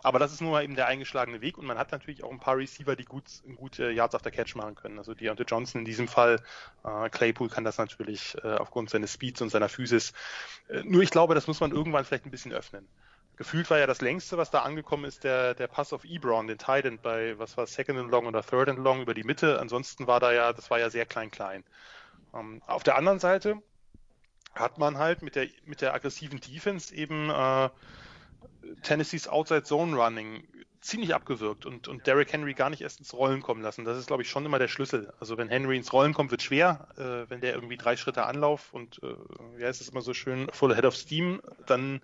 [0.03, 2.41] aber das ist nun mal eben der eingeschlagene Weg und man hat natürlich auch ein
[2.41, 3.25] paar Receiver, die gut,
[3.57, 4.99] gut Yards after Catch machen können.
[4.99, 6.41] Also Deontay Johnson in diesem Fall,
[6.85, 10.13] äh, Claypool kann das natürlich aufgrund seines Speeds und seiner Physis.
[10.85, 12.87] Nur ich glaube, das muss man irgendwann vielleicht ein bisschen öffnen
[13.37, 16.59] gefühlt war ja das längste, was da angekommen ist, der, der Pass auf Ebron, den
[16.59, 19.59] Titan bei, was war Second and Long oder Third and Long über die Mitte.
[19.61, 21.65] Ansonsten war da ja, das war ja sehr klein-klein.
[22.35, 23.63] Ähm, auf der anderen Seite
[24.55, 27.71] hat man halt mit der, mit der aggressiven Defense eben äh,
[28.83, 30.47] Tennessees Outside Zone Running
[30.85, 33.87] ziemlich abgewirkt und, und Derrick Henry gar nicht erst ins Rollen kommen lassen.
[33.87, 35.15] Das ist, glaube ich, schon immer der Schlüssel.
[35.19, 36.89] Also wenn Henry ins Rollen kommt, wird schwer.
[36.99, 39.15] Äh, wenn der irgendwie drei Schritte Anlauf und, äh,
[39.57, 42.03] wie heißt es immer so schön, full head of steam, dann,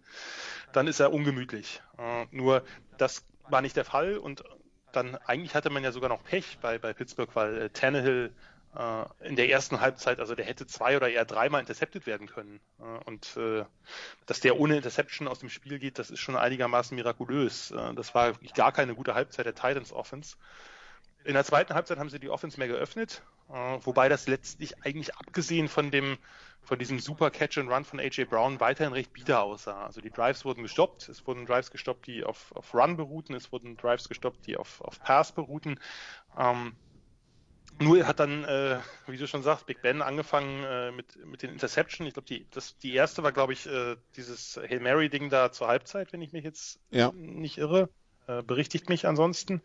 [0.73, 1.83] dann ist er ungemütlich.
[1.99, 2.63] Äh, nur
[2.99, 4.45] das war nicht der Fall und
[4.93, 8.33] dann eigentlich hatte man ja sogar noch Pech bei, bei Pittsburgh, weil äh, Tannehill
[8.75, 12.61] äh, in der ersten Halbzeit, also der hätte zwei oder eher dreimal intercepted werden können.
[12.79, 13.65] Äh, und äh,
[14.27, 17.71] dass der ohne Interception aus dem Spiel geht, das ist schon einigermaßen mirakulös.
[17.71, 20.37] Äh, das war gar keine gute Halbzeit der Titans Offense.
[21.25, 25.15] In der zweiten Halbzeit haben sie die Offense mehr geöffnet, äh, wobei das letztlich eigentlich
[25.17, 26.17] abgesehen von dem
[26.63, 29.85] von diesem super Catch and Run von AJ Brown weiterhin recht bieder aussah.
[29.85, 33.51] Also die Drives wurden gestoppt, es wurden Drives gestoppt, die auf, auf Run beruhten, es
[33.53, 35.81] wurden Drives gestoppt, die auf, auf Pass beruhten.
[36.39, 36.73] Ähm,
[37.81, 41.51] nur hat dann, äh, wie du schon sagst, Big Ben angefangen äh, mit, mit den
[41.51, 42.07] Interception.
[42.07, 42.47] Ich glaube, die,
[42.83, 46.45] die erste war, glaube ich, äh, dieses Hail Mary-Ding da zur Halbzeit, wenn ich mich
[46.45, 47.11] jetzt ja.
[47.15, 47.89] nicht irre.
[48.27, 49.63] Äh, berichtigt mich ansonsten.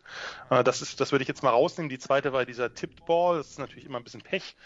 [0.50, 1.90] Äh, das ist, das würde ich jetzt mal rausnehmen.
[1.90, 3.36] Die zweite war dieser Tipped Ball.
[3.36, 4.56] Das ist natürlich immer ein bisschen Pech.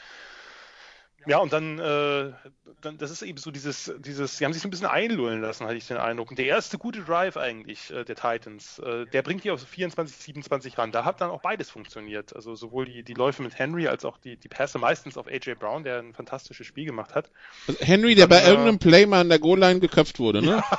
[1.27, 2.33] Ja, und dann, äh,
[2.81, 5.67] dann, das ist eben so dieses, dieses, sie haben sich so ein bisschen einlullen lassen,
[5.67, 6.31] hatte ich den Eindruck.
[6.31, 10.17] Und der erste gute Drive eigentlich äh, der Titans, äh, der bringt die auf 24,
[10.17, 10.93] 27 ran.
[10.93, 12.35] Da hat dann auch beides funktioniert.
[12.35, 15.57] Also sowohl die, die Läufe mit Henry als auch die, die Pässe meistens auf AJ
[15.57, 17.31] Brown, der ein fantastisches Spiel gemacht hat.
[17.69, 20.63] Also Henry, der dann, bei irgendeinem Play mal an der Goal-Line geköpft wurde, ne?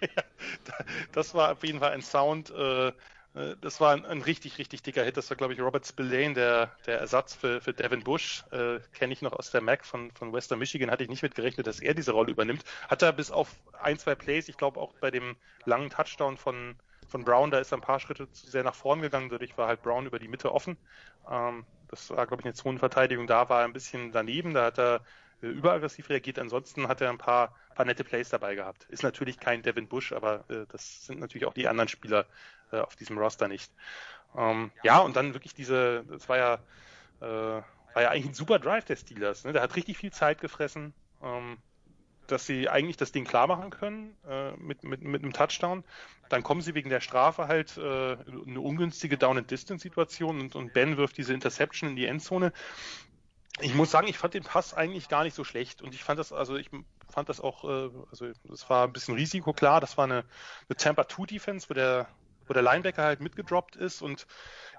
[0.00, 0.22] Ja,
[1.12, 2.92] das war auf jeden Fall ein Sound, äh, äh,
[3.60, 5.16] das war ein, ein, richtig, richtig dicker Hit.
[5.16, 8.44] Das war, glaube ich, Robert Spillane, der, der Ersatz für, für Devin Bush.
[8.50, 10.90] Äh, Kenne ich noch aus der Mac von, von Western Michigan.
[10.90, 12.64] Hatte ich nicht mit gerechnet, dass er diese Rolle übernimmt.
[12.88, 15.36] Hat er bis auf ein, zwei Plays, ich glaube auch bei dem
[15.66, 16.76] langen Touchdown von,
[17.06, 19.28] von Brown, da ist er ein paar Schritte zu sehr nach vorn gegangen.
[19.28, 20.76] Dadurch war halt Brown über die Mitte offen.
[21.30, 23.26] Ähm, das war, glaube ich, eine Zonenverteidigung.
[23.26, 24.54] Da war er ein bisschen daneben.
[24.54, 25.02] Da hat er
[25.42, 26.38] äh, überaggressiv reagiert.
[26.38, 28.86] Ansonsten hat er ein paar, paar nette Plays dabei gehabt.
[28.90, 32.26] Ist natürlich kein Devin Bush, aber äh, das sind natürlich auch die anderen Spieler
[32.72, 33.72] äh, auf diesem Roster nicht.
[34.36, 36.54] Ähm, ja, und dann wirklich diese, das war ja,
[37.20, 37.62] äh,
[37.94, 39.44] war ja eigentlich ein super Drive der Steelers.
[39.44, 39.52] Ne?
[39.52, 40.92] Der hat richtig viel Zeit gefressen,
[41.22, 41.58] ähm,
[42.26, 45.82] dass sie eigentlich das Ding klar machen können äh, mit, mit, mit einem Touchdown.
[46.28, 51.16] Dann kommen sie wegen der Strafe halt äh, eine ungünstige Down-and-Distance-Situation und, und Ben wirft
[51.16, 52.52] diese Interception in die Endzone
[53.60, 56.18] ich muss sagen, ich fand den Pass eigentlich gar nicht so schlecht und ich fand
[56.18, 56.70] das, also ich
[57.08, 60.24] fand das auch, äh, also es war ein bisschen Risiko klar, das war eine,
[60.68, 62.08] eine Tampa 2 Defense, wo der,
[62.48, 64.26] wo der Linebacker halt mitgedroppt ist und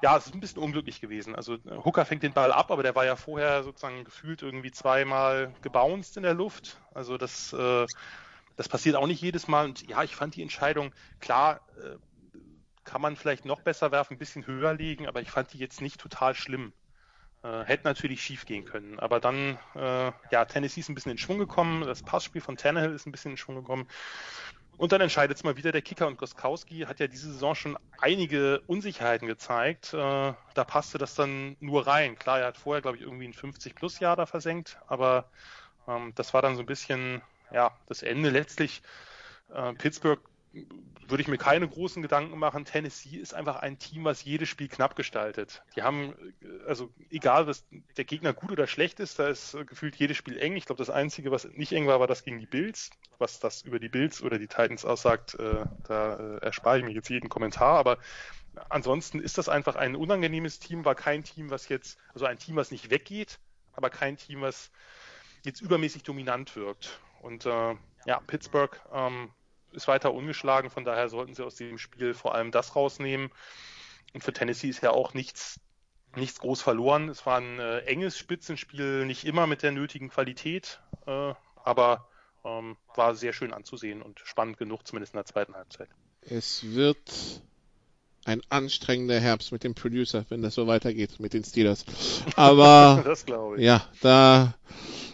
[0.01, 1.35] ja, es ist ein bisschen unglücklich gewesen.
[1.35, 5.53] Also Hooker fängt den Ball ab, aber der war ja vorher sozusagen gefühlt irgendwie zweimal
[5.61, 6.79] gebounced in der Luft.
[6.93, 7.85] Also das, äh,
[8.55, 11.97] das passiert auch nicht jedes Mal und ja, ich fand die Entscheidung, klar, äh,
[12.83, 15.81] kann man vielleicht noch besser werfen, ein bisschen höher legen, aber ich fand die jetzt
[15.81, 16.73] nicht total schlimm.
[17.41, 18.99] Äh, hätte natürlich schief gehen können.
[18.99, 21.85] Aber dann, äh, ja, Tennessee ist ein bisschen in Schwung gekommen.
[21.85, 23.87] Das Passspiel von Tannehill ist ein bisschen in Schwung gekommen.
[24.79, 27.77] Und dann entscheidet es mal wieder der Kicker und Goskowski hat ja diese Saison schon
[27.99, 29.93] einige Unsicherheiten gezeigt.
[29.93, 32.17] Äh, da passte das dann nur rein.
[32.17, 35.29] Klar, er hat vorher, glaube ich, irgendwie ein 50-plus-Jahr da versenkt, aber
[35.85, 38.29] ähm, das war dann so ein bisschen, ja, das Ende.
[38.29, 38.81] Letztlich
[39.53, 42.65] äh, Pittsburgh würde ich mir keine großen Gedanken machen.
[42.65, 45.63] Tennessee ist einfach ein Team, was jedes Spiel knapp gestaltet.
[45.75, 46.13] Die haben,
[46.67, 47.65] also egal, was
[47.97, 50.55] der Gegner gut oder schlecht ist, da ist gefühlt jedes Spiel eng.
[50.55, 52.91] Ich glaube, das Einzige, was nicht eng war, war das gegen die Bills.
[53.17, 56.91] Was das über die Bills oder die Titans aussagt, äh, da äh, erspare ich mir
[56.91, 57.77] jetzt jeden Kommentar.
[57.77, 57.97] Aber
[58.69, 62.55] ansonsten ist das einfach ein unangenehmes Team, war kein Team, was jetzt, also ein Team,
[62.55, 63.39] was nicht weggeht,
[63.73, 64.71] aber kein Team, was
[65.43, 66.99] jetzt übermäßig dominant wirkt.
[67.21, 69.31] Und äh, ja, Pittsburgh ähm,
[69.73, 73.31] ist weiter ungeschlagen, von daher sollten sie aus dem Spiel vor allem das rausnehmen.
[74.13, 75.59] Und für Tennessee ist ja auch nichts,
[76.15, 77.09] nichts groß verloren.
[77.09, 81.33] Es war ein äh, enges Spitzenspiel, nicht immer mit der nötigen Qualität, äh,
[81.63, 82.07] aber
[82.43, 85.89] ähm, war sehr schön anzusehen und spannend genug, zumindest in der zweiten Halbzeit.
[86.21, 87.41] Es wird
[88.25, 91.85] ein anstrengender Herbst mit dem Producer, wenn das so weitergeht mit den Steelers.
[92.35, 93.63] Aber das glaube ich.
[93.63, 94.53] Ja, da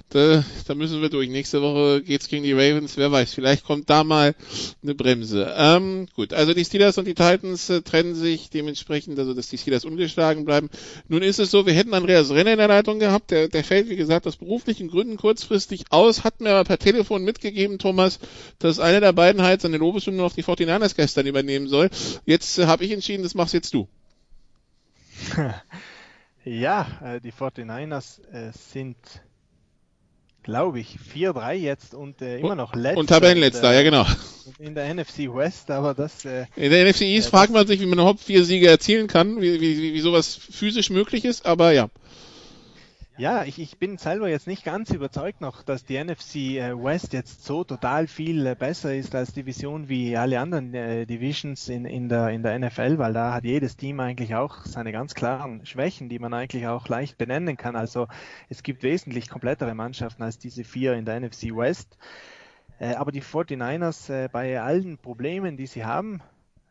[0.09, 1.29] da, da müssen wir durch.
[1.29, 2.95] Nächste Woche geht's gegen die Ravens.
[2.97, 4.35] Wer weiß, vielleicht kommt da mal
[4.83, 5.53] eine Bremse.
[5.57, 9.57] Ähm, gut, also die Steelers und die Titans äh, trennen sich dementsprechend, also dass die
[9.57, 10.69] Steelers ungeschlagen bleiben.
[11.07, 13.31] Nun ist es so, wir hätten Andreas Renner in der Leitung gehabt.
[13.31, 16.23] Der, der fällt, wie gesagt, aus beruflichen Gründen kurzfristig aus.
[16.23, 18.19] Hat mir aber per Telefon mitgegeben, Thomas,
[18.59, 21.89] dass einer der beiden halt seine Lobeshymne auf die 49ers gestern übernehmen soll.
[22.25, 23.87] Jetzt äh, habe ich entschieden, das machst jetzt du.
[26.47, 28.97] Ja, äh, die 49ers äh, sind
[30.45, 32.99] glaube ich, 4-3 jetzt und äh, immer noch letzter.
[32.99, 34.05] Und Tabellenletzter, ja genau.
[34.59, 36.23] In der NFC West, aber das...
[36.23, 39.07] Äh, in der NFC East äh, fragt man sich, wie man überhaupt vier Siege erzielen
[39.07, 41.89] kann, wie, wie, wie sowas physisch möglich ist, aber ja.
[43.17, 47.13] Ja, ich, ich bin selber jetzt nicht ganz überzeugt noch, dass die NFC äh, West
[47.13, 51.85] jetzt so total viel äh, besser ist als Division wie alle anderen äh, Divisions in,
[51.85, 55.65] in, der, in der NFL, weil da hat jedes Team eigentlich auch seine ganz klaren
[55.65, 57.77] Schwächen, die man eigentlich auch leicht benennen kann.
[57.77, 58.07] Also
[58.49, 61.97] es gibt wesentlich komplettere Mannschaften als diese vier in der NFC West.
[62.77, 66.21] Aber die 49ers bei allen Problemen, die sie haben,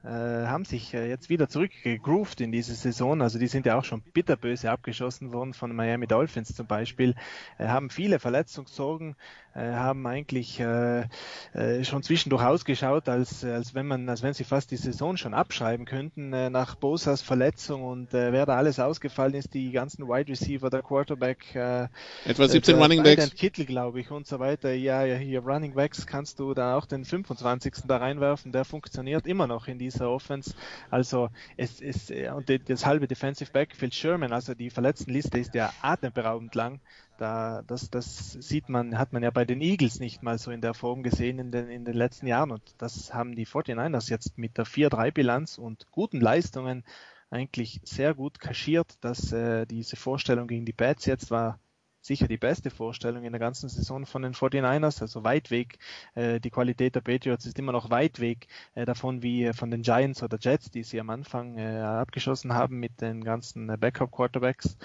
[0.09, 3.23] haben sich äh, jetzt wieder zurückgegroovt in diese Saison.
[3.23, 7.15] Also die sind ja auch schon bitterböse abgeschossen worden von Miami Dolphins zum Beispiel,
[7.59, 9.17] äh, haben viele Verletzungssorgen, äh,
[9.61, 11.07] haben eigentlich äh,
[11.53, 15.35] äh, schon zwischendurch ausgeschaut, als, als wenn man, als wenn sie fast die Saison schon
[15.35, 20.71] abschreiben könnten nach Bosas Verletzung und wer da alles ausgefallen ist, die ganzen Wide Receiver,
[20.71, 24.73] der Quarterback, etwa 17 Running Backs, Kittel glaube ich und so weiter.
[24.73, 27.75] Ja, ja, hier Running Backs kannst du da auch den 25.
[27.87, 30.55] da reinwerfen, der funktioniert immer noch in dieser Offense.
[30.91, 36.55] Also es ist und das halbe Defensive Backfield Sherman, also die Verletztenliste ist ja atemberaubend
[36.55, 36.81] lang.
[37.19, 40.61] Da, das, das sieht man, hat man ja bei den Eagles nicht mal so in
[40.61, 42.51] der Form gesehen in den, in den letzten Jahren.
[42.51, 46.85] Und das haben die 49ers jetzt mit der 4-3-Bilanz und guten Leistungen
[47.31, 51.59] eigentlich sehr gut kaschiert, dass äh, diese Vorstellung gegen die Bats jetzt war
[52.05, 55.79] sicher die beste Vorstellung in der ganzen Saison von den 49ers, also weit weg.
[56.15, 59.83] Äh, die Qualität der Patriots ist immer noch weit weg äh, davon wie von den
[59.83, 64.77] Giants oder Jets, die sie am Anfang äh, abgeschossen haben mit den ganzen äh, Backup-Quarterbacks.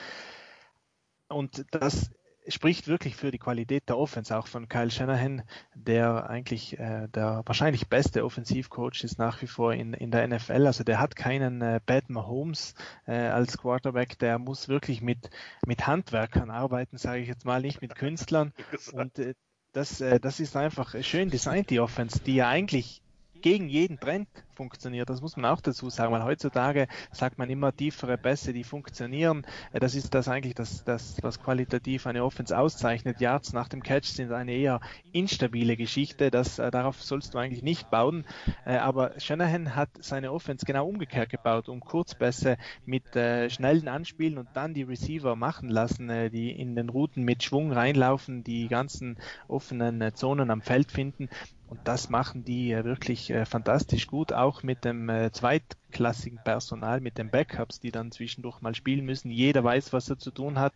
[1.28, 2.10] Und das
[2.50, 5.44] spricht wirklich für die Qualität der Offense, auch von Kyle Shanahan,
[5.76, 10.68] der eigentlich äh, der wahrscheinlich beste Offensivcoach ist nach wie vor in, in der NFL.
[10.68, 12.74] Also der hat keinen äh, Bad Mahomes
[13.06, 15.30] äh, als Quarterback, der muss wirklich mit,
[15.66, 18.54] mit Handwerkern arbeiten, sage ich jetzt mal, nicht mit Künstlern.
[18.94, 19.36] Und äh,
[19.72, 23.02] das, äh, das ist einfach schön designt, die Offense, die ja eigentlich
[23.42, 24.28] gegen jeden Trend
[24.60, 25.10] funktioniert.
[25.10, 29.46] Das muss man auch dazu sagen, weil heutzutage sagt man immer tiefere Bässe, die funktionieren.
[29.72, 33.22] Äh, das ist das eigentlich das, das was qualitativ eine Offense auszeichnet.
[33.22, 34.82] Yards nach dem Catch sind eine eher
[35.14, 36.30] instabile Geschichte.
[36.30, 38.26] Das, äh, darauf sollst du eigentlich nicht bauen.
[38.66, 44.50] Äh, aber Shanahan hat seine Offense genau umgekehrt gebaut, um Kurzbässe mit schnellen Anspielen und
[44.54, 49.18] dann die Receiver machen lassen, die in den Routen mit Schwung reinlaufen, die ganzen
[49.48, 51.30] offenen Zonen am Feld finden.
[51.70, 57.18] Und das machen die wirklich äh, fantastisch gut, auch mit dem äh, zweitklassigen Personal, mit
[57.18, 59.30] den Backups, die dann zwischendurch mal spielen müssen.
[59.30, 60.74] Jeder weiß, was er zu tun hat.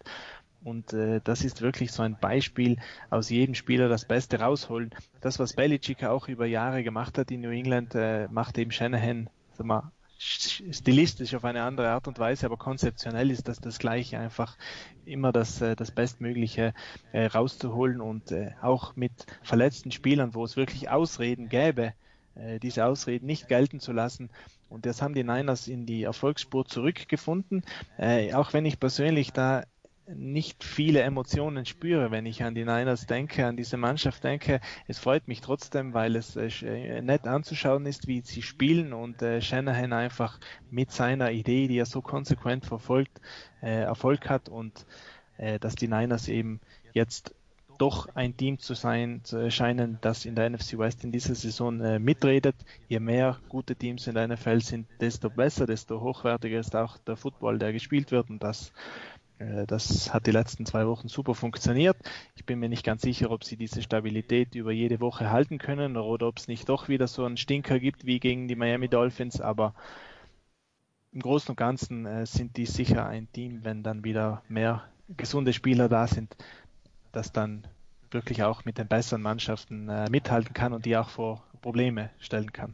[0.63, 2.77] Und äh, das ist wirklich so ein Beispiel,
[3.09, 4.91] aus jedem Spieler das Beste rausholen.
[5.19, 9.29] Das, was Belichick auch über Jahre gemacht hat in New England, äh, macht eben Shanahan
[9.53, 9.91] sag mal,
[10.23, 14.57] stilistisch auf eine andere Art und Weise, aber konzeptionell ist das das Gleiche, einfach
[15.05, 16.73] immer das, äh, das Bestmögliche
[17.11, 21.93] äh, rauszuholen und äh, auch mit verletzten Spielern, wo es wirklich Ausreden gäbe,
[22.63, 24.31] diese Ausreden nicht gelten zu lassen.
[24.67, 27.63] Und das haben die Niners in die Erfolgsspur zurückgefunden,
[27.99, 29.65] äh, auch wenn ich persönlich da
[30.07, 34.59] nicht viele Emotionen spüre, wenn ich an die Niners denke, an diese Mannschaft denke.
[34.87, 39.41] Es freut mich trotzdem, weil es äh, nett anzuschauen ist, wie sie spielen und äh,
[39.41, 40.39] Shanahan einfach
[40.69, 43.21] mit seiner Idee, die er so konsequent verfolgt,
[43.61, 44.85] äh, Erfolg hat und
[45.37, 46.59] äh, dass die Niners eben
[46.93, 47.33] jetzt
[47.77, 51.81] doch ein Team zu sein zu scheinen, das in der NFC West in dieser Saison
[51.81, 52.55] äh, mitredet.
[52.87, 57.17] Je mehr gute Teams in der NFL sind, desto besser, desto hochwertiger ist auch der
[57.17, 59.12] Football, der gespielt wird und das äh,
[59.67, 61.97] das hat die letzten zwei Wochen super funktioniert.
[62.35, 65.97] Ich bin mir nicht ganz sicher, ob sie diese Stabilität über jede Woche halten können
[65.97, 69.41] oder ob es nicht doch wieder so einen Stinker gibt wie gegen die Miami Dolphins.
[69.41, 69.73] Aber
[71.11, 75.53] im Großen und Ganzen äh, sind die sicher ein Team, wenn dann wieder mehr gesunde
[75.53, 76.35] Spieler da sind,
[77.11, 77.67] das dann
[78.11, 82.51] wirklich auch mit den besseren Mannschaften äh, mithalten kann und die auch vor Probleme stellen
[82.51, 82.73] kann.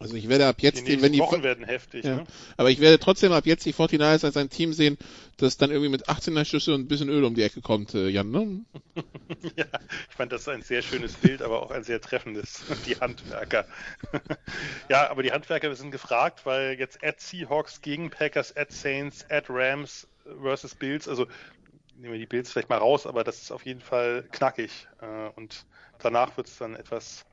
[0.00, 2.24] Also ich werde ab jetzt, die wenn die Wochen werden heftig, ja, ne?
[2.56, 4.96] aber ich werde trotzdem ab jetzt die 49ers als ein Team sehen,
[5.38, 8.08] das dann irgendwie mit 18er Schüsse und ein bisschen Öl um die Ecke kommt, äh,
[8.08, 8.64] Jan, ne?
[9.56, 9.66] ja,
[10.08, 13.66] ich fand das ein sehr schönes Bild, aber auch ein sehr treffendes, die Handwerker.
[14.88, 19.46] ja, aber die Handwerker sind gefragt, weil jetzt at Seahawks gegen Packers, at Saints, at
[19.48, 20.06] Rams
[20.40, 21.26] versus Bills, also
[21.96, 25.30] nehmen wir die Bills vielleicht mal raus, aber das ist auf jeden Fall knackig äh,
[25.34, 25.66] und
[25.98, 27.24] danach wird es dann etwas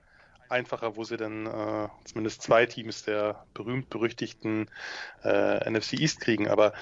[0.49, 4.69] einfacher, wo sie dann äh, zumindest zwei Teams der berühmt-berüchtigten
[5.23, 6.47] äh, NFC East kriegen.
[6.47, 6.73] Aber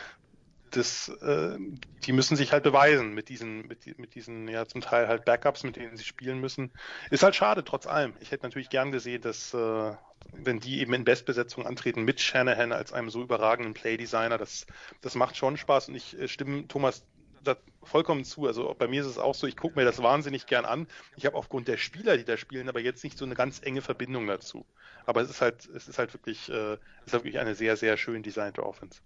[0.75, 1.57] das, äh,
[2.05, 5.63] die müssen sich halt beweisen mit diesen, mit, mit diesen, ja, zum Teil halt Backups,
[5.63, 6.71] mit denen sie spielen müssen.
[7.11, 8.13] Ist halt schade, trotz allem.
[8.19, 9.93] Ich hätte natürlich gern gesehen, dass, äh,
[10.31, 14.65] wenn die eben in Bestbesetzung antreten mit Shanahan als einem so überragenden Playdesigner, das,
[15.01, 17.05] das macht schon Spaß und ich äh, stimme Thomas
[17.43, 18.47] da vollkommen zu.
[18.47, 20.87] Also bei mir ist es auch so, ich gucke mir das wahnsinnig gern an.
[21.15, 23.81] Ich habe aufgrund der Spieler, die da spielen, aber jetzt nicht so eine ganz enge
[23.81, 24.65] Verbindung dazu.
[25.05, 27.97] Aber es ist halt, es ist halt wirklich, äh, es ist wirklich eine sehr, sehr
[27.97, 29.01] schön designte Offense.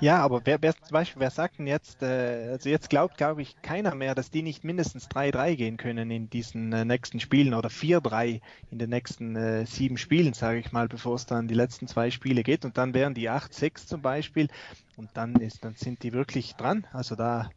[0.00, 3.42] Ja, aber wer, wer zum Beispiel, wer sagt denn jetzt, äh, also jetzt glaubt, glaube
[3.42, 7.54] ich, keiner mehr, dass die nicht mindestens 3-3 gehen können in diesen äh, nächsten Spielen
[7.54, 8.40] oder 4-3
[8.70, 12.10] in den nächsten äh, sieben Spielen, sage ich mal, bevor es dann die letzten zwei
[12.10, 14.48] Spiele geht und dann wären die 8-6 zum Beispiel
[14.96, 16.86] und dann ist, dann sind die wirklich dran.
[16.92, 17.50] Also da,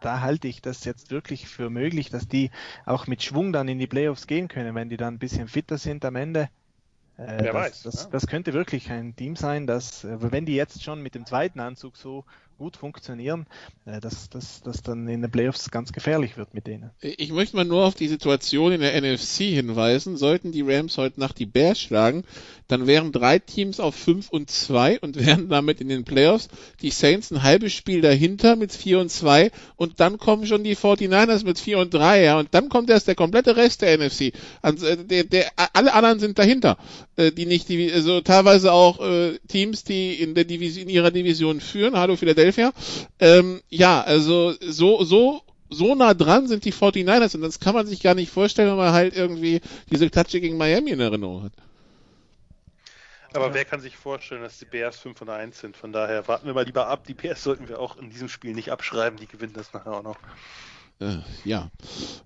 [0.00, 2.50] da halte ich das jetzt wirklich für möglich, dass die
[2.84, 5.78] auch mit Schwung dann in die Playoffs gehen können, wenn die dann ein bisschen fitter
[5.78, 6.48] sind am Ende.
[7.18, 7.82] Äh, Wer das, weiß.
[7.82, 8.10] Das, ja.
[8.10, 11.60] das, könnte wirklich ein Team sein, dass, äh, wenn die jetzt schon mit dem zweiten
[11.60, 12.24] Anzug so
[12.58, 13.46] gut funktionieren,
[13.84, 16.90] äh, dass, dass, dass dann in den Playoffs ganz gefährlich wird mit denen.
[17.00, 20.16] Ich möchte mal nur auf die Situation in der NFC hinweisen.
[20.16, 22.24] Sollten die Rams heute Nacht die Bears schlagen,
[22.68, 26.48] dann wären drei Teams auf 5 und 2 und wären damit in den Playoffs.
[26.82, 30.76] Die Saints ein halbes Spiel dahinter mit 4 und 2 und dann kommen schon die
[30.76, 34.32] 49ers mit 4 und 3, ja, und dann kommt erst der komplette Rest der NFC.
[34.62, 36.78] Also, der, der, alle anderen sind dahinter,
[37.16, 41.60] äh, die nicht, also teilweise auch äh, Teams, die in der Division, in ihrer Division
[41.60, 41.96] führen.
[41.96, 42.45] Hallo Philadelphia.
[43.20, 47.86] Ähm, ja, also so, so so nah dran sind die 49ers und das kann man
[47.86, 49.60] sich gar nicht vorstellen, wenn man halt irgendwie
[49.90, 51.52] diese Klatsche gegen Miami in Erinnerung hat.
[53.32, 53.54] Aber ja.
[53.54, 55.76] wer kann sich vorstellen, dass die Bears 5 und 1 sind?
[55.76, 57.04] Von daher warten wir mal lieber ab.
[57.06, 59.18] Die Bears sollten wir auch in diesem Spiel nicht abschreiben.
[59.18, 60.16] Die gewinnen das nachher auch noch.
[61.00, 61.70] Äh, ja.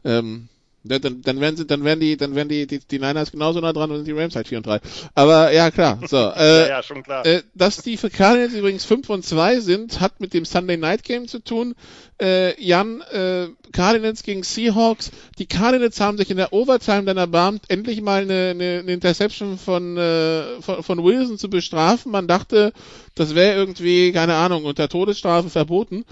[0.04, 0.48] Ähm,
[0.82, 3.72] dann, dann werden sie, dann werden die, dann werden die, die, die Niners genauso nah
[3.72, 4.80] dran und die Rams halt 4 und 3.
[5.14, 6.00] Aber ja, klar.
[6.06, 7.26] So, äh, ja, ja, schon klar.
[7.26, 11.04] Äh, dass die für Cardinals übrigens 5 und 2 sind, hat mit dem Sunday Night
[11.04, 11.74] Game zu tun.
[12.20, 15.10] Äh, Jan, äh, Cardinals gegen Seahawks.
[15.38, 19.58] Die Cardinals haben sich in der Overtime dann erbarmt, endlich mal eine, eine, eine Interception
[19.58, 22.10] von, äh, von, von Wilson zu bestrafen.
[22.10, 22.72] Man dachte,
[23.14, 26.04] das wäre irgendwie, keine Ahnung, unter Todesstrafe verboten.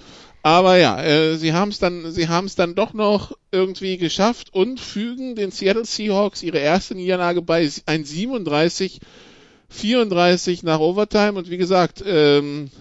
[0.49, 4.51] Aber ja, äh, sie haben es dann, sie haben es dann doch noch irgendwie geschafft
[4.51, 8.99] und fügen den Seattle Seahawks ihre erste Niederlage bei 1,37,
[9.69, 12.71] 34 nach Overtime und wie gesagt, ähm,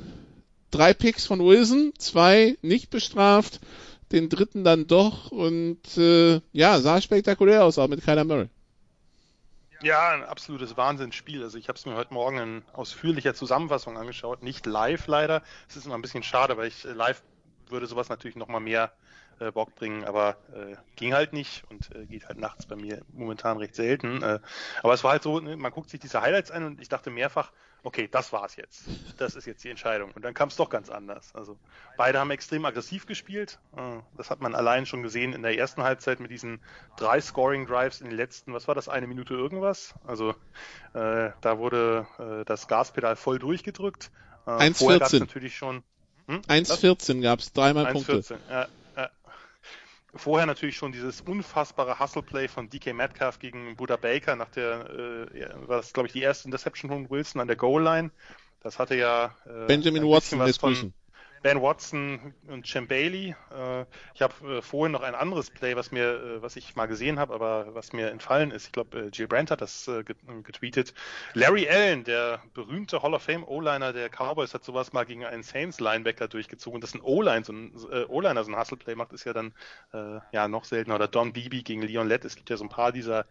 [0.70, 3.60] drei Picks von Wilson, zwei nicht bestraft,
[4.12, 8.48] den dritten dann doch und äh, ja, sah spektakulär aus, auch mit Kyler Murray.
[9.82, 11.42] Ja, ein absolutes Wahnsinnsspiel.
[11.42, 15.42] Also ich habe es mir heute Morgen in ausführlicher Zusammenfassung angeschaut, nicht live leider.
[15.68, 17.22] Es ist immer ein bisschen schade, weil ich live
[17.70, 18.92] würde sowas natürlich nochmal mehr
[19.40, 23.02] äh, Bock bringen, aber äh, ging halt nicht und äh, geht halt nachts bei mir
[23.12, 24.22] momentan recht selten.
[24.22, 24.40] Äh,
[24.82, 27.10] aber es war halt so, ne, man guckt sich diese Highlights an und ich dachte
[27.10, 27.52] mehrfach,
[27.84, 28.88] okay, das war's jetzt.
[29.18, 30.10] Das ist jetzt die Entscheidung.
[30.12, 31.34] Und dann kam es doch ganz anders.
[31.34, 31.56] Also
[31.96, 33.60] beide haben extrem aggressiv gespielt.
[33.76, 36.60] Äh, das hat man allein schon gesehen in der ersten Halbzeit mit diesen
[36.96, 39.94] drei Scoring Drives in den letzten, was war das, eine Minute irgendwas?
[40.04, 40.30] Also
[40.94, 42.06] äh, da wurde
[42.46, 44.10] das Gaspedal voll durchgedrückt.
[44.46, 45.20] Äh, 1,14.
[45.20, 45.82] natürlich schon
[46.28, 46.42] hm?
[46.42, 48.12] 1,14 gab es, dreimal 1, Punkte.
[48.22, 49.10] 14, ja, ja.
[50.14, 54.90] Vorher natürlich schon dieses unfassbare Hustle-Play von DK Metcalf gegen Buda Baker nach der,
[55.34, 58.10] äh, war das glaube ich die erste Interception von Wilson an der Goal-Line.
[58.60, 60.92] Das hatte ja äh, Benjamin Watson lässt grüßen.
[61.42, 63.34] Ben Watson und Cem Bailey.
[63.50, 63.84] Äh,
[64.14, 67.18] ich habe äh, vorhin noch ein anderes Play, was mir, äh, was ich mal gesehen
[67.18, 68.66] habe, aber was mir entfallen ist.
[68.66, 70.94] Ich glaube, äh, Jill Brandt hat das äh, getweetet.
[71.34, 75.42] Larry Allen, der berühmte Hall of Fame O-Liner der Cowboys, hat sowas mal gegen einen
[75.42, 76.80] Saints Linebacker durchgezogen.
[76.80, 79.52] Dass ein O-Line, so ein äh, O-Liner so ein Hustle Play macht, ist ja dann
[80.32, 80.96] ja noch seltener.
[80.96, 82.24] Oder Don Beebe gegen Leon Lett.
[82.24, 83.26] Es gibt ja so ein paar dieser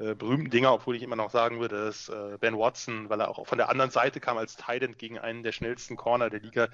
[0.00, 3.28] äh, berühmten Dinger, obwohl ich immer noch sagen würde, dass äh, Ben Watson, weil er
[3.28, 6.68] auch von der anderen Seite kam als Titan gegen einen der schnellsten Corner der Liga,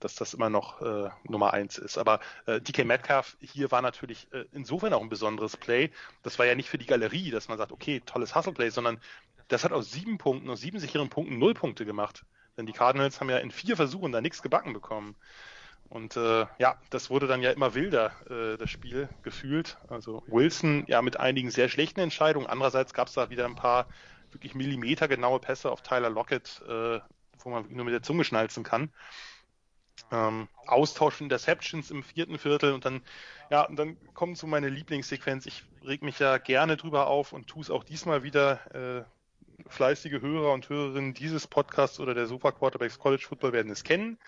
[0.00, 1.98] dass das immer noch äh, Nummer eins ist.
[1.98, 5.90] Aber äh, DK Metcalf hier war natürlich äh, insofern auch ein besonderes Play.
[6.22, 9.00] Das war ja nicht für die Galerie, dass man sagt, okay, tolles Hustle-Play, sondern
[9.48, 12.24] das hat aus sieben Punkten, aus sieben sicheren Punkten null Punkte gemacht.
[12.56, 15.16] Denn die Cardinals haben ja in vier Versuchen da nichts gebacken bekommen.
[15.88, 19.78] Und äh, ja, das wurde dann ja immer wilder, äh, das Spiel gefühlt.
[19.88, 22.46] Also Wilson ja mit einigen sehr schlechten Entscheidungen.
[22.46, 23.86] Andererseits gab es da wieder ein paar
[24.30, 27.00] wirklich millimetergenaue Pässe auf Tyler Lockett, äh,
[27.38, 28.90] wo man nur mit der Zunge schnalzen kann.
[30.10, 33.02] Ähm, Austausch von Interceptions im vierten Viertel und dann,
[33.50, 35.46] ja, und dann kommt so meine Lieblingssequenz.
[35.46, 39.04] Ich reg mich ja gerne drüber auf und tue es auch diesmal wieder.
[39.04, 39.04] Äh,
[39.66, 44.18] fleißige Hörer und Hörerinnen dieses Podcasts oder der Super Quarterbacks College Football werden es kennen.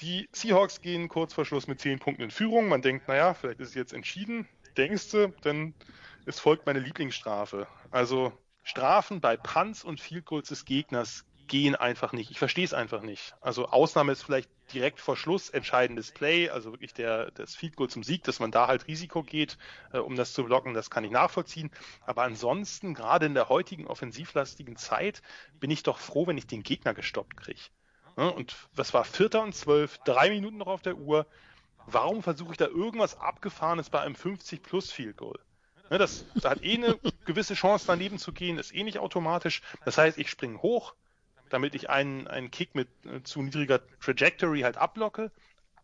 [0.00, 2.68] Die Seahawks gehen kurz vor Schluss mit 10 Punkten in Führung.
[2.68, 4.48] Man denkt, naja, vielleicht ist es jetzt entschieden.
[4.76, 5.74] Denkst du, denn
[6.26, 7.66] es folgt meine Lieblingsstrafe.
[7.90, 8.32] Also
[8.62, 12.30] Strafen bei Punts und Field Goals des Gegners gehen einfach nicht.
[12.30, 13.34] Ich verstehe es einfach nicht.
[13.40, 17.90] Also Ausnahme ist vielleicht direkt vor Schluss entscheidendes Play, also wirklich der, das Field Goal
[17.90, 19.58] zum Sieg, dass man da halt Risiko geht,
[19.92, 21.72] äh, um das zu blocken, das kann ich nachvollziehen.
[22.06, 25.22] Aber ansonsten, gerade in der heutigen offensivlastigen Zeit,
[25.58, 27.60] bin ich doch froh, wenn ich den Gegner gestoppt kriege.
[28.14, 31.26] Und was war Vierter und Zwölf, drei Minuten noch auf der Uhr.
[31.86, 35.38] Warum versuche ich da irgendwas Abgefahrenes bei einem 50 plus Field Goal?
[35.88, 39.62] Das, das hat eh eine gewisse Chance daneben zu gehen, ist eh nicht automatisch.
[39.84, 40.94] Das heißt, ich springe hoch,
[41.50, 45.30] damit ich einen, einen Kick mit äh, zu niedriger Trajectory halt ablocke.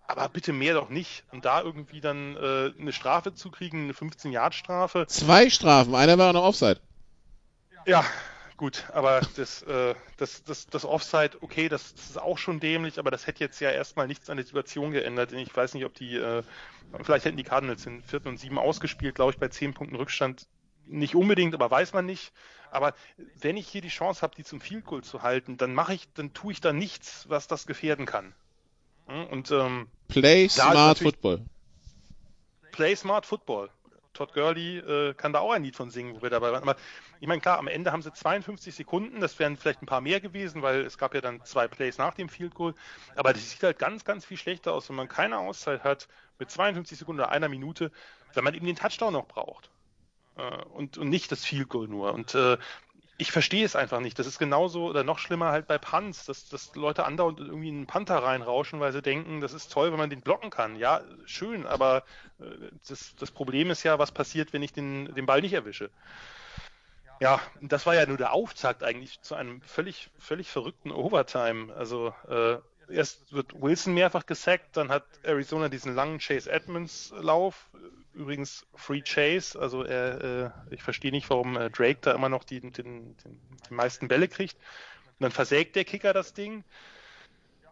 [0.08, 1.24] Aber bitte mehr doch nicht.
[1.32, 5.06] Und da irgendwie dann äh, eine Strafe zu kriegen, eine 15-Yard-Strafe.
[5.08, 6.80] Zwei Strafen, einer war noch Offside.
[7.86, 8.04] Ja,
[8.56, 12.98] Gut, aber das, äh, das, das, das Offside, okay, das, das ist auch schon dämlich,
[12.98, 15.32] aber das hätte jetzt ja erstmal nichts an der Situation geändert.
[15.32, 16.42] Ich weiß nicht, ob die, äh,
[17.02, 20.46] vielleicht hätten die Cardinals in vierten und sieben ausgespielt, glaube ich, bei zehn Punkten Rückstand.
[20.86, 22.32] Nicht unbedingt, aber weiß man nicht.
[22.70, 22.94] Aber
[23.40, 26.08] wenn ich hier die Chance habe, die zum Field Goal zu halten, dann mache ich,
[26.14, 28.34] dann tue ich da nichts, was das gefährden kann.
[29.06, 31.42] Hm, und ähm, Play Smart Football.
[32.72, 33.70] Play Smart Football.
[34.16, 36.62] Todd Gurley äh, kann da auch ein Lied von singen, wo wir dabei waren.
[36.62, 36.76] Aber
[37.20, 40.20] ich meine, klar, am Ende haben sie 52 Sekunden, das wären vielleicht ein paar mehr
[40.20, 42.74] gewesen, weil es gab ja dann zwei Plays nach dem Field Goal.
[43.14, 46.50] Aber das sieht halt ganz, ganz viel schlechter aus, wenn man keine Auszeit hat mit
[46.50, 47.92] 52 Sekunden oder einer Minute,
[48.32, 49.70] wenn man eben den Touchdown noch braucht.
[50.36, 52.12] Äh, und, und nicht das Field Goal nur.
[52.12, 52.58] Und äh,
[53.18, 54.18] ich verstehe es einfach nicht.
[54.18, 57.86] Das ist genauso oder noch schlimmer halt bei Punts, dass, dass Leute andauernd irgendwie einen
[57.86, 60.76] Panther reinrauschen, weil sie denken, das ist toll, wenn man den blocken kann.
[60.76, 62.04] Ja, schön, aber
[62.38, 62.44] äh,
[62.88, 65.90] das, das Problem ist ja, was passiert, wenn ich den, den Ball nicht erwische.
[67.18, 71.74] Ja, das war ja nur der Auftakt eigentlich zu einem völlig, völlig verrückten Overtime.
[71.74, 72.58] Also äh,
[72.92, 77.70] erst wird Wilson mehrfach gesackt, dann hat Arizona diesen langen Chase Edmonds Lauf,
[78.16, 82.44] übrigens Free Chase, also er, äh, ich verstehe nicht, warum äh, Drake da immer noch
[82.44, 83.16] die, den, den,
[83.68, 84.56] die meisten Bälle kriegt.
[85.18, 86.64] Und dann versägt der Kicker das Ding.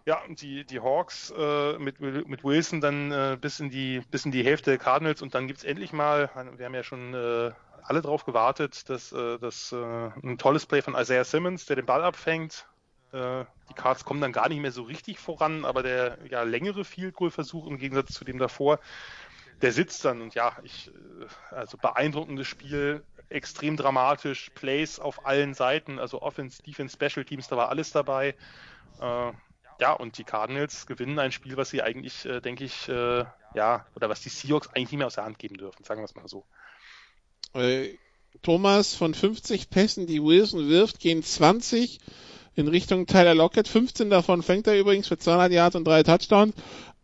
[0.06, 4.26] Ja, und die, die Hawks äh, mit, mit Wilson dann äh, bis, in die, bis
[4.26, 7.52] in die Hälfte der Cardinals und dann gibt's endlich mal, wir haben ja schon äh,
[7.82, 11.86] alle drauf gewartet, dass, äh, dass äh, ein tolles Play von Isaiah Simmons, der den
[11.86, 12.66] Ball abfängt.
[13.12, 16.84] Äh, die Cards kommen dann gar nicht mehr so richtig voran, aber der ja, längere
[16.84, 18.80] Field Goal Versuch im Gegensatz zu dem davor,
[19.64, 25.54] der sitzt dann und ja, ich, äh, also beeindruckendes Spiel, extrem dramatisch, Plays auf allen
[25.54, 28.34] Seiten, also Offense, Defense, Special Teams, da war alles dabei.
[29.00, 29.32] Äh,
[29.80, 33.24] ja, und die Cardinals gewinnen ein Spiel, was sie eigentlich, äh, denke ich, äh,
[33.54, 36.04] ja, oder was die Seahawks eigentlich nicht mehr aus der Hand geben dürfen, sagen wir
[36.04, 36.44] es mal so.
[37.54, 37.96] Äh,
[38.42, 42.00] Thomas, von 50 Pässen, die Wilson wirft, gehen 20
[42.54, 43.66] in Richtung Tyler Lockett.
[43.66, 46.54] 15 davon fängt er übrigens für 200 Yards und drei Touchdowns.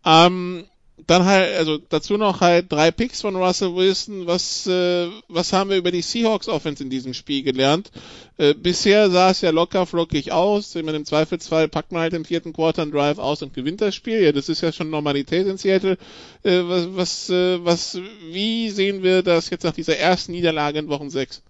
[0.04, 0.66] Ähm,
[1.06, 4.26] dann halt, also dazu noch halt drei Picks von Russell Wilson.
[4.26, 7.90] Was, äh, was haben wir über die Seahawks Offense in diesem Spiel gelernt?
[8.38, 10.74] Äh, bisher sah es ja locker flockig aus.
[10.74, 13.80] Ich meine, im Zweifelsfall packt man halt im vierten Quarter einen Drive aus und gewinnt
[13.80, 14.22] das Spiel.
[14.22, 15.98] Ja, das ist ja schon Normalität in Seattle.
[16.42, 17.98] Äh, was, was, äh, was,
[18.30, 21.42] wie sehen wir das jetzt nach dieser ersten Niederlage in Wochen 6?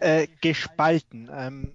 [0.00, 1.30] Äh, gespalten.
[1.32, 1.72] Ähm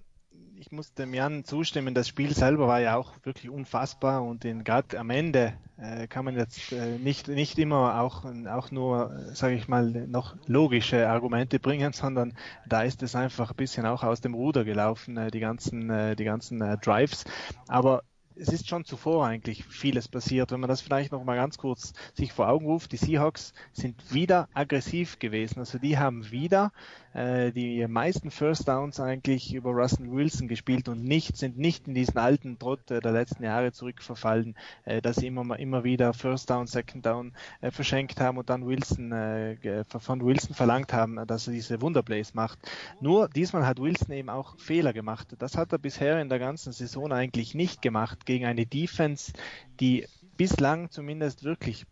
[0.70, 5.00] ich muss dem Jan zustimmen, das Spiel selber war ja auch wirklich unfassbar und gerade
[5.00, 9.66] am Ende äh, kann man jetzt äh, nicht, nicht immer auch, auch nur, sage ich
[9.66, 12.34] mal, noch logische Argumente bringen, sondern
[12.68, 16.14] da ist es einfach ein bisschen auch aus dem Ruder gelaufen, äh, die ganzen, äh,
[16.14, 17.24] die ganzen äh, Drives.
[17.66, 18.04] Aber
[18.40, 20.50] es ist schon zuvor eigentlich vieles passiert.
[20.50, 24.12] Wenn man das vielleicht noch mal ganz kurz sich vor Augen ruft, die Seahawks sind
[24.12, 25.58] wieder aggressiv gewesen.
[25.58, 26.72] Also die haben wieder
[27.12, 31.94] äh, die meisten First Downs eigentlich über Russell Wilson gespielt und nicht, sind nicht in
[31.94, 36.50] diesen alten Trott äh, der letzten Jahre zurückverfallen, äh, dass sie immer, immer wieder First
[36.50, 41.46] Down, Second Down äh, verschenkt haben und dann Wilson, äh, von Wilson verlangt haben, dass
[41.46, 42.58] er diese Wunderplays macht.
[43.00, 45.34] Nur diesmal hat Wilson eben auch Fehler gemacht.
[45.38, 49.32] Das hat er bisher in der ganzen Saison eigentlich nicht gemacht gegen eine Defense,
[49.80, 51.84] die bislang zumindest wirklich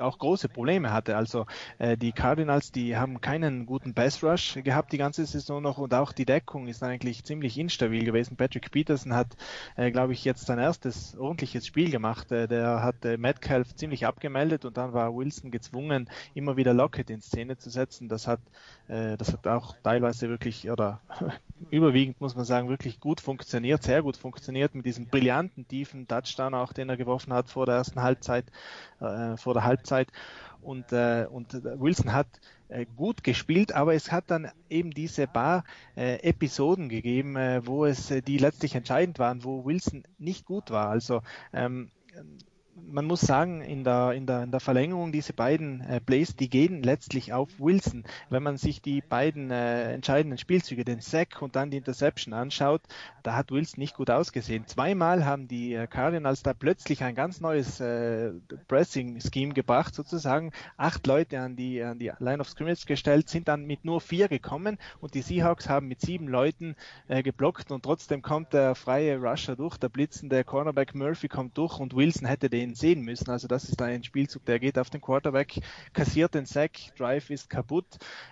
[0.00, 1.16] auch große Probleme hatte.
[1.16, 1.46] Also
[1.78, 5.94] äh, die Cardinals, die haben keinen guten Pass Rush gehabt die ganze Saison noch und
[5.94, 8.36] auch die Deckung ist eigentlich ziemlich instabil gewesen.
[8.36, 9.36] Patrick Peterson hat,
[9.76, 12.32] äh, glaube ich, jetzt sein erstes ordentliches Spiel gemacht.
[12.32, 17.10] Äh, der hat äh, Metcalf ziemlich abgemeldet und dann war Wilson gezwungen, immer wieder Lockett
[17.10, 18.08] in Szene zu setzen.
[18.08, 18.40] Das hat,
[18.88, 21.00] das hat auch teilweise wirklich oder
[21.70, 26.54] überwiegend muss man sagen wirklich gut funktioniert, sehr gut funktioniert mit diesem brillanten tiefen Touchdown
[26.54, 28.44] auch, den er geworfen hat vor der ersten Halbzeit,
[29.00, 30.08] äh, vor der Halbzeit
[30.66, 32.26] und, äh, und Wilson hat
[32.68, 35.64] äh, gut gespielt, aber es hat dann eben diese paar
[35.96, 40.70] äh, Episoden gegeben, äh, wo es äh, die letztlich entscheidend waren, wo Wilson nicht gut
[40.70, 40.88] war.
[40.88, 41.22] Also
[41.52, 41.90] ähm,
[42.88, 46.50] man muss sagen, in der, in der, in der Verlängerung diese beiden äh, Plays, die
[46.50, 48.04] gehen letztlich auf Wilson.
[48.28, 52.82] Wenn man sich die beiden äh, entscheidenden Spielzüge, den Sack und dann die Interception anschaut,
[53.22, 54.66] da hat Wilson nicht gut ausgesehen.
[54.66, 58.32] Zweimal haben die äh, Cardinals da plötzlich ein ganz neues äh,
[58.68, 60.52] Pressing-Scheme gebracht, sozusagen.
[60.76, 64.28] Acht Leute an die, an die Line of Scrimmage gestellt, sind dann mit nur vier
[64.28, 66.76] gekommen und die Seahawks haben mit sieben Leuten
[67.08, 71.78] äh, geblockt und trotzdem kommt der freie Rusher durch, der blitzende Cornerback Murphy kommt durch
[71.78, 73.30] und Wilson hätte den sehen müssen.
[73.30, 75.60] Also das ist ein Spielzug, der geht auf den Quarterback,
[75.92, 77.86] kassiert den Sack, Drive ist kaputt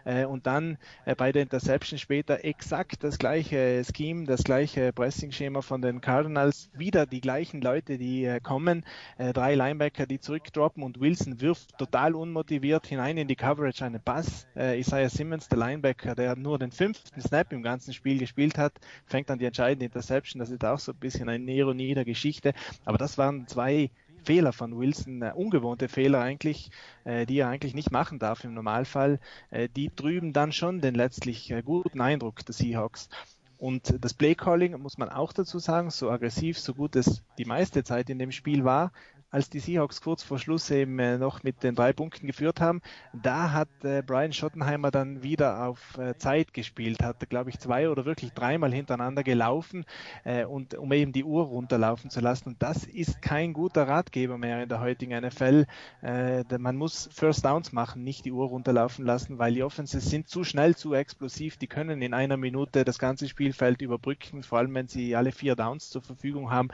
[0.04, 5.62] äh, und dann äh, bei der Interception später exakt das gleiche Scheme, das gleiche Pressing-Schema
[5.62, 8.84] von den Cardinals, wieder die gleichen Leute, die äh, kommen,
[9.18, 14.00] äh, drei Linebacker, die zurückdroppen und Wilson wirft total unmotiviert hinein in die Coverage einen
[14.00, 14.46] Pass.
[14.56, 18.72] Äh, Isaiah Simmons, der Linebacker, der nur den fünften Snap im ganzen Spiel gespielt hat,
[19.06, 20.40] fängt an die entscheidende Interception.
[20.40, 22.54] Das ist auch so ein bisschen eine Ironie der Geschichte.
[22.84, 23.90] Aber das waren zwei
[24.24, 26.70] Fehler von Wilson, äh, ungewohnte Fehler eigentlich,
[27.04, 29.20] äh, die er eigentlich nicht machen darf im Normalfall,
[29.50, 33.08] äh, die trüben dann schon den letztlich äh, guten Eindruck der Seahawks.
[33.58, 37.84] Und das Playcalling muss man auch dazu sagen, so aggressiv, so gut es die meiste
[37.84, 38.92] Zeit in dem Spiel war,
[39.34, 42.80] als die Seahawks kurz vor Schluss eben äh, noch mit den drei Punkten geführt haben,
[43.12, 47.90] da hat äh, Brian Schottenheimer dann wieder auf äh, Zeit gespielt, hat, glaube ich, zwei
[47.90, 49.84] oder wirklich dreimal hintereinander gelaufen
[50.48, 52.50] und um eben die Uhr runterlaufen zu lassen.
[52.50, 55.66] Und das ist kein guter Ratgeber mehr in der heutigen NFL.
[56.02, 60.44] Man muss First Downs machen, nicht die Uhr runterlaufen lassen, weil die Offenses sind zu
[60.44, 61.56] schnell, zu explosiv.
[61.56, 65.56] Die können in einer Minute das ganze Spielfeld überbrücken, vor allem wenn sie alle vier
[65.56, 66.68] Downs zur Verfügung haben.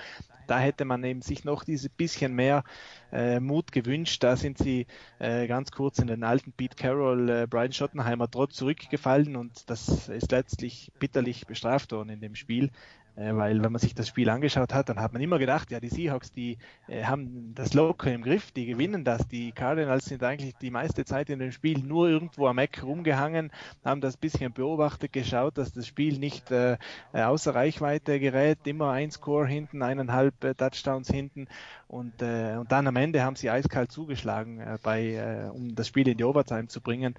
[0.51, 2.64] Da hätte man eben sich noch diese bisschen mehr
[3.12, 4.24] äh, Mut gewünscht.
[4.24, 4.89] Da sind sie
[5.20, 10.09] äh, ganz kurz in den alten Pete Carroll, äh, Brian Schottenheimer trotz zurückgefallen und das
[10.09, 12.72] ist letztlich bitterlich bestraft worden in dem Spiel.
[13.16, 15.81] Äh, weil wenn man sich das Spiel angeschaut hat, dann hat man immer gedacht, ja,
[15.81, 16.59] die Seahawks, die
[16.89, 19.27] äh, haben das locker im Griff, die gewinnen das.
[19.28, 23.51] Die Cardinals sind eigentlich die meiste Zeit in dem Spiel nur irgendwo am Eck rumgehangen,
[23.85, 26.78] haben das bisschen beobachtet, geschaut, dass das Spiel nicht äh,
[27.12, 31.49] äh außer Reichweite gerät, immer ein Score hinten, eineinhalb äh, Touchdowns hinten
[31.89, 36.16] und, äh, und dann am Ende haben sie eiskalt zugeschlagen, bei, um das Spiel in
[36.16, 37.15] die Overtime zu bringen.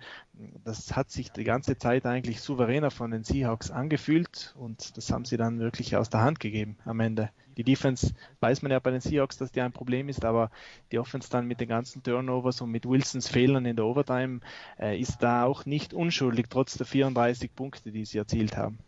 [0.63, 5.25] Das hat sich die ganze Zeit eigentlich souveräner von den Seahawks angefühlt und das haben
[5.25, 7.29] sie dann wirklich aus der Hand gegeben am Ende.
[7.57, 10.51] Die Defense weiß man ja bei den Seahawks, dass die ein Problem ist, aber
[10.91, 14.39] die Offense dann mit den ganzen Turnovers und mit Wilsons Fehlern in der Overtime
[14.79, 18.79] äh, ist da auch nicht unschuldig, trotz der 34 Punkte, die sie erzielt haben.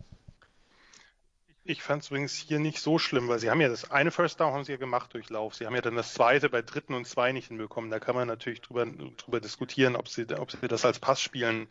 [1.66, 4.40] Ich fand es übrigens hier nicht so schlimm, weil sie haben ja das eine First
[4.40, 5.56] Down haben sie ja gemacht durch Lauf.
[5.56, 7.90] Sie haben ja dann das zweite bei dritten und zwei nicht hinbekommen.
[7.90, 11.70] Da kann man natürlich drüber, drüber diskutieren, ob sie, ob sie das als Pass spielen.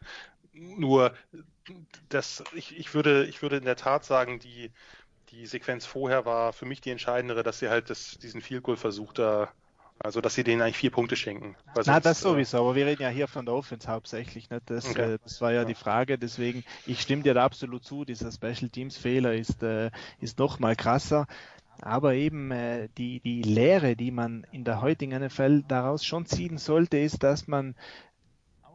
[0.54, 1.14] Nur
[2.08, 4.70] das, ich, ich würde, ich würde in der Tat sagen, die,
[5.32, 8.76] die Sequenz vorher war für mich die entscheidendere, dass sie halt das, diesen Field Goal
[8.76, 9.50] Versuch da
[9.98, 11.54] also, dass sie denen eigentlich vier Punkte schenken.
[11.76, 14.50] Na, sonst, das äh, sowieso, aber wir reden ja hier von der Offense hauptsächlich.
[14.50, 14.60] Ne?
[14.66, 15.14] Das, okay.
[15.14, 18.68] äh, das war ja die Frage, deswegen, ich stimme dir da absolut zu, dieser Special
[18.68, 19.90] Teams Fehler ist, äh,
[20.20, 21.28] ist noch mal krasser.
[21.80, 26.58] Aber eben äh, die, die Lehre, die man in der heutigen NFL daraus schon ziehen
[26.58, 27.76] sollte, ist, dass man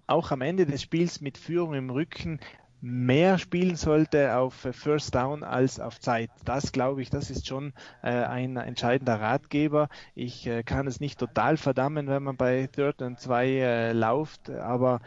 [0.06, 2.40] auch am Ende des Spiels mit Führung im Rücken
[2.88, 6.30] mehr spielen sollte auf äh, First Down als auf Zeit.
[6.46, 9.90] Das glaube ich, das ist schon äh, ein entscheidender Ratgeber.
[10.16, 14.50] Ich äh, kann es nicht total verdammen, wenn man bei Third and 2 äh, lauft,
[14.50, 15.02] aber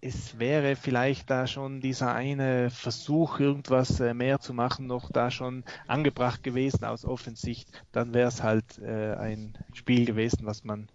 [0.00, 5.30] es wäre vielleicht da schon dieser eine Versuch, irgendwas äh, mehr zu machen, noch da
[5.30, 10.88] schon angebracht gewesen aus Offensicht, dann wäre es halt äh, ein Spiel gewesen, was man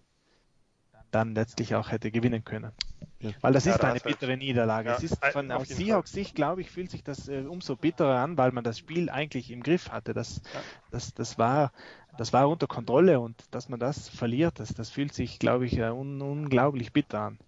[1.13, 2.71] dann letztlich auch hätte gewinnen können.
[3.19, 3.31] Ja.
[3.41, 4.89] Weil das ja, ist eine bittere Niederlage.
[4.89, 8.19] Ja, es ist von aus Seahawks Sicht, glaube ich, fühlt sich das äh, umso bitterer
[8.19, 10.13] an, weil man das Spiel eigentlich im Griff hatte.
[10.13, 10.41] Das,
[10.91, 11.71] das, das war
[12.17, 15.79] das war unter Kontrolle und dass man das verliert, das, das fühlt sich, glaube ich,
[15.79, 17.39] un, unglaublich bitter an.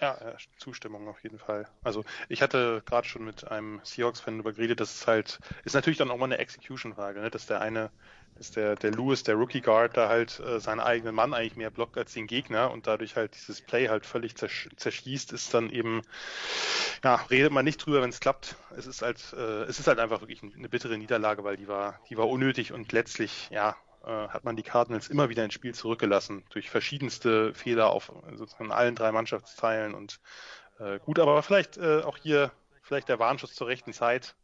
[0.00, 0.18] Ja,
[0.56, 1.68] Zustimmung auf jeden Fall.
[1.84, 5.98] Also ich hatte gerade schon mit einem Seahawks-Fan darüber geredet, dass es halt, ist natürlich
[5.98, 7.30] dann auch mal eine Execution-Frage, ne?
[7.30, 7.90] dass der eine,
[8.36, 11.70] dass der, der Lewis, der Rookie Guard, da halt äh, seinen eigenen Mann eigentlich mehr
[11.70, 15.70] blockt als den Gegner und dadurch halt dieses Play halt völlig zersch zerschießt, ist dann
[15.70, 16.02] eben,
[17.04, 18.56] ja, redet man nicht drüber, wenn es klappt.
[18.76, 22.00] Es ist halt, äh, es ist halt einfach wirklich eine bittere Niederlage, weil die war,
[22.08, 25.74] die war unnötig und letztlich, ja, äh, hat man die Cardinals immer wieder ins Spiel
[25.74, 30.20] zurückgelassen durch verschiedenste Fehler auf sozusagen allen drei Mannschaftsteilen und
[30.78, 32.50] äh, gut, aber vielleicht äh, auch hier
[32.82, 34.34] vielleicht der Warnschuss zur rechten Zeit,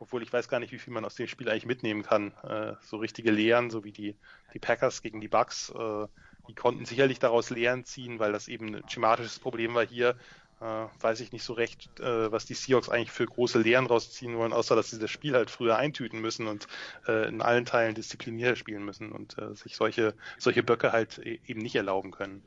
[0.00, 2.32] obwohl ich weiß gar nicht, wie viel man aus dem Spiel eigentlich mitnehmen kann.
[2.42, 4.16] Äh, so richtige Lehren, so wie die,
[4.54, 6.06] die Packers gegen die Bucks, äh,
[6.48, 10.16] die konnten sicherlich daraus Lehren ziehen, weil das eben ein schematisches Problem war hier,
[10.60, 14.36] äh, weiß ich nicht so recht, äh, was die Seahawks eigentlich für große Lehren rausziehen
[14.36, 16.66] wollen, außer dass sie das Spiel halt früher eintüten müssen und
[17.06, 21.38] äh, in allen Teilen disziplinierter spielen müssen und äh, sich solche, solche Böcke halt e
[21.46, 22.42] eben nicht erlauben können.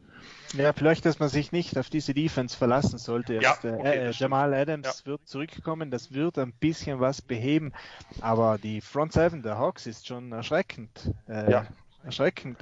[0.54, 3.36] Ja, vielleicht, dass man sich nicht auf diese Defense verlassen sollte.
[3.36, 5.12] Ja, Jetzt, äh, okay, äh, Jamal Adams ja.
[5.12, 7.72] wird zurückkommen, das wird ein bisschen was beheben,
[8.20, 11.14] aber die Front Seven der Hawks ist schon erschreckend.
[11.28, 11.68] Äh, ja.
[12.04, 12.60] Erschreckend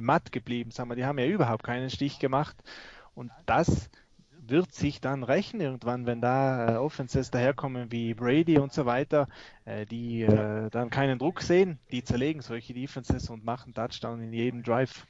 [0.00, 0.70] matt geblieben.
[0.70, 2.56] Sagen wir, die haben ja überhaupt keinen Stich gemacht.
[3.14, 3.90] Und das
[4.50, 9.28] wird sich dann rächen irgendwann, wenn da äh, Offenses daherkommen wie Brady und so weiter,
[9.64, 14.32] äh, die äh, dann keinen Druck sehen, die zerlegen solche Defenses und machen Touchdown in
[14.32, 15.06] jedem Drive.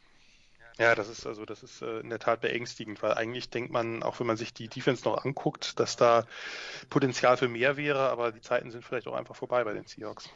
[0.78, 4.02] Ja, das ist also das ist äh, in der Tat beängstigend, weil eigentlich denkt man,
[4.02, 6.24] auch wenn man sich die Defense noch anguckt, dass da
[6.88, 10.30] Potenzial für mehr wäre, aber die Zeiten sind vielleicht auch einfach vorbei bei den Seahawks.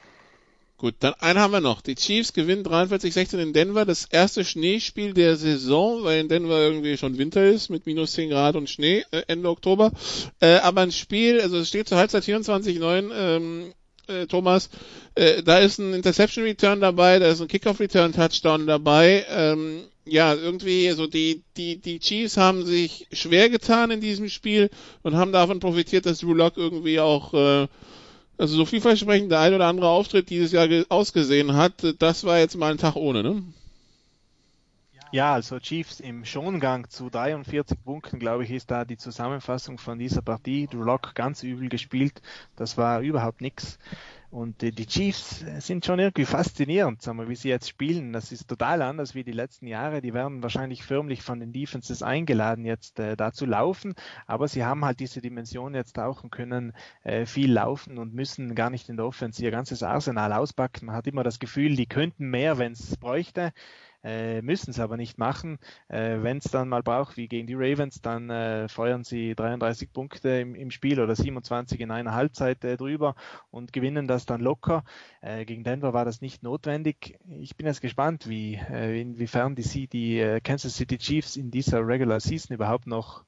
[0.76, 1.82] Gut, dann einen haben wir noch.
[1.82, 3.84] Die Chiefs gewinnen 43-16 in Denver.
[3.84, 8.30] Das erste Schneespiel der Saison, weil in Denver irgendwie schon Winter ist mit minus 10
[8.30, 9.92] Grad und Schnee äh, Ende Oktober.
[10.40, 13.72] Äh, aber ein Spiel, also es steht zur Halbzeit 24-9, ähm,
[14.09, 14.68] äh, Thomas,
[15.14, 19.24] äh, da ist ein Interception Return dabei, da ist ein Kickoff Return Touchdown dabei.
[19.30, 24.70] Ähm, ja, irgendwie, also die, die, die Chiefs haben sich schwer getan in diesem Spiel
[25.02, 27.68] und haben davon profitiert, dass Drew Lock irgendwie auch äh,
[28.39, 32.56] also so vielversprechend der ein oder andere Auftritt dieses Jahr ausgesehen hat, das war jetzt
[32.56, 33.43] mal ein Tag ohne, ne?
[35.12, 39.97] Ja, also Chiefs im Schongang zu 43 Punkten, glaube ich, ist da die Zusammenfassung von
[39.97, 40.66] dieser Partie.
[40.66, 42.20] Drew Lock ganz übel gespielt,
[42.56, 43.78] das war überhaupt nichts.
[44.35, 48.12] Und die, Chiefs sind schon irgendwie faszinierend, sagen wir, wie sie jetzt spielen.
[48.12, 50.01] Das ist total anders wie die letzten Jahre.
[50.01, 53.94] Die werden wahrscheinlich förmlich von den Defenses eingeladen, jetzt äh, da zu laufen.
[54.27, 56.73] Aber sie haben halt diese Dimension jetzt auch und können
[57.05, 60.86] äh, viel laufen und müssen gar nicht in der Offense ihr ganzes Arsenal auspacken.
[60.86, 63.52] Man hat immer das Gefühl, die könnten mehr, wenn es bräuchte
[64.05, 65.59] äh, müssen es aber nicht machen.
[65.89, 69.93] Äh, Wenn es dann mal braucht, wie gegen die Ravens, dann äh, feuern sie 33
[69.93, 73.14] Punkte im, im Spiel oder 27 in einer Halbzeit äh, drüber
[73.51, 74.85] und gewinnen das dann locker.
[75.22, 77.18] Äh, gegen Denver war das nicht notwendig.
[77.40, 81.86] Ich bin jetzt gespannt, wie äh, inwiefern die, die äh, Kansas City Chiefs in dieser
[81.86, 83.24] Regular Season überhaupt noch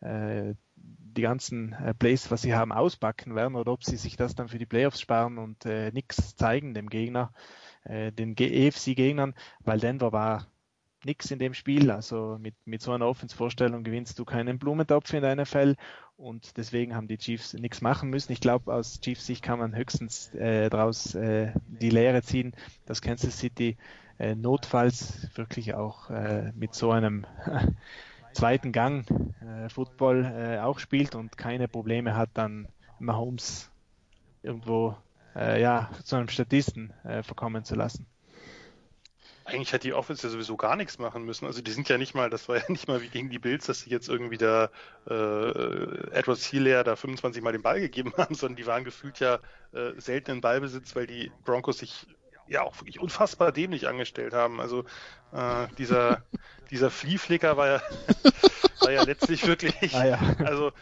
[0.00, 4.34] äh, die ganzen äh, Plays, was sie haben, auspacken werden oder ob sie sich das
[4.34, 7.32] dann für die Playoffs sparen und äh, nichts zeigen dem Gegner
[7.84, 9.34] äh, den EFC-Gegnern,
[9.64, 10.46] weil Denver war
[11.04, 11.90] nichts in dem Spiel.
[11.90, 15.76] Also mit, mit so einer Offensvorstellung gewinnst du keinen Blumentopf in der NFL
[16.16, 18.32] und deswegen haben die Chiefs nichts machen müssen.
[18.32, 22.52] Ich glaube, aus Chiefs Sicht kann man höchstens äh, daraus äh, die Lehre ziehen,
[22.86, 23.76] dass Kansas City
[24.18, 27.24] äh, notfalls wirklich auch äh, mit so einem
[28.32, 29.06] zweiten Gang
[29.40, 32.68] äh, Football äh, auch spielt und keine Probleme hat, dann
[32.98, 33.70] Mahomes
[34.42, 34.96] irgendwo
[35.38, 38.06] äh, ja, zu einem Statisten äh, verkommen zu lassen.
[39.44, 41.46] Eigentlich hat die Offense ja sowieso gar nichts machen müssen.
[41.46, 43.64] Also die sind ja nicht mal, das war ja nicht mal wie gegen die Bills,
[43.64, 44.70] dass sie jetzt irgendwie da
[45.08, 49.38] äh, Edward Hilaire da 25 Mal den Ball gegeben haben, sondern die waren gefühlt ja
[49.72, 52.06] äh, selten in Ballbesitz, weil die Broncos sich
[52.46, 54.60] ja auch wirklich unfassbar dämlich angestellt haben.
[54.60, 54.84] Also
[55.32, 56.22] äh, dieser,
[56.70, 57.82] dieser Fliehflicker war ja,
[58.80, 60.36] war ja letztlich wirklich, ah, ja.
[60.44, 60.72] also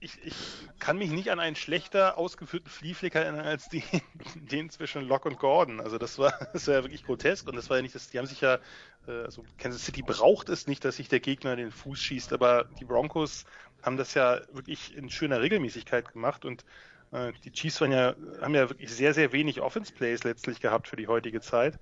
[0.00, 0.34] ich, ich
[0.78, 3.82] kann mich nicht an einen schlechter ausgeführten Fliehflicker erinnern als die,
[4.34, 5.80] den zwischen Locke und Gordon.
[5.80, 8.18] Also das war, das war ja wirklich grotesk und das war ja nicht, das, die
[8.18, 8.58] haben sich ja,
[9.06, 12.64] äh, also Kansas City braucht es nicht, dass sich der Gegner den Fuß schießt, aber
[12.78, 13.44] die Broncos
[13.82, 16.64] haben das ja wirklich in schöner Regelmäßigkeit gemacht und
[17.12, 20.88] äh, die Chiefs waren ja, haben ja wirklich sehr, sehr wenig Offense Plays letztlich gehabt
[20.88, 21.78] für die heutige Zeit.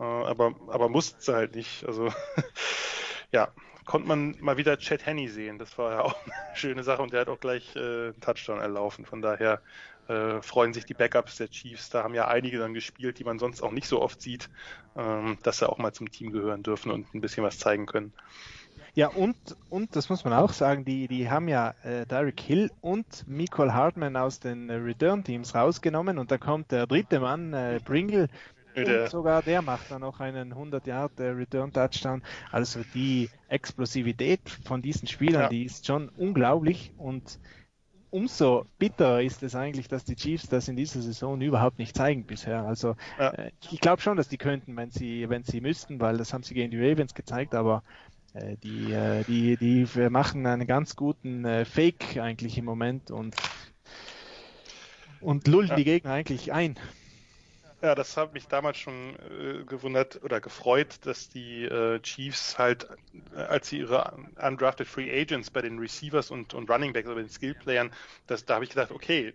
[0.00, 1.86] Äh, aber, aber mussten sie halt nicht.
[1.86, 2.12] Also
[3.32, 3.52] ja,
[3.84, 5.58] konnte man mal wieder Chad Henney sehen.
[5.58, 8.60] Das war ja auch eine schöne Sache und der hat auch gleich äh, einen Touchdown
[8.60, 9.04] erlaufen.
[9.04, 9.60] Von daher
[10.08, 11.90] äh, freuen sich die Backups der Chiefs.
[11.90, 14.50] Da haben ja einige dann gespielt, die man sonst auch nicht so oft sieht,
[14.96, 18.12] ähm, dass sie auch mal zum Team gehören dürfen und ein bisschen was zeigen können.
[18.96, 19.36] Ja, und,
[19.70, 23.72] und das muss man auch sagen, die, die haben ja äh, Derek Hill und Michael
[23.72, 28.28] Hartman aus den äh, Return-Teams rausgenommen und da kommt der dritte Mann, äh, Pringle,
[28.76, 32.22] und sogar der macht dann noch einen 100 Yard äh, Return Touchdown.
[32.50, 35.48] Also die Explosivität von diesen Spielern, ja.
[35.48, 37.38] die ist schon unglaublich und
[38.10, 42.24] umso bitterer ist es eigentlich, dass die Chiefs das in dieser Saison überhaupt nicht zeigen
[42.24, 42.64] bisher.
[42.64, 43.30] Also ja.
[43.30, 46.44] äh, ich glaube schon, dass die könnten, wenn sie, wenn sie müssten, weil das haben
[46.44, 47.82] sie gegen die Ravens gezeigt, aber
[48.34, 48.94] äh, die,
[49.26, 53.34] die, die machen einen ganz guten Fake eigentlich im Moment und,
[55.20, 55.76] und lullen ja.
[55.76, 56.78] die Gegner eigentlich ein.
[57.84, 62.88] Ja, das hat mich damals schon äh, gewundert oder gefreut, dass die äh, Chiefs halt,
[63.36, 67.16] äh, als sie ihre undrafted Free Agents bei den Receivers und, und Running Backs oder
[67.16, 67.92] bei den Skill Playern,
[68.26, 69.34] das, da habe ich gedacht, okay,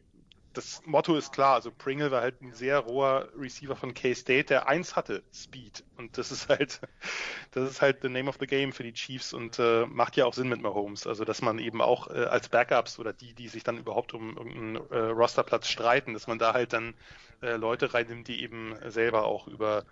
[0.53, 1.53] das Motto ist klar.
[1.53, 5.83] Also Pringle war halt ein sehr roher Receiver von K-State, der eins hatte, Speed.
[5.97, 6.81] Und das ist halt,
[7.51, 10.25] das ist halt the name of the game für die Chiefs und äh, macht ja
[10.25, 11.05] auch Sinn mit Mahomes.
[11.05, 14.35] Also dass man eben auch äh, als Backups oder die, die sich dann überhaupt um
[14.35, 16.95] irgendeinen äh, Rosterplatz streiten, dass man da halt dann
[17.41, 19.85] äh, Leute reinnimmt, die eben selber auch über,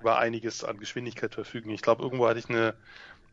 [0.00, 1.70] über einiges an Geschwindigkeit verfügen.
[1.70, 2.74] Ich glaube, irgendwo hatte ich eine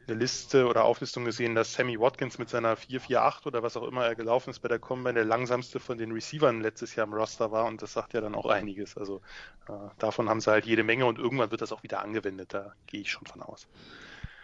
[0.07, 4.06] eine Liste oder Auflistung gesehen, dass Sammy Watkins mit seiner 448 oder was auch immer
[4.06, 7.52] er gelaufen ist bei der Combine der langsamste von den Receivern letztes Jahr im Roster
[7.52, 8.98] war und das sagt ja dann auch einiges.
[8.98, 9.22] Also
[9.68, 12.73] äh, davon haben sie halt jede Menge und irgendwann wird das auch wieder angewendet, da
[12.88, 13.68] gehe ich schon von aus.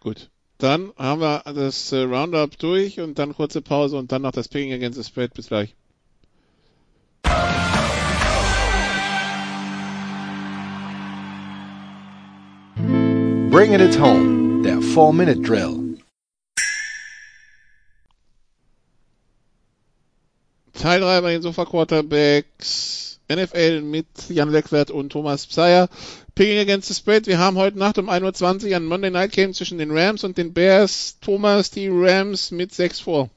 [0.01, 0.29] Gut.
[0.59, 4.47] Dann haben wir das äh, Roundup durch und dann kurze Pause und dann noch das
[4.47, 5.33] Picking against the Spread.
[5.35, 5.75] Bis gleich.
[13.49, 15.97] Bringing it home der 4-Minute-Drill.
[20.73, 25.87] Teil 3 bei den Sofa Quarterbacks NFL mit Jan Leckwert und Thomas Pseier.
[26.35, 27.25] Picking against the spread.
[27.25, 30.37] Wir haben heute Nacht um 1.20 Uhr ein Monday Night Game zwischen den Rams und
[30.37, 31.17] den Bears.
[31.21, 33.29] Thomas, die Rams mit 6 vor.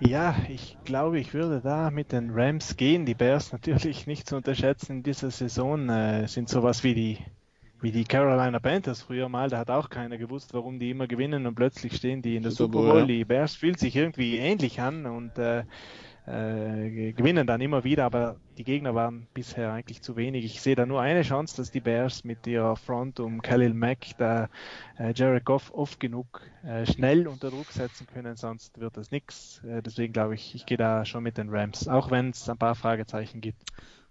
[0.00, 3.04] Ja, ich glaube, ich würde da mit den Rams gehen.
[3.04, 7.18] Die Bears natürlich nicht zu unterschätzen in dieser Saison äh, sind sowas wie die
[7.80, 11.46] wie die Carolina Panthers früher mal, da hat auch keiner gewusst, warum die immer gewinnen
[11.46, 13.06] und plötzlich stehen die in der Super Bowl.
[13.06, 15.64] Die Bears fühlt sich irgendwie ähnlich an und äh,
[16.28, 20.44] äh, gewinnen dann immer wieder, aber die Gegner waren bisher eigentlich zu wenig.
[20.44, 23.98] Ich sehe da nur eine Chance, dass die Bears mit ihrer Front um Khalil Mack
[24.18, 24.48] da
[24.98, 29.62] äh, Jared Goff oft genug äh, schnell unter Druck setzen können, sonst wird das nichts.
[29.64, 32.58] Äh, deswegen glaube ich, ich gehe da schon mit den Rams, auch wenn es ein
[32.58, 33.62] paar Fragezeichen gibt.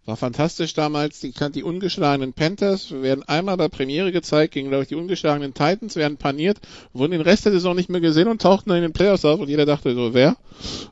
[0.08, 1.20] War fantastisch damals.
[1.20, 5.98] Die, die ungeschlagenen Panthers werden einmal bei Premiere gezeigt gegen, glaube ich, die ungeschlagenen Titans,
[5.98, 6.60] werden paniert,
[6.94, 9.42] wurden den Rest der Saison nicht mehr gesehen und tauchten dann in den Playoffs auf
[9.42, 10.38] und jeder dachte so, wer?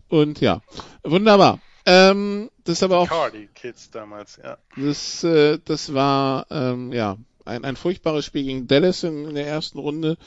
[0.09, 0.61] Und ja,
[1.03, 1.59] wunderbar.
[1.85, 3.07] Ähm, das ist aber auch.
[3.07, 4.57] Cardi Kids damals, ja.
[4.75, 7.15] Das, äh, das war, ähm, ja,
[7.45, 10.17] ein, ein furchtbares Spiel gegen Dallas in, in der ersten Runde,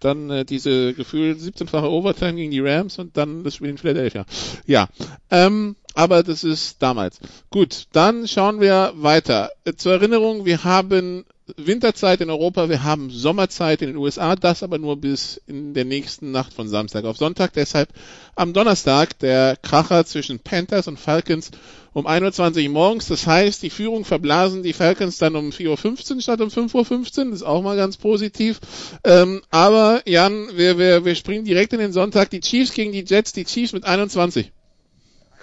[0.00, 4.24] dann äh, diese gefühlt 17-fache Overtime gegen die Rams und dann das Spiel in Philadelphia.
[4.66, 4.88] Ja,
[5.30, 7.20] ähm, aber das ist damals.
[7.50, 9.50] Gut, dann schauen wir weiter.
[9.64, 11.24] Äh, zur Erinnerung, wir haben
[11.56, 15.84] Winterzeit in Europa, wir haben Sommerzeit in den USA, das aber nur bis in der
[15.84, 17.52] nächsten Nacht von Samstag auf Sonntag.
[17.52, 17.88] Deshalb
[18.36, 21.50] am Donnerstag der Kracher zwischen Panthers und Falcons
[21.92, 23.08] um 1.20 Uhr morgens.
[23.08, 27.24] Das heißt, die Führung verblasen die Falcons dann um 4.15 Uhr statt um 5.15 Uhr.
[27.24, 28.60] Das ist auch mal ganz positiv.
[29.02, 32.30] Ähm, aber Jan, wir, wir, wir springen direkt in den Sonntag.
[32.30, 34.52] Die Chiefs gegen die Jets, die Chiefs mit 21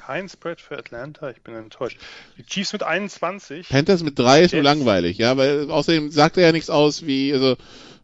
[0.09, 1.29] kein Spread für Atlanta.
[1.29, 1.99] Ich bin enttäuscht.
[2.39, 3.69] Die Chiefs mit 21.
[3.69, 7.31] Panthers mit 3 ist so langweilig, ja, weil außerdem sagt er ja nichts aus wie,
[7.31, 7.57] also,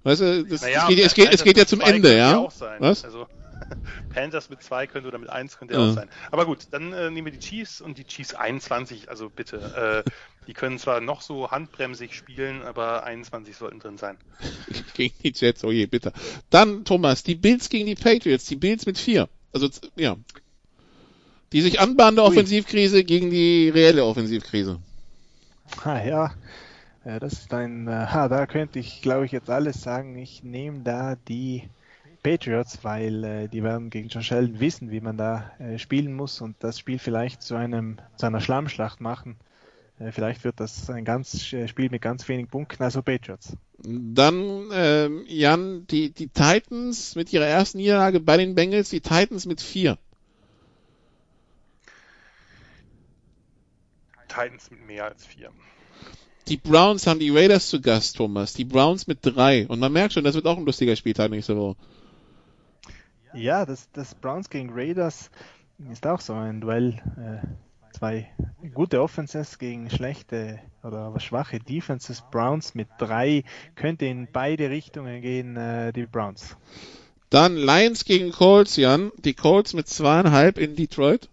[0.03, 2.47] weißt du, das, naja, es, geht, es, geht, es geht ja zum Ende, ja?
[2.77, 3.03] Was?
[3.03, 3.25] Also,
[4.13, 5.79] Panthers mit 2 könnte oder mit 1 könnte ja.
[5.79, 6.07] auch sein.
[6.29, 10.03] Aber gut, dann äh, nehmen wir die Chiefs und die Chiefs 21, also bitte.
[10.05, 10.09] Äh,
[10.45, 14.17] die können zwar noch so handbremsig spielen, aber 21 sollten drin sein.
[14.93, 16.13] gegen die Jets, oh je, bitte.
[16.51, 19.27] Dann, Thomas, die Bills gegen die Patriots, die Bills mit 4.
[19.53, 20.17] Also, ja,
[21.53, 24.79] die sich anbahnende Offensivkrise gegen die reelle Offensivkrise.
[25.83, 26.33] Ah, ja.
[27.05, 30.17] ja, das ist ein, äh, da könnte ich glaube ich jetzt alles sagen.
[30.17, 31.63] Ich nehme da die
[32.25, 36.41] Patriots, weil äh, die werden gegen John Sheldon wissen, wie man da äh, spielen muss
[36.41, 39.35] und das Spiel vielleicht zu einem zu einer Schlammschlacht machen.
[39.99, 43.55] Äh, vielleicht wird das ein ganz äh, Spiel mit ganz wenigen Punkten, also Patriots.
[43.77, 49.45] Dann ähm, Jan, die die Titans mit ihrer ersten Niederlage bei den Bengals, die Titans
[49.45, 49.99] mit vier.
[54.27, 55.51] Titans mit mehr als vier.
[56.47, 58.53] Die Browns haben die Raiders zu Gast, Thomas.
[58.53, 59.67] Die Browns mit drei.
[59.67, 61.75] Und man merkt schon, das wird auch ein lustiger Spieltag nächste Woche.
[63.33, 65.31] Ja, das, das Browns gegen Raiders
[65.91, 67.01] ist auch so ein Duell.
[67.17, 67.45] Äh,
[67.97, 68.29] zwei
[68.73, 72.23] gute Offenses gegen schlechte oder schwache Defenses.
[72.29, 73.43] Browns mit drei
[73.75, 76.57] könnte in beide Richtungen gehen, äh, die Browns.
[77.29, 79.11] Dann Lions gegen Colts, Jan.
[79.17, 81.29] Die Colts mit zweieinhalb in Detroit.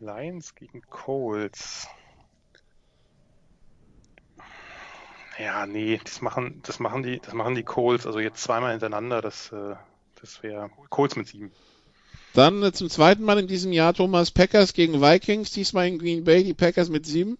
[0.00, 1.88] Lions gegen Colts.
[5.38, 9.22] Ja, nee, das machen, das machen die, das machen die Colts, also jetzt zweimal hintereinander,
[9.22, 9.76] das, äh,
[10.20, 11.52] das wäre Colts mit sieben.
[12.34, 16.24] Dann äh, zum zweiten Mal in diesem Jahr Thomas Packers gegen Vikings, diesmal in Green
[16.24, 17.38] Bay, die Packers mit sieben.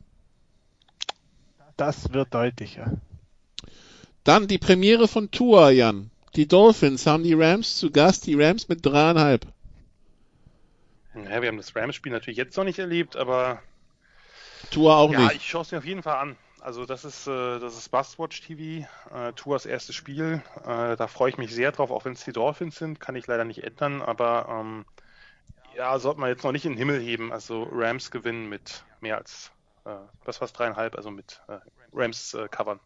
[1.76, 3.00] Das wird deutlicher.
[4.24, 6.10] Dann die Premiere von Tua, Jan.
[6.36, 9.46] Die Dolphins haben die Rams zu Gast, die Rams mit dreieinhalb.
[11.24, 13.62] Ja, wir haben das Rams-Spiel natürlich jetzt noch nicht erlebt, aber
[14.70, 15.30] Tua auch ja, nicht.
[15.30, 16.36] Ja, ich schaue es mir auf jeden Fall an.
[16.60, 20.42] Also das ist äh, das ist Bustwatch TV, äh, Tours erstes Spiel.
[20.64, 23.26] Äh, da freue ich mich sehr drauf, auch wenn es die Dolphins sind, kann ich
[23.26, 24.84] leider nicht ändern, aber ähm,
[25.76, 27.32] ja, sollte man jetzt noch nicht in den Himmel heben.
[27.32, 29.52] Also Rams gewinnen mit mehr als
[29.84, 29.90] äh,
[30.24, 31.58] was was dreieinhalb, also mit äh,
[31.92, 32.80] Rams äh, covern.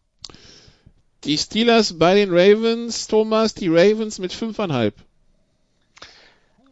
[1.23, 4.95] Die Steelers bei den Ravens, Thomas, die Ravens mit fünfeinhalb.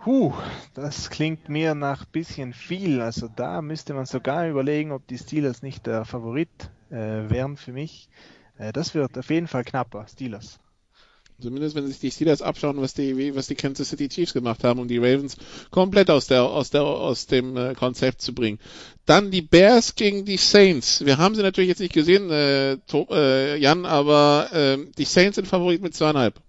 [0.03, 0.34] Huh,
[0.73, 3.02] das klingt mir nach bisschen viel.
[3.02, 6.49] Also da müsste man sogar überlegen, ob die Steelers nicht der Favorit
[6.90, 8.10] äh, wären für mich.
[8.57, 10.60] Äh, das wird auf jeden Fall knapper, Steelers.
[11.40, 14.80] Zumindest wenn sich die Steelers abschauen, was die, was die Kansas City Chiefs gemacht haben,
[14.80, 15.38] um die Ravens
[15.69, 18.60] komplett aus der, aus der, aus dem äh, Konzept zu bringen.
[19.06, 21.06] Dann die Bears gegen die Saints.
[21.06, 25.48] Wir haben sie natürlich jetzt nicht gesehen, äh, äh, Jan, aber äh, die Saints sind
[25.48, 26.41] Favorit mit zweieinhalb.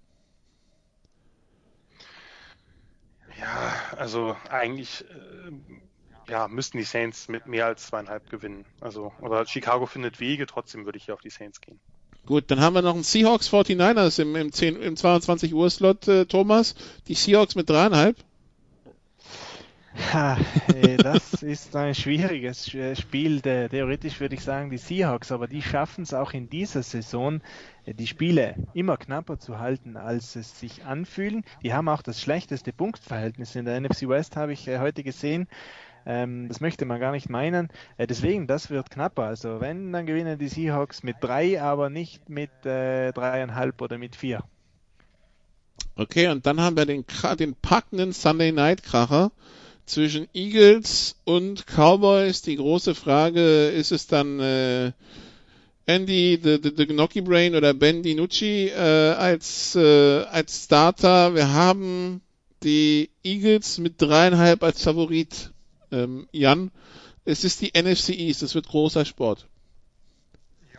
[3.43, 8.65] Ja, also eigentlich äh, ja, müssten die Saints mit mehr als zweieinhalb gewinnen.
[8.79, 11.79] Also, oder Chicago findet Wege, trotzdem würde ich hier auf die Saints gehen.
[12.25, 16.07] Gut, dann haben wir noch einen Seahawks 49ers im, im, 10, im 22 Uhr Slot,
[16.07, 16.75] äh, Thomas.
[17.07, 18.15] Die Seahawks mit dreieinhalb.
[19.95, 20.37] Ha,
[20.73, 23.41] äh, das ist ein schwieriges Spiel.
[23.41, 27.41] Theoretisch würde ich sagen die Seahawks, aber die schaffen es auch in dieser Saison,
[27.85, 31.43] äh, die Spiele immer knapper zu halten, als es sich anfühlen.
[31.61, 35.47] Die haben auch das schlechteste Punktverhältnis in der NFC West, habe ich äh, heute gesehen.
[36.05, 37.69] Ähm, das möchte man gar nicht meinen.
[37.97, 39.23] deswegen, das wird knapper.
[39.23, 44.43] Also wenn, dann gewinnen die Seahawks mit drei, aber nicht mit dreieinhalb oder mit vier.
[45.95, 47.05] Okay, und dann haben wir den,
[47.39, 49.31] den packenden Sunday Night Kracher
[49.85, 52.41] zwischen Eagles und Cowboys.
[52.41, 54.91] Die große Frage, ist es dann äh,
[55.85, 61.35] Andy the, the, the Gnocchi Brain oder Ben DiNucci äh, als, äh, als Starter?
[61.35, 62.21] Wir haben
[62.63, 65.51] die Eagles mit dreieinhalb als Favorit.
[65.91, 66.71] Ähm, Jan,
[67.25, 69.47] es ist die NFC East, es wird großer Sport.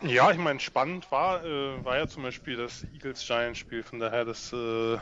[0.07, 4.53] Ja, ich meine, spannend war, äh, war ja zum Beispiel das Eagles-Giants-Spiel, von daher, das
[4.53, 4.97] äh,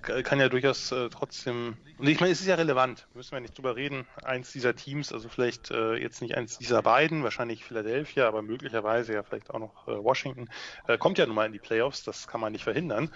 [0.00, 3.56] kann ja durchaus äh, trotzdem, und ich meine, es ist ja relevant, müssen wir nicht
[3.56, 8.26] drüber reden, eins dieser Teams, also vielleicht äh, jetzt nicht eins dieser beiden, wahrscheinlich Philadelphia,
[8.26, 10.48] aber möglicherweise ja vielleicht auch noch äh, Washington,
[10.86, 13.10] äh, kommt ja nun mal in die Playoffs, das kann man nicht verhindern,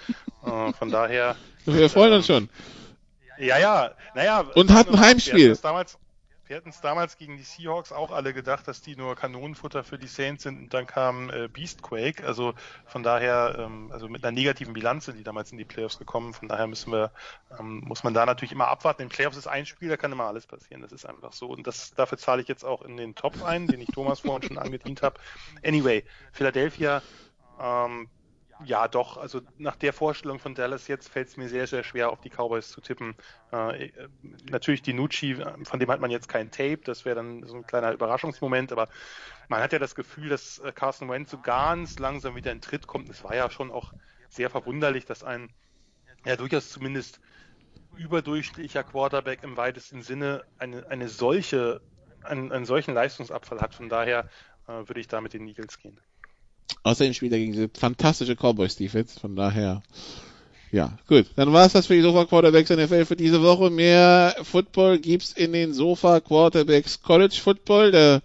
[0.44, 1.36] äh, von daher...
[1.64, 2.50] Wir freuen uns schon.
[3.38, 4.44] Ja, ja, naja...
[4.54, 5.56] Und hat ein Heimspiel.
[5.56, 5.98] Damals,
[6.52, 9.96] wir hätten es damals gegen die Seahawks auch alle gedacht, dass die nur Kanonenfutter für
[9.96, 12.22] die Saints sind und dann kam äh, Beastquake.
[12.26, 12.52] Also
[12.84, 16.34] von daher, ähm, also mit einer negativen Bilanz sind die damals in die Playoffs gekommen.
[16.34, 17.10] Von daher müssen wir,
[17.58, 19.00] ähm, muss man da natürlich immer abwarten.
[19.00, 20.82] In Playoffs ist ein Spiel, da kann immer alles passieren.
[20.82, 21.46] Das ist einfach so.
[21.46, 24.46] Und das dafür zahle ich jetzt auch in den Top ein, den ich Thomas vorhin
[24.46, 25.18] schon angedient habe.
[25.64, 27.00] Anyway, Philadelphia
[27.58, 28.10] ähm,
[28.64, 29.16] ja, doch.
[29.16, 32.30] Also nach der Vorstellung von Dallas jetzt fällt es mir sehr, sehr schwer, auf die
[32.30, 33.14] Cowboys zu tippen.
[33.50, 33.90] Äh,
[34.48, 37.66] natürlich die Nucci, von dem hat man jetzt kein Tape, das wäre dann so ein
[37.66, 38.88] kleiner Überraschungsmoment, aber
[39.48, 42.86] man hat ja das Gefühl, dass äh, Carson Wentz so ganz langsam wieder in Tritt
[42.86, 43.08] kommt.
[43.08, 43.92] Es war ja schon auch
[44.28, 45.52] sehr verwunderlich, dass ein
[46.24, 47.20] ja durchaus zumindest
[47.96, 51.80] überdurchschnittlicher Quarterback im weitesten Sinne eine, eine solche,
[52.22, 53.74] einen, einen solchen Leistungsabfall hat.
[53.74, 54.28] Von daher
[54.66, 56.00] äh, würde ich da mit den Eagles gehen.
[56.82, 59.82] Außerdem spielt er gegen diese fantastische Cowboys Defense, von daher.
[60.72, 61.26] Ja, gut.
[61.36, 63.68] Dann war es das für die Sofa Quarterbacks NFL für diese Woche.
[63.68, 67.92] Mehr Football gibt's in den Sofa Quarterbacks College Football.
[67.92, 68.22] Der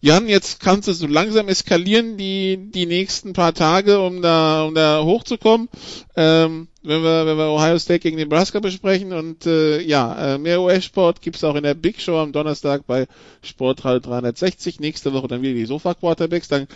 [0.00, 4.74] Jan, jetzt kannst du so langsam eskalieren die die nächsten paar Tage, um da um
[4.74, 5.68] da hochzukommen.
[6.16, 10.60] Ähm, wenn wir wenn wir Ohio State gegen Nebraska besprechen und äh, ja äh, mehr
[10.62, 13.06] US-Sport gibt's auch in der Big Show am Donnerstag bei
[13.42, 14.80] Sportradio 360.
[14.80, 16.48] Nächste Woche dann wieder die Sofa Quarterbacks.
[16.48, 16.66] Dann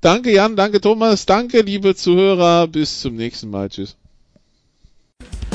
[0.00, 3.68] Danke Jan, danke Thomas, danke liebe Zuhörer, bis zum nächsten Mal.
[3.68, 3.96] Tschüss.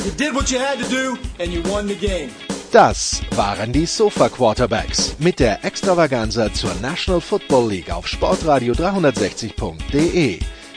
[0.04, 2.30] You did what you had to do and you won the game.
[2.70, 10.40] Das waren die Sofa Quarterbacks mit der Extravaganza zur National Football League auf Sportradio 360.de.